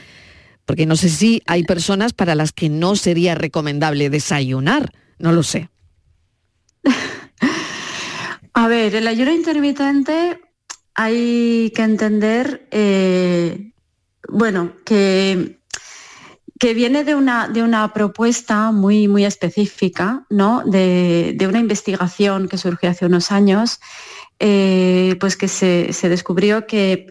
Porque 0.65 0.86
no 0.86 0.95
sé 0.95 1.09
si 1.09 1.41
hay 1.47 1.63
personas 1.63 2.13
para 2.13 2.36
las 2.36 2.51
que 2.51 2.69
no 2.69 2.95
sería 2.95 3.34
recomendable 3.36 4.09
desayunar, 4.09 4.91
no 5.19 5.32
lo 5.32 5.43
sé. 5.43 5.69
A 8.53 8.67
ver, 8.67 8.95
el 8.95 9.07
ayuno 9.07 9.32
intermitente 9.34 10.39
hay 10.93 11.72
que 11.74 11.82
entender, 11.84 12.67
eh, 12.72 13.72
bueno, 14.30 14.74
que, 14.86 15.61
que 16.62 16.76
viene 16.76 17.03
de 17.03 17.16
una, 17.16 17.47
de 17.47 17.64
una 17.64 17.91
propuesta 17.91 18.72
muy, 18.72 19.07
muy 19.07 19.26
específica, 19.26 20.28
¿no? 20.30 20.64
De, 20.64 21.36
una 21.49 21.59
investigación 21.59 22.47
que 22.47 22.59
surgió 22.59 22.91
hace 22.91 23.07
unos 23.07 23.32
años, 23.32 23.80
eh, 24.39 25.18
pues 25.20 25.36
que 25.36 25.47
se, 25.47 25.91
se 25.91 26.07
descubrió 26.07 26.68
que 26.68 27.07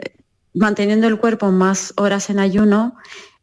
manteniendo 0.54 1.08
el 1.08 1.18
cuerpo 1.18 1.50
más 1.50 1.92
horas 1.96 2.30
en 2.30 2.38
ayuno, 2.38 2.94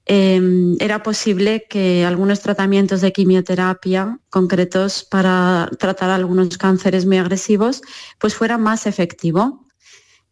Em, 0.10 0.78
era 0.80 1.04
posible 1.04 1.68
que 1.70 2.06
algunos 2.06 2.40
tratamientos 2.40 3.02
de 3.02 3.12
quimioterapia 3.12 4.20
concretos 4.30 5.04
para 5.04 5.70
tratar 5.80 6.12
algunos 6.12 6.58
cánceres 6.58 7.06
muy 7.06 7.18
agresivos 7.18 7.82
pues 8.18 8.34
fuera 8.34 8.58
más 8.58 8.88
efectivo. 8.88 9.67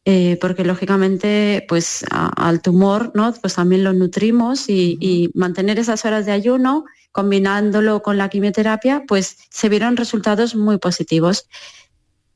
Eh, 0.08 0.38
porque 0.40 0.64
lógicamente 0.64 1.66
pues 1.68 2.06
al 2.12 2.62
tumor 2.62 3.12
¿no? 3.16 3.34
pues 3.42 3.56
también 3.56 3.84
lo 3.84 3.92
nutrimos 3.92 4.70
y, 4.70 5.00
y, 5.02 5.32
mantener 5.34 5.80
esas 5.80 6.06
horas 6.06 6.28
de 6.28 6.32
ayuno 6.32 6.86
combinándolo 7.12 8.04
con 8.04 8.16
la 8.16 8.30
quimioterapia 8.30 9.04
pues 9.08 9.38
se 9.50 9.68
vieron 9.68 9.98
resultados 9.98 10.54
muy 10.54 10.78
positivos. 10.78 11.48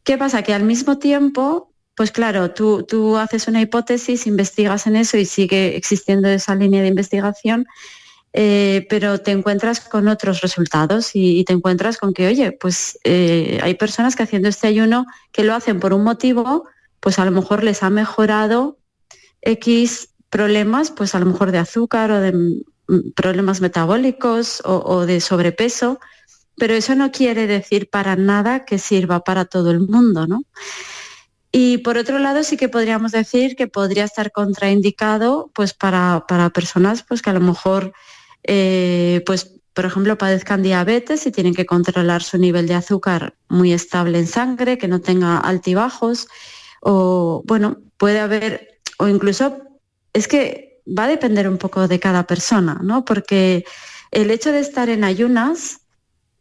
¿Qué 0.04 0.18
pasa? 0.18 0.42
Que 0.42 0.56
al 0.56 0.64
mismo 0.64 0.98
tiempo 0.98 1.70
pues 2.00 2.14
claro, 2.14 2.52
tú, 2.52 2.84
tú 2.84 3.18
haces 3.18 3.50
una 3.50 3.60
hipótesis, 3.60 4.26
investigas 4.26 4.88
en 4.88 4.96
eso 4.96 5.18
y 5.18 5.26
sigue 5.26 5.76
existiendo 5.76 6.30
esa 6.30 6.56
línea 6.56 6.82
de 6.82 6.88
investigación, 6.88 7.68
eh, 8.32 8.88
pero 8.90 9.18
te 9.18 9.32
encuentras 9.32 9.82
con 9.82 10.08
otros 10.08 10.40
resultados 10.40 11.12
y, 11.14 11.44
te 11.44 11.52
encuentras 11.52 11.98
con 11.98 12.14
que, 12.14 12.28
oye, 12.28 12.54
pues 12.54 12.98
eh, 13.04 13.60
hay 13.62 13.74
personas 13.74 14.16
que 14.16 14.24
haciendo 14.24 14.48
este 14.48 14.68
ayuno 14.68 15.08
que 15.34 15.44
lo 15.44 15.54
hacen 15.54 15.82
por 15.82 15.92
un 15.92 16.06
motivo, 16.06 16.70
pues 17.00 17.20
a 17.20 17.26
lo 17.26 17.32
mejor 17.32 17.64
les 17.64 17.84
ha 17.84 17.90
mejorado 17.90 18.78
X 19.42 20.10
problemas, 20.30 20.92
pues 20.92 21.16
a 21.16 21.20
lo 21.20 21.26
mejor 21.26 21.52
de 21.52 21.58
azúcar 21.58 22.12
o 22.12 22.20
de 22.20 22.34
mm, 22.34 23.12
problemas 23.16 23.62
metabólicos 23.62 24.62
o, 24.66 25.06
de 25.06 25.22
sobrepeso, 25.22 26.00
pero 26.58 26.74
eso 26.74 26.96
no 26.96 27.12
quiere 27.12 27.48
decir 27.48 27.90
para 27.90 28.16
nada 28.16 28.66
que 28.66 28.78
sirva 28.78 29.24
para 29.24 29.46
todo 29.46 29.72
el 29.72 29.80
mundo, 29.80 30.28
¿no? 30.28 30.44
Y 31.52 31.80
por 31.80 31.98
otro 31.98 32.20
lado, 32.20 32.44
sí 32.44 32.58
que 32.58 32.70
podríamos 32.70 33.12
decir 33.12 33.56
que 33.56 33.68
podría 33.68 34.04
estar 34.04 34.32
contraindicado 34.32 35.50
pues 35.54 35.74
para, 35.74 36.26
personas 36.54 37.04
pues, 37.04 37.24
que 37.24 37.32
a 37.32 37.34
lo 37.34 37.40
mejor, 37.40 37.94
eh, 38.44 39.24
pues, 39.26 39.56
por 39.74 39.86
ejemplo, 39.86 40.18
padezcan 40.18 40.62
diabetes 40.62 41.26
y 41.26 41.32
tienen 41.32 41.56
que 41.56 41.66
controlar 41.66 42.22
su 42.22 42.38
nivel 42.38 42.68
de 42.68 42.76
azúcar 42.76 43.36
muy 43.48 43.74
estable 43.74 44.20
en 44.20 44.28
sangre, 44.28 44.78
que 44.78 44.88
no 44.88 45.02
tenga 45.02 45.38
altibajos, 45.38 46.28
o 46.82 47.44
bueno, 47.46 47.78
puede 47.98 48.20
haber, 48.20 48.80
o 48.98 49.08
incluso 49.08 49.58
es 50.14 50.28
que 50.28 50.82
va 50.88 51.06
a 51.06 51.10
depender 51.10 51.48
un 51.48 51.58
poco 51.58 51.88
de 51.88 52.00
cada 52.00 52.26
persona, 52.26 52.80
¿no? 52.84 53.06
Porque 53.06 53.66
el 54.12 54.32
hecho 54.32 54.52
de 54.52 54.60
estar 54.60 54.90
en 54.90 55.04
ayunas 55.04 55.82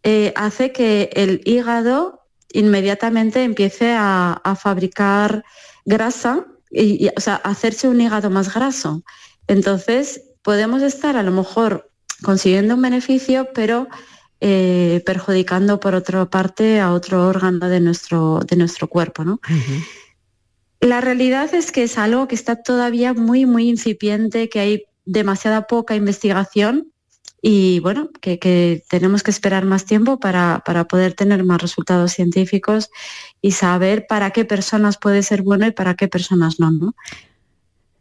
eh, 0.03 0.33
hace 0.37 0.73
que 0.73 1.11
el 1.13 1.43
hígado 1.45 2.23
inmediatamente 2.53 3.45
empiece 3.45 3.95
a, 3.97 4.41
fabricar 4.59 5.45
grasa 5.85 6.47
y, 6.71 7.09
o 7.17 7.21
sea, 7.21 7.37
hacerse 7.37 7.89
un 7.89 8.01
hígado 8.01 8.31
más 8.31 8.55
graso. 8.55 9.03
Entonces, 9.47 10.23
podemos 10.43 10.83
estar 10.83 11.17
a 11.17 11.23
lo 11.23 11.31
mejor 11.31 11.91
consiguiendo 12.23 12.75
un 12.75 12.83
beneficio, 12.83 13.49
pero 13.55 13.89
eh, 14.41 15.03
perjudicando 15.05 15.81
por 15.81 15.95
otra 15.95 16.25
parte 16.27 16.81
a 16.81 16.93
otro 16.93 17.29
órgano 17.29 17.69
de 17.69 17.81
nuestro, 17.81 18.41
de 18.47 18.57
nuestro 18.57 18.89
cuerpo. 18.89 19.25
¿no? 19.25 19.41
La 20.81 21.01
realidad 21.01 21.55
es 21.55 21.73
que 21.73 21.83
es 21.83 21.99
algo 21.99 22.29
que 22.29 22.35
está 22.35 22.63
todavía 22.63 23.13
muy, 23.13 23.47
muy 23.47 23.69
incipiente, 23.69 24.49
que 24.49 24.61
hay 24.61 24.85
demasiada 25.05 25.67
poca 25.67 25.97
investigación 25.97 26.93
y 27.41 27.81
bueno, 27.81 28.11
que, 28.21 28.83
tenemos 28.89 29.23
que 29.23 29.31
esperar 29.31 29.65
más 29.65 29.85
tiempo 29.85 30.19
para, 30.19 30.63
poder 30.89 31.15
tener 31.15 31.45
más 31.45 31.63
resultados 31.63 32.13
científicos 32.13 32.91
y 33.41 33.53
saber 33.53 34.07
para 34.09 34.31
qué 34.31 34.45
personas 34.45 34.99
puede 34.99 35.23
ser 35.23 35.43
bueno 35.43 35.67
y 35.67 35.71
para 35.71 35.95
qué 35.95 36.09
personas 36.09 36.59
no, 36.59 36.71
¿no? 36.71 36.95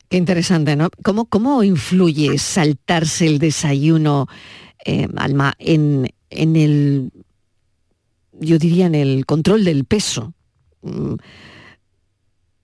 Qué 0.10 0.18
interesante, 0.18 0.76
¿no? 0.76 0.90
¿Cómo, 1.04 1.26
cómo 1.26 1.64
influye 1.64 2.38
saltarse 2.38 3.28
el 3.28 3.40
desayuno, 3.40 4.28
eh, 4.86 5.08
Alma, 5.18 5.54
en, 5.60 6.08
en 6.30 6.56
el, 6.56 7.12
yo 8.40 8.58
diría, 8.58 8.86
en 8.86 8.96
el 8.96 9.26
control 9.26 9.66
del 9.66 9.86
peso? 9.86 10.34
Mm, 10.82 11.16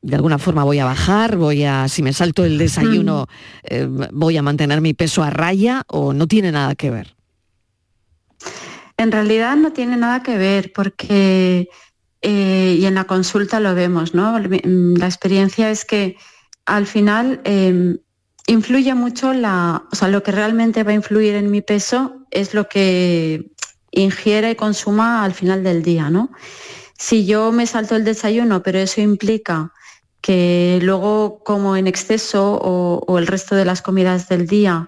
de 0.04 0.16
alguna 0.18 0.38
forma 0.38 0.66
voy 0.66 0.80
a 0.80 0.86
bajar, 0.86 1.38
voy 1.38 1.64
a, 1.64 1.88
si 1.88 2.04
me 2.04 2.12
salto 2.12 2.44
el 2.44 2.58
desayuno, 2.58 3.28
eh, 3.64 3.88
voy 4.12 4.38
a 4.38 4.42
mantener 4.42 4.82
mi 4.82 4.94
peso 4.94 5.24
a 5.24 5.30
raya 5.30 5.84
o 5.88 6.14
no 6.14 6.28
tiene 6.28 6.52
nada 6.52 6.76
que 6.76 6.92
ver? 6.92 7.16
En 8.98 9.12
realidad 9.12 9.56
no 9.56 9.72
tiene 9.72 9.96
nada 9.96 10.22
que 10.22 10.38
ver 10.38 10.74
porque, 10.74 11.70
eh, 12.22 12.78
y 12.78 12.86
en 12.86 12.96
la 12.96 13.06
consulta 13.06 13.62
lo 13.62 13.74
vemos, 13.76 14.14
¿no? 14.14 14.38
La 14.40 15.06
experiencia 15.06 15.72
es 15.72 15.86
que 15.86 16.18
al 16.66 16.86
final 16.86 17.40
em, 17.46 17.98
influye 18.46 18.94
mucho 18.96 19.34
la, 19.34 19.84
o 19.90 19.96
sea, 19.96 20.10
lo 20.10 20.22
que 20.22 20.34
realmente 20.34 20.84
va 20.84 20.92
a 20.92 20.96
influir 20.96 21.36
en 21.36 21.50
mi 21.50 21.62
peso 21.62 22.26
es 22.30 22.54
lo 22.54 22.68
que 22.68 23.52
ingiere 23.92 24.52
y 24.52 24.56
consuma 24.56 25.24
al 25.24 25.34
final 25.34 25.64
del 25.64 25.82
día, 25.82 26.10
¿no? 26.10 26.30
Si 26.98 27.26
yo 27.26 27.54
me 27.54 27.68
salto 27.68 27.96
el 27.96 28.04
desayuno, 28.04 28.64
pero 28.64 28.80
eso 28.80 29.00
implica 29.00 29.72
que 30.24 30.80
luego 30.82 31.44
como 31.44 31.76
en 31.76 31.86
exceso 31.86 32.58
o, 32.62 33.20
el 33.20 33.28
resto 33.28 33.56
de 33.56 33.66
las 33.66 33.82
comidas 33.82 34.30
del 34.30 34.48
día 34.48 34.88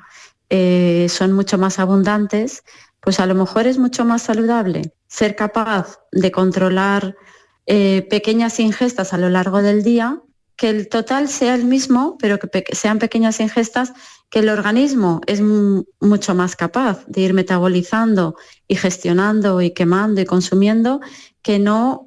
eh, 0.49 1.07
son 1.09 1.33
mucho 1.33 1.57
más 1.57 1.77
abundantes, 1.77 2.63
pues 3.01 3.19
a 3.19 3.25
lo 3.25 3.35
mejor 3.35 3.67
es 3.67 3.77
mucho 3.77 4.05
más 4.05 4.21
saludable 4.21 4.93
ser 5.07 5.35
capaz 5.35 5.99
de 6.13 6.31
controlar 6.31 7.17
eh, 7.65 8.07
pequeñas 8.09 8.61
ingestas 8.61 9.13
a 9.13 9.17
lo 9.17 9.27
largo 9.29 9.61
del 9.61 9.83
día, 9.83 10.21
que 10.55 10.69
el 10.69 10.87
total 10.87 11.27
sea 11.27 11.53
el 11.55 11.65
mismo, 11.65 12.17
pero 12.17 12.39
que 12.39 12.63
sean 12.71 12.97
pequeñas 12.97 13.41
ingestas 13.41 13.91
que 14.29 14.39
el 14.39 14.47
organismo 14.47 15.19
es 15.27 15.41
mucho 15.41 16.33
más 16.33 16.55
capaz 16.55 17.05
de 17.07 17.21
ir 17.21 17.33
metabolizando 17.33 18.37
y 18.69 18.77
gestionando 18.77 19.61
y 19.61 19.71
quemando 19.71 20.21
y 20.21 20.25
consumiendo 20.25 21.01
que 21.41 21.59
no 21.59 22.04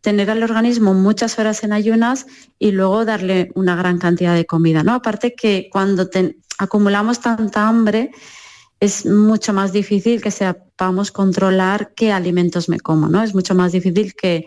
tener 0.00 0.30
al 0.30 0.42
organismo 0.42 0.94
muchas 0.94 1.38
horas 1.38 1.64
en 1.64 1.72
ayunas 1.72 2.26
y 2.58 2.70
luego 2.70 3.04
darle 3.04 3.50
una 3.54 3.76
gran 3.76 3.98
cantidad 3.98 4.34
de 4.34 4.46
comida, 4.46 4.82
¿no? 4.82 4.94
Aparte 4.94 5.34
que 5.34 5.68
cuando 5.70 6.08
acumulamos 6.58 7.20
tanta 7.20 7.68
hambre 7.68 8.10
es 8.80 9.06
mucho 9.06 9.52
más 9.52 9.72
difícil 9.72 10.22
que 10.22 10.30
sepamos 10.30 11.10
controlar 11.10 11.92
qué 11.96 12.12
alimentos 12.12 12.68
me 12.68 12.78
como, 12.78 13.08
¿no? 13.08 13.22
Es 13.22 13.34
mucho 13.34 13.54
más 13.54 13.72
difícil 13.72 14.14
que 14.14 14.46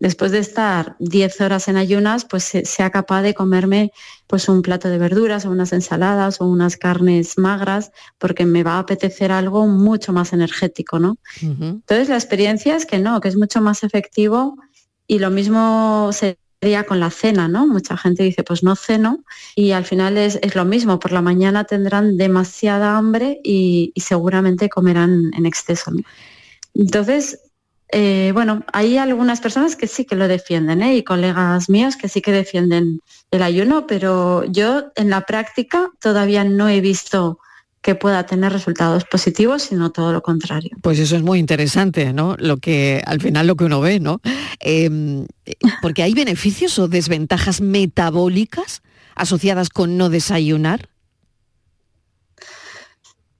después 0.00 0.32
de 0.32 0.38
estar 0.38 0.96
10 0.98 1.40
horas 1.42 1.68
en 1.68 1.76
ayunas, 1.76 2.24
pues 2.24 2.44
sea 2.64 2.90
capaz 2.90 3.22
de 3.22 3.34
comerme 3.34 3.92
pues 4.26 4.48
un 4.48 4.62
plato 4.62 4.88
de 4.88 4.98
verduras 4.98 5.44
o 5.44 5.50
unas 5.50 5.72
ensaladas 5.72 6.40
o 6.40 6.46
unas 6.46 6.76
carnes 6.76 7.38
magras, 7.38 7.92
porque 8.18 8.46
me 8.46 8.62
va 8.62 8.74
a 8.74 8.78
apetecer 8.80 9.30
algo 9.30 9.66
mucho 9.66 10.12
más 10.12 10.32
energético, 10.32 10.98
¿no? 10.98 11.16
Entonces 11.42 12.08
la 12.08 12.16
experiencia 12.16 12.76
es 12.76 12.86
que 12.86 12.98
no, 12.98 13.20
que 13.20 13.28
es 13.28 13.36
mucho 13.36 13.60
más 13.60 13.82
efectivo 13.82 14.56
y 15.10 15.18
lo 15.18 15.30
mismo 15.30 16.10
sería 16.12 16.84
con 16.84 17.00
la 17.00 17.10
cena, 17.10 17.48
¿no? 17.48 17.66
Mucha 17.66 17.96
gente 17.96 18.22
dice, 18.22 18.44
pues 18.44 18.62
no 18.62 18.76
ceno 18.76 19.24
y 19.56 19.72
al 19.72 19.84
final 19.84 20.16
es, 20.16 20.38
lo 20.54 20.64
mismo, 20.64 21.00
por 21.00 21.10
la 21.10 21.20
mañana 21.20 21.64
tendrán 21.64 22.16
demasiada 22.16 22.96
hambre 22.96 23.40
y, 23.42 23.92
seguramente 23.96 24.68
comerán 24.68 25.32
en 25.36 25.46
exceso. 25.46 25.90
Entonces, 26.74 27.40
eh, 27.90 28.30
bueno, 28.34 28.64
hay 28.72 28.98
algunas 28.98 29.40
personas 29.40 29.74
que 29.74 29.88
sí 29.88 30.04
que 30.04 30.14
lo 30.14 30.28
defienden 30.28 30.80
¿eh? 30.80 30.94
y 30.94 31.02
colegas 31.02 31.68
míos 31.68 31.96
que 31.96 32.08
sí 32.08 32.22
que 32.22 32.30
defienden 32.30 33.00
el 33.32 33.42
ayuno, 33.42 33.88
pero 33.88 34.44
yo 34.44 34.92
en 34.94 35.10
la 35.10 35.22
práctica 35.22 35.90
todavía 36.00 36.44
no 36.44 36.68
he 36.68 36.80
visto 36.80 37.40
que 37.82 37.94
pueda 37.94 38.26
tener 38.26 38.52
resultados 38.52 39.04
positivos, 39.04 39.62
sino 39.62 39.90
todo 39.90 40.12
lo 40.12 40.22
contrario. 40.22 40.70
Pues 40.82 40.98
eso 40.98 41.16
es 41.16 41.22
muy 41.22 41.38
interesante, 41.38 42.12
¿no? 42.12 42.36
Lo 42.38 42.58
que 42.58 43.02
al 43.06 43.20
final 43.20 43.46
lo 43.46 43.56
que 43.56 43.64
uno 43.64 43.80
ve, 43.80 44.00
¿no? 44.00 44.20
Em, 44.60 45.26
porque 45.80 46.02
hay 46.02 46.12
beneficios 46.12 46.78
o 46.78 46.88
desventajas 46.88 47.60
metabólicas 47.60 48.82
asociadas 49.14 49.70
con 49.70 49.96
no 49.96 50.10
desayunar. 50.10 50.88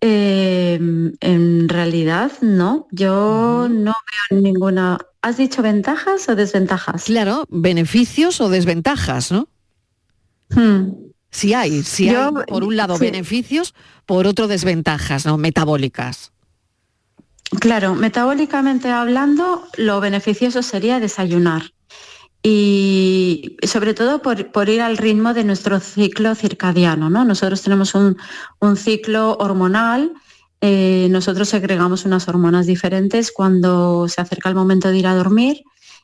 Em, 0.00 1.12
en 1.20 1.68
realidad 1.68 2.32
no, 2.40 2.88
yo 2.90 3.68
no 3.68 3.92
veo 4.30 4.40
ninguna. 4.40 4.98
¿Has 5.20 5.36
dicho 5.36 5.60
ventajas 5.60 6.26
o 6.30 6.34
desventajas? 6.34 7.04
Claro, 7.04 7.44
beneficios 7.50 8.40
o 8.40 8.48
desventajas, 8.48 9.30
¿no? 9.30 9.48
Hmm. 10.48 11.09
Si 11.30 11.54
hay, 11.54 11.82
si 11.82 12.08
hay 12.08 12.32
por 12.48 12.64
un 12.64 12.76
lado 12.76 12.98
beneficios, 12.98 13.74
por 14.06 14.26
otro 14.26 14.48
desventajas, 14.48 15.26
¿no? 15.26 15.36
Metabólicas. 15.38 16.32
Claro, 17.58 17.94
metabólicamente 17.94 18.88
hablando, 18.90 19.66
lo 19.76 20.00
beneficioso 20.00 20.62
sería 20.62 21.00
desayunar 21.00 21.72
y 22.42 23.56
sobre 23.62 23.92
todo 23.92 24.22
por, 24.22 24.68
ir 24.68 24.80
al 24.80 24.96
ritmo 24.96 25.34
de 25.34 25.44
nuestro 25.44 25.80
ciclo 25.80 26.34
circadiano. 26.34 27.10
¿no? 27.10 27.24
Nosotros 27.24 27.62
tenemos 27.62 27.94
un, 27.94 28.16
ciclo 28.76 29.36
hormonal, 29.38 30.12
eh, 30.60 31.08
nosotros 31.10 31.48
segregamos 31.48 32.04
unas 32.04 32.28
hormonas 32.28 32.66
diferentes 32.66 33.32
cuando 33.32 34.08
se 34.08 34.20
acerca 34.20 34.48
el 34.48 34.54
momento 34.54 34.88
de 34.88 34.98
ir 34.98 35.06
a 35.06 35.14
dormir 35.14 35.62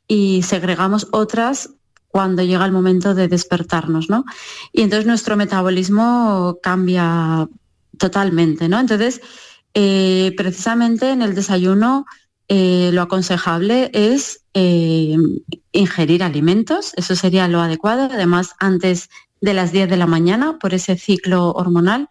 y 0.08 0.42
segregamos 0.42 1.08
otras 1.12 1.70
cuando 2.16 2.42
llega 2.42 2.64
el 2.64 2.72
momento 2.72 3.14
de 3.14 3.28
despertarnos, 3.28 4.08
¿no? 4.08 4.24
Y 4.72 4.80
entonces 4.80 5.04
nuestro 5.04 5.36
metabolismo 5.36 6.56
cambia 6.62 7.46
totalmente, 7.98 8.70
¿no? 8.70 8.80
Entonces, 8.80 9.20
eh, 9.74 10.32
precisamente 10.34 11.10
en 11.10 11.20
el 11.20 11.34
desayuno 11.34 12.06
eh, 12.48 12.88
lo 12.94 13.02
aconsejable 13.02 13.90
es 13.92 14.40
eh, 14.54 15.18
ingerir 15.72 16.22
alimentos, 16.22 16.94
eso 16.96 17.14
sería 17.14 17.48
lo 17.48 17.60
adecuado, 17.60 18.08
además 18.10 18.54
antes 18.60 19.10
de 19.42 19.52
las 19.52 19.70
10 19.70 19.90
de 19.90 19.98
la 19.98 20.06
mañana 20.06 20.58
por 20.58 20.72
ese 20.72 20.96
ciclo 20.96 21.50
hormonal 21.50 22.08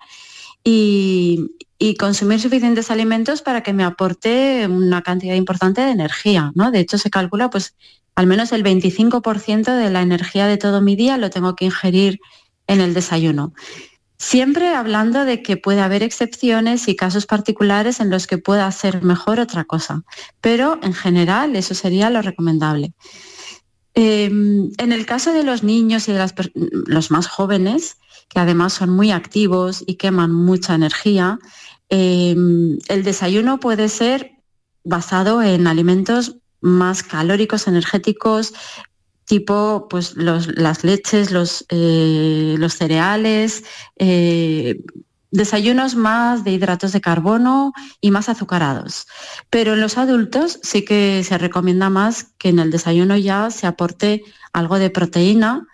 y, 0.63 1.49
consumir 1.97 2.39
suficientes 2.39 2.91
alimentos 2.91 3.41
para 3.41 3.61
que 3.61 3.73
me 3.73 3.83
aporte 3.83 4.67
una 4.67 5.01
cantidad 5.01 5.35
importante 5.35 5.81
de 5.81 5.91
energía. 5.91 6.51
¿no? 6.55 6.69
De 6.69 6.79
hecho, 6.79 6.97
se 6.97 7.09
calcula 7.09 7.49
pues 7.49 7.75
al 8.15 8.27
menos 8.27 8.51
el 8.51 8.63
25% 8.63 9.77
de 9.77 9.89
la 9.89 10.01
energía 10.01 10.47
de 10.47 10.57
todo 10.57 10.81
mi 10.81 10.95
día 10.95 11.17
lo 11.17 11.29
tengo 11.29 11.55
que 11.55 11.65
ingerir 11.65 12.19
en 12.67 12.81
el 12.81 12.93
desayuno. 12.93 13.53
Siempre 14.17 14.73
hablando 14.73 15.25
de 15.25 15.41
que 15.43 15.57
puede 15.57 15.81
haber 15.81 16.01
excepciones 16.01 16.87
y 16.87 16.95
casos 16.95 17.25
particulares 17.25 17.99
en 17.99 18.09
los 18.09 18.27
que 18.27 18.37
pueda 18.37 18.71
ser 18.71 19.03
mejor 19.03 19.41
otra 19.41 19.65
cosa, 19.65 20.03
pero 20.39 20.79
en 20.81 20.93
general 20.93 21.55
eso 21.55 21.75
sería 21.75 22.09
lo 22.09 22.21
recomendable. 22.21 22.93
Em, 23.93 24.71
en 24.77 24.91
el 24.91 25.05
caso 25.05 25.33
de 25.33 25.43
los 25.43 25.63
niños 25.63 26.07
y 26.07 26.13
de 26.13 26.25
los 26.87 27.11
más 27.11 27.27
jóvenes, 27.27 27.97
que 28.29 28.39
además 28.39 28.73
son 28.73 28.89
muy 28.89 29.11
activos 29.11 29.83
y 29.85 29.95
queman 29.95 30.33
mucha 30.33 30.75
energía, 30.75 31.39
em, 31.89 32.77
el 32.87 33.03
desayuno 33.03 33.59
puede 33.59 33.89
ser 33.89 34.31
basado 34.83 35.41
en 35.41 35.67
alimentos 35.67 36.37
más 36.61 37.03
calóricos, 37.03 37.67
energéticos, 37.67 38.53
tipo 39.25 39.87
pues 39.89 40.15
las 40.15 40.83
leches, 40.83 41.31
los, 41.31 41.65
eh, 41.69 42.55
los 42.57 42.75
cereales, 42.75 43.63
eh, 43.97 44.81
desayunos 45.31 45.95
más 45.95 46.43
de 46.43 46.51
hidratos 46.51 46.91
de 46.91 47.01
carbono 47.01 47.73
y 47.99 48.11
más 48.11 48.29
azucarados. 48.29 49.07
Pero 49.49 49.73
en 49.73 49.81
los 49.81 49.97
adultos 49.97 50.59
sí 50.63 50.85
que 50.85 51.23
se 51.23 51.37
recomienda 51.37 51.89
más 51.89 52.27
que 52.37 52.49
en 52.49 52.59
el 52.59 52.71
desayuno 52.71 53.17
ya 53.17 53.49
se 53.49 53.67
aporte 53.67 54.23
algo 54.53 54.79
de 54.79 54.89
proteína, 54.89 55.67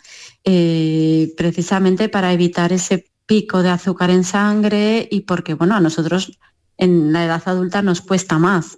eh, 0.44 1.34
precisamente 1.38 2.10
para 2.10 2.34
evitar 2.34 2.74
ese 2.74 3.12
pico 3.28 3.62
de 3.62 3.70
azúcar 3.70 4.10
en 4.10 4.24
sangre 4.24 5.08
y 5.12 5.22
porque, 5.22 5.54
bueno, 5.54 5.76
a 5.76 5.80
nosotros 5.80 6.40
en 6.78 7.14
la 7.14 7.26
edad 7.26 7.44
adulta 7.46 7.84
nos 7.84 8.02
cuesta 8.02 8.40
más 8.40 8.78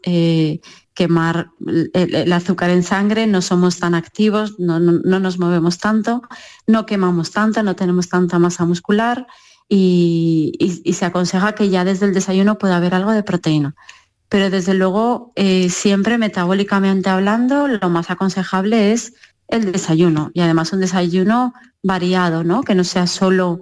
quemar 0.94 1.50
el, 1.94 2.32
azúcar 2.32 2.70
en 2.70 2.84
sangre, 2.84 3.28
no 3.28 3.42
somos 3.42 3.80
tan 3.80 3.96
activos, 3.96 4.60
no, 4.60 4.80
nos 4.80 5.40
movemos 5.40 5.78
tanto, 5.78 6.22
no 6.68 6.86
quemamos 6.86 7.32
tanto, 7.32 7.64
no 7.64 7.76
tenemos 7.76 8.10
tanta 8.10 8.40
masa 8.40 8.66
muscular 8.66 9.28
y, 9.68 10.84
se 10.94 11.06
aconseja 11.06 11.54
que 11.54 11.70
ya 11.70 11.84
desde 11.84 12.06
el 12.06 12.14
desayuno 12.14 12.58
pueda 12.58 12.78
haber 12.78 12.94
algo 12.96 13.12
de 13.12 13.24
proteína. 13.24 13.76
Pero 14.30 14.50
desde 14.50 14.74
luego, 14.74 15.32
eh, 15.36 15.70
siempre 15.70 16.18
metabólicamente 16.18 17.10
hablando, 17.10 17.68
lo 17.68 17.90
más 17.90 18.10
aconsejable 18.10 18.92
es 18.92 19.14
el 19.48 19.72
desayuno 19.72 20.32
y 20.34 20.42
además 20.42 20.74
un 20.74 20.80
desayuno 20.80 21.54
variado, 21.84 22.44
¿no? 22.44 22.64
que 22.64 22.76
no 22.76 22.84
sea 22.84 23.08
solo 23.08 23.62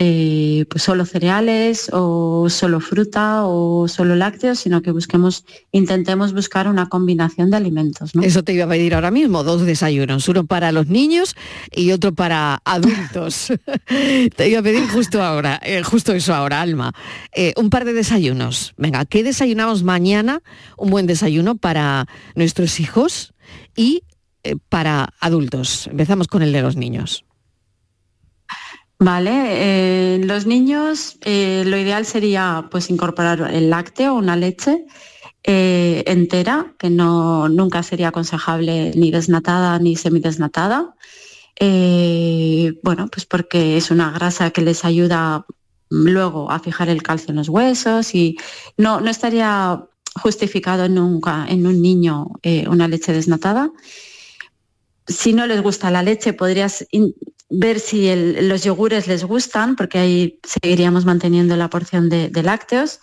eh, 0.00 0.64
pues 0.70 0.84
solo 0.84 1.04
cereales 1.04 1.90
o 1.92 2.48
solo 2.50 2.78
fruta 2.78 3.44
o 3.46 3.88
solo 3.88 4.14
lácteos, 4.14 4.60
sino 4.60 4.80
que 4.80 4.92
busquemos, 4.92 5.44
intentemos 5.72 6.32
buscar 6.32 6.68
una 6.68 6.88
combinación 6.88 7.50
de 7.50 7.56
alimentos. 7.56 8.12
Eso 8.22 8.44
te 8.44 8.52
iba 8.52 8.66
a 8.66 8.68
pedir 8.68 8.94
ahora 8.94 9.10
mismo, 9.10 9.42
dos 9.42 9.66
desayunos, 9.66 10.28
uno 10.28 10.46
para 10.46 10.70
los 10.70 10.86
niños 10.86 11.34
y 11.72 11.90
otro 11.90 12.14
para 12.14 12.62
adultos. 12.64 13.52
te 14.36 14.48
iba 14.48 14.60
a 14.60 14.62
pedir 14.62 14.86
justo 14.88 15.20
ahora, 15.20 15.58
eh, 15.64 15.82
justo 15.82 16.12
eso 16.12 16.32
ahora, 16.32 16.60
Alma. 16.60 16.92
Eh, 17.34 17.52
un 17.56 17.68
par 17.68 17.84
de 17.84 17.92
desayunos. 17.92 18.74
Venga, 18.76 19.04
¿qué 19.04 19.24
desayunamos 19.24 19.82
mañana? 19.82 20.42
Un 20.76 20.90
buen 20.90 21.08
desayuno 21.08 21.56
para 21.56 22.06
nuestros 22.36 22.78
hijos 22.78 23.34
y 23.74 24.04
para 24.68 25.12
adultos. 25.18 25.88
Empezamos 25.88 26.28
con 26.28 26.42
el 26.42 26.52
de 26.52 26.62
los 26.62 26.76
niños. 26.76 27.24
Vale, 29.00 30.16
eh, 30.16 30.18
los 30.24 30.46
niños 30.46 31.18
eh, 31.24 31.62
lo 31.64 31.76
ideal 31.78 32.04
sería 32.04 32.66
pues 32.68 32.90
incorporar 32.90 33.48
el 33.54 33.70
lácteo, 33.70 34.14
una 34.14 34.34
leche 34.34 34.86
eh, 35.44 36.02
entera, 36.06 36.74
que 36.78 36.90
no, 36.90 37.48
nunca 37.48 37.84
sería 37.84 38.08
aconsejable 38.08 38.90
ni 38.96 39.12
desnatada 39.12 39.78
ni 39.78 39.94
semidesnatada. 39.94 40.94
bueno, 42.82 43.08
pues 43.12 43.24
porque 43.26 43.76
es 43.76 43.90
una 43.92 44.10
grasa 44.10 44.50
que 44.50 44.62
les 44.62 44.84
ayuda 44.84 45.46
luego 45.90 46.50
a 46.50 46.58
fijar 46.58 46.88
el 46.88 47.02
calcio 47.02 47.30
en 47.30 47.36
los 47.36 47.48
huesos 47.48 48.14
y 48.14 48.36
no, 48.76 49.00
no 49.00 49.10
estaría 49.10 49.84
justificado 50.22 50.88
nunca 50.88 51.46
en 51.48 51.66
un 51.66 51.80
niño 51.80 52.26
una 52.68 52.88
leche 52.88 53.12
desnatada. 53.12 53.70
Si 55.06 55.32
no 55.32 55.46
les 55.46 55.62
gusta 55.62 55.90
la 55.90 56.02
leche, 56.02 56.32
podrías 56.32 56.86
ver 57.50 57.80
si 57.80 58.14
los 58.42 58.62
yogures 58.62 59.06
les 59.06 59.24
gustan, 59.24 59.76
porque 59.76 59.98
ahí 59.98 60.40
seguiríamos 60.42 61.04
manteniendo 61.04 61.56
la 61.56 61.70
porción 61.70 62.08
de, 62.08 62.30
lácteos. 62.42 63.00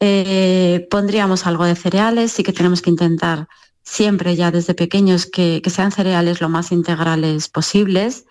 Eh, 0.00 0.86
pondríamos 0.90 1.46
algo 1.46 1.64
de 1.64 1.76
cereales, 1.76 2.32
sí 2.32 2.42
que 2.42 2.52
tenemos 2.52 2.82
que 2.82 2.90
intentar 2.90 3.48
siempre 3.84 4.36
ya 4.36 4.50
desde 4.50 4.74
pequeños 4.74 5.26
que, 5.26 5.62
sean 5.66 5.92
cereales 5.92 6.40
lo 6.40 6.48
más 6.48 6.72
integrales 6.72 7.48
posibles, 7.48 8.24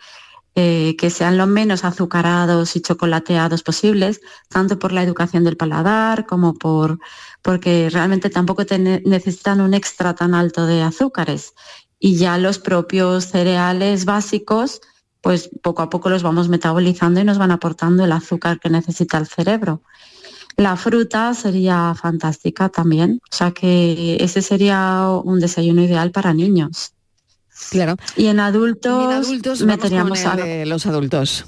eh, 0.55 0.95
que 0.97 1.09
sean 1.09 1.37
lo 1.37 1.47
menos 1.47 1.85
azucarados 1.85 2.75
y 2.75 2.81
chocolateados 2.81 3.63
posibles, 3.63 4.19
tanto 4.49 4.79
por 4.79 4.91
la 4.91 5.03
educación 5.03 5.43
del 5.43 5.57
paladar 5.57 6.25
como 6.25 6.55
por 6.55 6.99
porque 7.41 7.89
realmente 7.89 8.29
tampoco 8.29 8.63
necesitan 9.05 9.61
un 9.61 9.73
extra 9.73 10.13
tan 10.13 10.35
alto 10.35 10.65
de 10.65 10.81
azúcares. 10.81 11.53
Y 11.99 12.15
ya 12.15 12.37
los 12.37 12.59
propios 12.59 13.25
cereales 13.25 14.05
básicos 14.05 14.81
pues 15.21 15.49
poco 15.61 15.81
a 15.83 15.89
poco 15.89 16.09
los 16.09 16.23
vamos 16.23 16.49
metabolizando 16.49 17.19
y 17.19 17.23
nos 17.23 17.37
van 17.37 17.51
aportando 17.51 18.03
el 18.03 18.11
azúcar 18.11 18.59
que 18.59 18.69
necesita 18.69 19.17
el 19.17 19.27
cerebro. 19.27 19.81
La 20.57 20.75
fruta 20.75 21.33
sería 21.33 21.93
fantástica 21.95 22.69
también, 22.69 23.21
o 23.31 23.35
sea 23.35 23.51
que 23.51 24.17
ese 24.19 24.41
sería 24.41 25.07
un 25.23 25.39
desayuno 25.39 25.81
ideal 25.81 26.11
para 26.11 26.33
niños. 26.33 26.93
Claro. 27.69 27.95
Y 28.15 28.27
en 28.27 28.39
adultos, 28.39 29.61
meteríamos 29.61 30.25
a 30.25 30.35
los 30.65 30.85
adultos. 30.85 31.45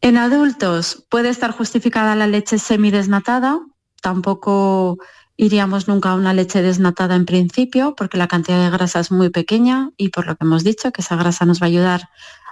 En 0.00 0.18
adultos 0.18 1.04
puede 1.08 1.30
estar 1.30 1.52
justificada 1.52 2.14
la 2.16 2.26
leche 2.26 2.58
semidesnatada, 2.58 3.60
tampoco 4.02 4.98
iríamos 5.36 5.88
nunca 5.88 6.10
a 6.10 6.14
una 6.14 6.34
leche 6.34 6.62
desnatada 6.62 7.16
en 7.16 7.26
principio 7.26 7.94
porque 7.96 8.18
la 8.18 8.28
cantidad 8.28 8.62
de 8.62 8.70
grasa 8.70 9.00
es 9.00 9.10
muy 9.10 9.30
pequeña 9.30 9.90
y 9.96 10.10
por 10.10 10.26
lo 10.26 10.36
que 10.36 10.44
hemos 10.44 10.64
dicho, 10.64 10.92
que 10.92 11.02
esa 11.02 11.16
grasa 11.16 11.44
nos 11.44 11.60
va 11.60 11.66
a 11.66 11.68
ayudar 11.68 12.08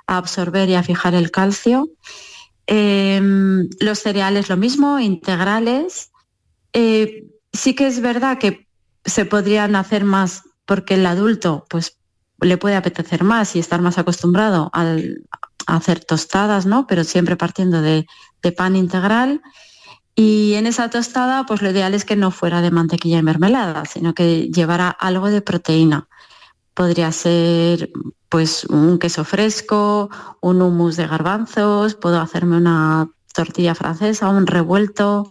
a 0.06 0.16
absorber 0.16 0.68
y 0.68 0.74
a 0.74 0.82
fijar 0.82 1.14
el 1.14 1.30
calcio. 1.30 1.88
Em, 2.66 3.68
los 3.80 3.98
cereales 3.98 4.48
lo 4.48 4.56
mismo, 4.56 4.98
integrales. 4.98 6.10
Eh, 6.72 7.26
sí 7.52 7.74
que 7.74 7.86
es 7.86 8.00
verdad 8.00 8.38
que 8.38 8.66
se 9.04 9.24
podrían 9.24 9.76
hacer 9.76 10.04
más 10.04 10.42
porque 10.64 10.94
el 10.94 11.06
adulto 11.06 11.66
pues, 11.68 11.98
le 12.40 12.58
puede 12.58 12.76
apetecer 12.76 13.24
más 13.24 13.56
y 13.56 13.58
estar 13.58 13.82
más 13.82 13.98
acostumbrado 13.98 14.70
a 14.72 14.96
hacer 15.66 16.04
tostadas, 16.04 16.64
¿no? 16.64 16.86
pero 16.86 17.04
siempre 17.04 17.36
partiendo 17.36 17.82
de 17.82 18.06
pan 18.56 18.76
integral. 18.76 19.42
Y 20.14 20.54
en 20.54 20.66
esa 20.66 20.90
tostada, 20.90 21.46
pues 21.46 21.62
lo 21.62 21.70
ideal 21.70 21.94
es 21.94 22.04
que 22.04 22.16
no 22.16 22.30
fuera 22.30 22.60
de 22.60 22.70
mantequilla 22.70 23.18
y 23.18 23.22
mermelada, 23.22 23.84
sino 23.84 24.14
que 24.14 24.50
llevara 24.50 24.90
algo 24.90 25.30
de 25.30 25.40
proteína. 25.40 26.08
Podría 26.74 27.12
ser 27.12 27.90
pues 28.28 28.64
un 28.64 28.98
queso 28.98 29.24
fresco, 29.24 30.10
un 30.40 30.62
hummus 30.62 30.96
de 30.96 31.06
garbanzos, 31.06 31.94
puedo 31.94 32.20
hacerme 32.20 32.56
una 32.56 33.08
tortilla 33.34 33.74
francesa, 33.74 34.28
un 34.28 34.46
revuelto, 34.46 35.30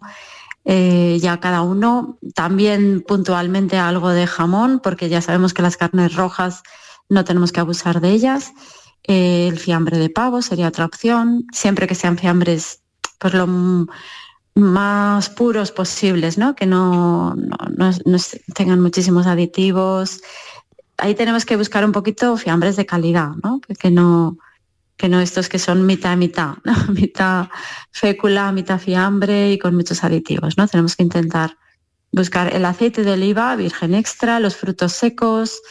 eh, 0.66 1.18
ya 1.22 1.40
cada 1.40 1.62
uno. 1.62 2.18
También 2.36 3.04
puntualmente 3.08 3.78
algo 3.78 4.10
de 4.10 4.28
jamón, 4.28 4.80
porque 4.84 5.10
ya 5.10 5.22
sabemos 5.22 5.54
que 5.54 5.62
las 5.62 5.78
carnes 5.78 6.16
rojas 6.16 6.62
no 7.10 7.24
tenemos 7.24 7.52
que 7.52 7.60
abusar 7.60 8.02
de 8.02 8.12
ellas. 8.12 8.54
Eh, 9.04 9.48
el 9.48 9.60
fiambre 9.60 9.98
de 9.98 10.10
pavo 10.10 10.42
sería 10.42 10.68
otra 10.68 10.86
opción, 10.86 11.46
siempre 11.52 11.88
que 11.88 11.96
sean 11.96 12.18
fiambres 12.18 12.82
pues 13.18 13.34
lo 13.34 13.48
más 14.60 15.30
puros 15.30 15.72
posibles, 15.72 16.38
¿no? 16.38 16.56
que 16.56 16.66
no, 16.66 17.36
tengan 18.56 18.82
muchísimos 18.82 19.28
aditivos. 19.28 20.22
Ahí 20.98 21.16
tenemos 21.16 21.46
que 21.46 21.56
buscar 21.56 21.86
un 21.86 21.92
poquito 21.92 22.38
fiambres 22.38 22.76
de 22.76 22.86
calidad, 22.86 23.32
que 23.80 23.92
no 23.92 24.38
que 24.98 25.08
no 25.08 25.22
estos 25.22 25.48
que 25.48 25.60
son 25.60 25.86
mitad 25.86 26.18
mitad, 26.18 26.56
mitad 26.90 27.48
fécula, 27.92 28.52
mitad 28.52 28.80
fiambre 28.80 29.54
y 29.54 29.58
con 29.58 29.74
muchos 29.74 30.04
aditivos. 30.04 30.58
¿no? 30.58 30.68
Tenemos 30.68 30.98
que 30.98 31.04
intentar 31.04 31.58
buscar 32.12 32.54
el 32.54 32.66
aceite 32.66 33.06
de 33.06 33.14
oliva 33.14 33.56
virgen 33.56 33.96
extra, 33.96 34.42
los 34.42 34.58
frutos 34.58 34.92
secos, 34.92 35.62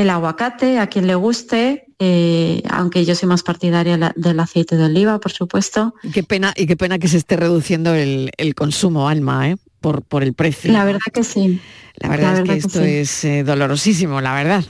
el 0.00 0.10
aguacate, 0.10 0.78
a 0.78 0.86
quien 0.86 1.06
le 1.06 1.14
guste, 1.14 1.86
eh, 1.98 2.62
aunque 2.70 3.04
yo 3.04 3.14
soy 3.14 3.28
más 3.28 3.42
partidaria 3.42 4.14
del 4.16 4.40
aceite 4.40 4.76
de 4.76 4.84
oliva, 4.84 5.20
por 5.20 5.32
supuesto. 5.32 5.94
qué 6.12 6.22
pena, 6.22 6.52
y 6.56 6.66
qué 6.66 6.76
pena 6.76 6.98
que 6.98 7.08
se 7.08 7.18
esté 7.18 7.36
reduciendo 7.36 7.94
el, 7.94 8.30
consumo, 8.56 9.08
Alma, 9.08 9.50
¿eh? 9.50 9.56
por, 9.80 10.02
por 10.02 10.22
el 10.22 10.34
precio. 10.34 10.72
La 10.72 10.84
verdad 10.84 11.00
que 11.12 11.22
sí. 11.22 11.60
La 11.96 12.08
verdad, 12.08 12.38
es 12.38 12.44
que, 12.44 12.56
esto 12.56 12.80
es 12.82 13.24
eh, 13.24 13.44
dolorosísimo, 13.44 14.20
la 14.20 14.34
verdad. 14.34 14.64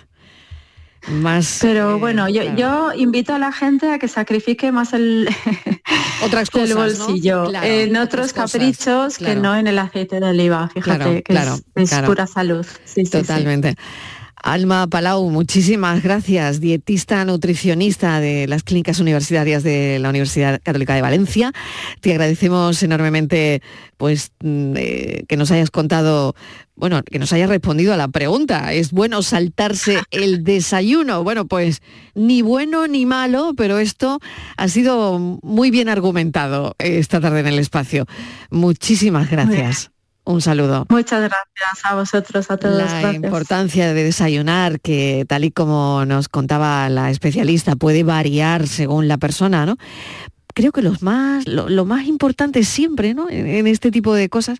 Más, 1.08 1.60
Pero 1.62 1.98
bueno, 1.98 2.28
yo, 2.28 2.92
invito 2.92 3.34
a 3.34 3.38
la 3.38 3.52
gente 3.52 3.90
a 3.90 3.98
que 3.98 4.06
sacrifique 4.06 4.70
más 4.70 4.92
el, 4.92 5.28
Otras 6.24 6.50
cosas, 6.50 6.74
bolsillo 6.74 7.50
en 7.62 7.96
otros 7.96 8.32
caprichos 8.32 9.16
que 9.16 9.34
no 9.34 9.56
en 9.56 9.66
el 9.66 9.78
aceite 9.78 10.20
de 10.20 10.26
oliva, 10.26 10.68
fíjate, 10.68 11.22
que 11.22 11.38
es, 11.76 11.94
pura 12.04 12.26
salud. 12.26 12.66
Totalmente. 13.10 13.76
Alma 14.42 14.86
Palau, 14.86 15.28
muchísimas 15.30 16.02
gracias, 16.02 16.60
dietista 16.60 17.24
nutricionista 17.24 18.20
de 18.20 18.46
las 18.46 18.62
clínicas 18.62 18.98
universitarias 18.98 19.62
de 19.62 19.98
la 19.98 20.08
Universidad 20.08 20.60
Católica 20.62 20.94
de 20.94 21.02
Valencia. 21.02 21.52
Te 22.00 22.12
agradecemos 22.12 22.82
enormemente 22.82 23.62
pues 23.96 24.32
mm, 24.42 24.72
eh, 24.76 25.24
que 25.28 25.36
nos 25.36 25.50
hayas 25.50 25.70
contado, 25.70 26.34
bueno, 26.74 27.02
que 27.02 27.18
nos 27.18 27.32
hayas 27.32 27.50
respondido 27.50 27.92
a 27.92 27.96
la 27.96 28.08
pregunta. 28.08 28.72
¿Es 28.72 28.92
bueno 28.92 29.22
saltarse 29.22 30.00
el 30.10 30.42
desayuno? 30.44 31.22
Bueno, 31.22 31.46
pues 31.46 31.82
ni 32.14 32.42
bueno 32.42 32.86
ni 32.86 33.04
malo, 33.06 33.52
pero 33.56 33.78
esto 33.78 34.20
ha 34.56 34.68
sido 34.68 35.18
muy 35.42 35.70
bien 35.70 35.88
argumentado 35.88 36.74
esta 36.78 37.20
tarde 37.20 37.40
en 37.40 37.46
el 37.48 37.58
espacio. 37.58 38.06
Muchísimas 38.50 39.30
gracias. 39.30 39.90
Un 40.30 40.40
saludo. 40.40 40.86
Muchas 40.88 41.20
gracias 41.20 41.84
a 41.84 41.96
vosotros, 41.96 42.50
a 42.52 42.56
todos. 42.56 42.76
La 42.76 43.12
importancia 43.12 43.92
de 43.92 44.04
desayunar, 44.04 44.80
que 44.80 45.24
tal 45.28 45.44
y 45.44 45.50
como 45.50 46.04
nos 46.06 46.28
contaba 46.28 46.88
la 46.88 47.10
especialista, 47.10 47.74
puede 47.74 48.04
variar 48.04 48.68
según 48.68 49.08
la 49.08 49.18
persona, 49.18 49.66
¿no? 49.66 49.76
Creo 50.54 50.70
que 50.70 50.82
los 50.82 51.02
más, 51.02 51.48
lo, 51.48 51.84
más 51.84 52.06
importante 52.06 52.62
siempre, 52.62 53.12
¿no? 53.12 53.28
En, 53.28 53.66
este 53.66 53.90
tipo 53.90 54.14
de 54.14 54.28
cosas, 54.28 54.58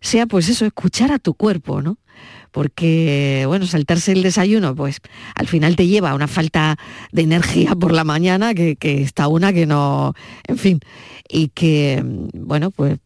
sea 0.00 0.26
pues 0.26 0.48
eso, 0.48 0.66
escuchar 0.66 1.12
a 1.12 1.20
tu 1.20 1.34
cuerpo, 1.34 1.82
¿no? 1.82 1.98
porque, 2.52 3.44
bueno, 3.46 3.66
saltarse 3.66 4.12
el 4.12 4.22
desayuno, 4.22 4.74
pues 4.74 5.00
al 5.34 5.46
final 5.46 5.76
te 5.76 5.88
lleva 5.88 6.12
a 6.12 6.14
una 6.14 6.26
falta 6.26 6.78
de 7.12 7.20
energía 7.20 7.74
por 7.74 7.92
la 7.92 8.02
mañana, 8.02 8.54
que, 8.54 8.76
que 8.76 9.02
está 9.02 9.28
una 9.28 9.52
que 9.52 9.66
no, 9.66 10.14
en 10.46 10.56
fin, 10.56 10.80
y 11.28 11.48
que, 11.48 12.02
bueno, 12.34 12.70
pues 12.70 12.98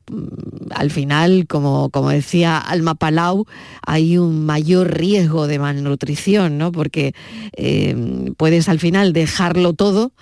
al 0.70 0.90
final, 0.90 1.46
como, 1.48 1.90
como 1.90 2.10
decía 2.10 2.58
Alma 2.58 2.94
Palau, 2.94 3.46
hay 3.86 4.18
un 4.18 4.44
mayor 4.44 4.96
riesgo 4.96 5.46
de 5.46 5.58
malnutrición, 5.58 6.58
¿no? 6.58 6.72
Porque 6.72 7.14
eh, 7.56 8.32
puedes 8.36 8.68
al 8.68 8.78
final 8.78 9.12
dejarlo 9.12 9.72
todo 9.72 10.12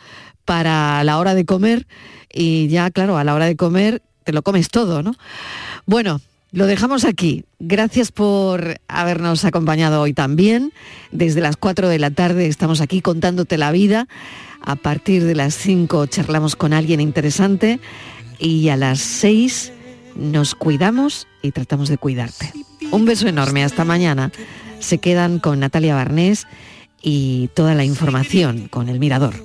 para 0.44 1.03
la 1.05 1.18
hora 1.18 1.34
de 1.34 1.44
comer 1.44 1.86
y 2.32 2.68
ya, 2.68 2.90
claro, 2.90 3.18
a 3.18 3.24
la 3.24 3.34
hora 3.34 3.46
de 3.46 3.57
comer 3.57 4.03
te 4.24 4.32
lo 4.32 4.42
comes 4.42 4.68
todo, 4.68 5.03
¿no? 5.03 5.14
Bueno, 5.86 6.20
lo 6.51 6.66
dejamos 6.66 7.05
aquí. 7.05 7.44
Gracias 7.59 8.12
por 8.12 8.80
habernos 8.88 9.44
acompañado 9.44 10.01
hoy 10.01 10.14
también. 10.14 10.72
Desde 11.12 11.40
las 11.40 11.57
4 11.57 11.88
de 11.88 11.99
la 11.99 12.11
tarde 12.11 12.46
estamos 12.46 12.80
aquí 12.80 13.03
contándote 13.03 13.59
la 13.59 13.72
vida. 13.72 14.09
A 14.69 14.77
partir 14.77 15.25
de 15.25 15.35
las 15.35 15.55
5 15.55 16.05
charlamos 16.09 16.55
con 16.55 16.75
alguien 16.75 17.01
interesante 17.01 17.81
y 18.39 18.69
a 18.69 18.77
las 18.77 19.01
6 19.01 19.73
nos 20.14 20.55
cuidamos 20.55 21.27
y 21.41 21.53
tratamos 21.53 21.89
de 21.89 21.97
cuidarte. 21.97 22.53
Un 22.91 23.07
beso 23.07 23.27
enorme, 23.27 23.64
hasta 23.64 23.87
mañana. 23.87 24.31
Se 24.79 24.99
quedan 24.99 25.39
con 25.39 25.61
Natalia 25.61 25.95
Barnés 25.95 26.47
y 27.01 27.49
toda 27.55 27.75
la 27.75 27.87
información 27.87 28.69
con 28.69 28.91
el 28.91 28.99
Mirador. 28.99 29.37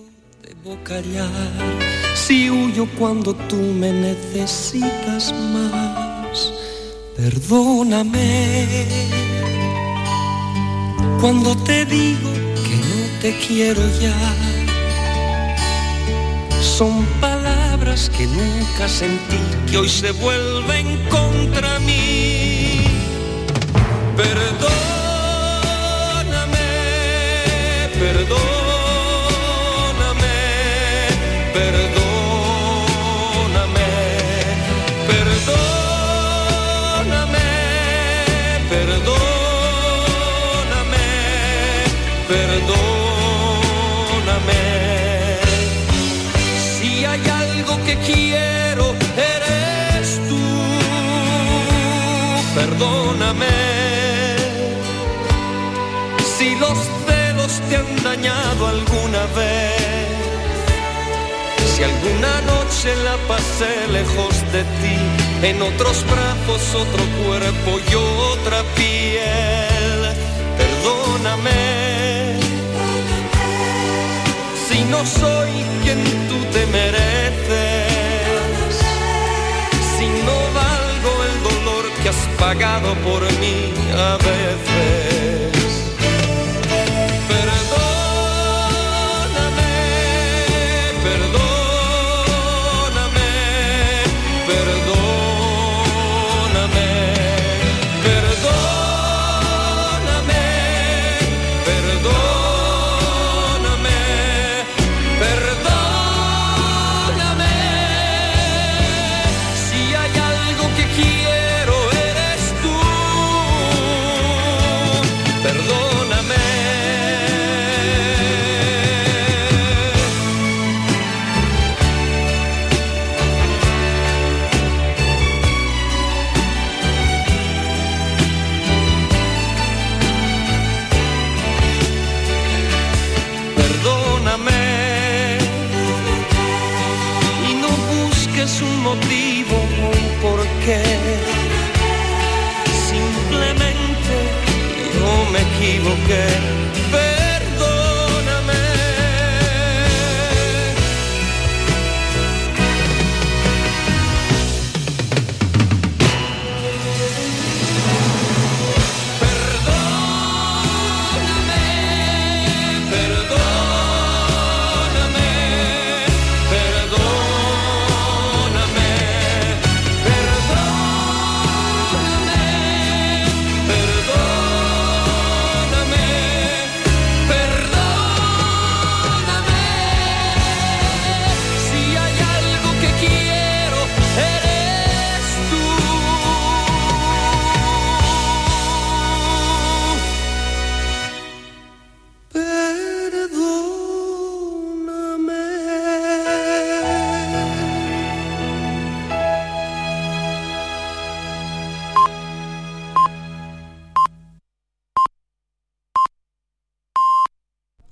si 2.15 2.49
huyo 2.49 2.85
cuando 2.99 3.33
tú 3.33 3.55
me 3.55 3.93
necesitas 3.93 5.33
más, 5.53 6.51
perdóname. 7.15 8.67
Cuando 11.21 11.55
te 11.63 11.85
digo 11.85 12.29
que 12.33 12.75
no 12.75 13.21
te 13.21 13.37
quiero 13.47 13.81
ya, 14.01 14.52
son 16.77 17.05
palabras 17.21 18.09
que 18.09 18.25
nunca 18.25 18.87
sentí, 18.87 19.37
que 19.69 19.77
hoy 19.77 19.87
se 19.87 20.09
vuelven 20.11 21.07
contra 21.07 21.77
mí. 21.79 22.81
Perdóname, 24.17 24.71
perdóname. 27.99 28.33
perdóname. 31.53 31.82
Si 56.37 56.55
los 56.55 56.77
celos 57.05 57.61
te 57.69 57.75
han 57.77 58.03
dañado 58.03 58.67
alguna 58.67 59.25
vez, 59.35 60.03
si 61.73 61.83
alguna 61.83 62.41
noche 62.41 62.95
la 63.03 63.15
pasé 63.27 63.87
lejos 63.91 64.35
de 64.51 64.63
ti, 64.81 64.97
en 65.47 65.61
otros 65.61 66.03
brazos 66.05 66.75
otro 66.75 67.03
cuerpo 67.23 67.79
y 67.89 67.95
otra 67.95 68.63
piel, 68.75 69.99
perdóname. 70.57 72.39
Si 74.67 74.83
no 74.85 75.05
soy 75.05 75.51
quien 75.83 76.03
tú 76.29 76.37
te 76.51 76.65
mereces 76.67 77.92
que 82.03 82.09
has 82.09 82.27
pagado 82.37 82.93
por 82.95 83.21
mí 83.39 83.73
a 83.95 84.17
veces. 84.17 85.22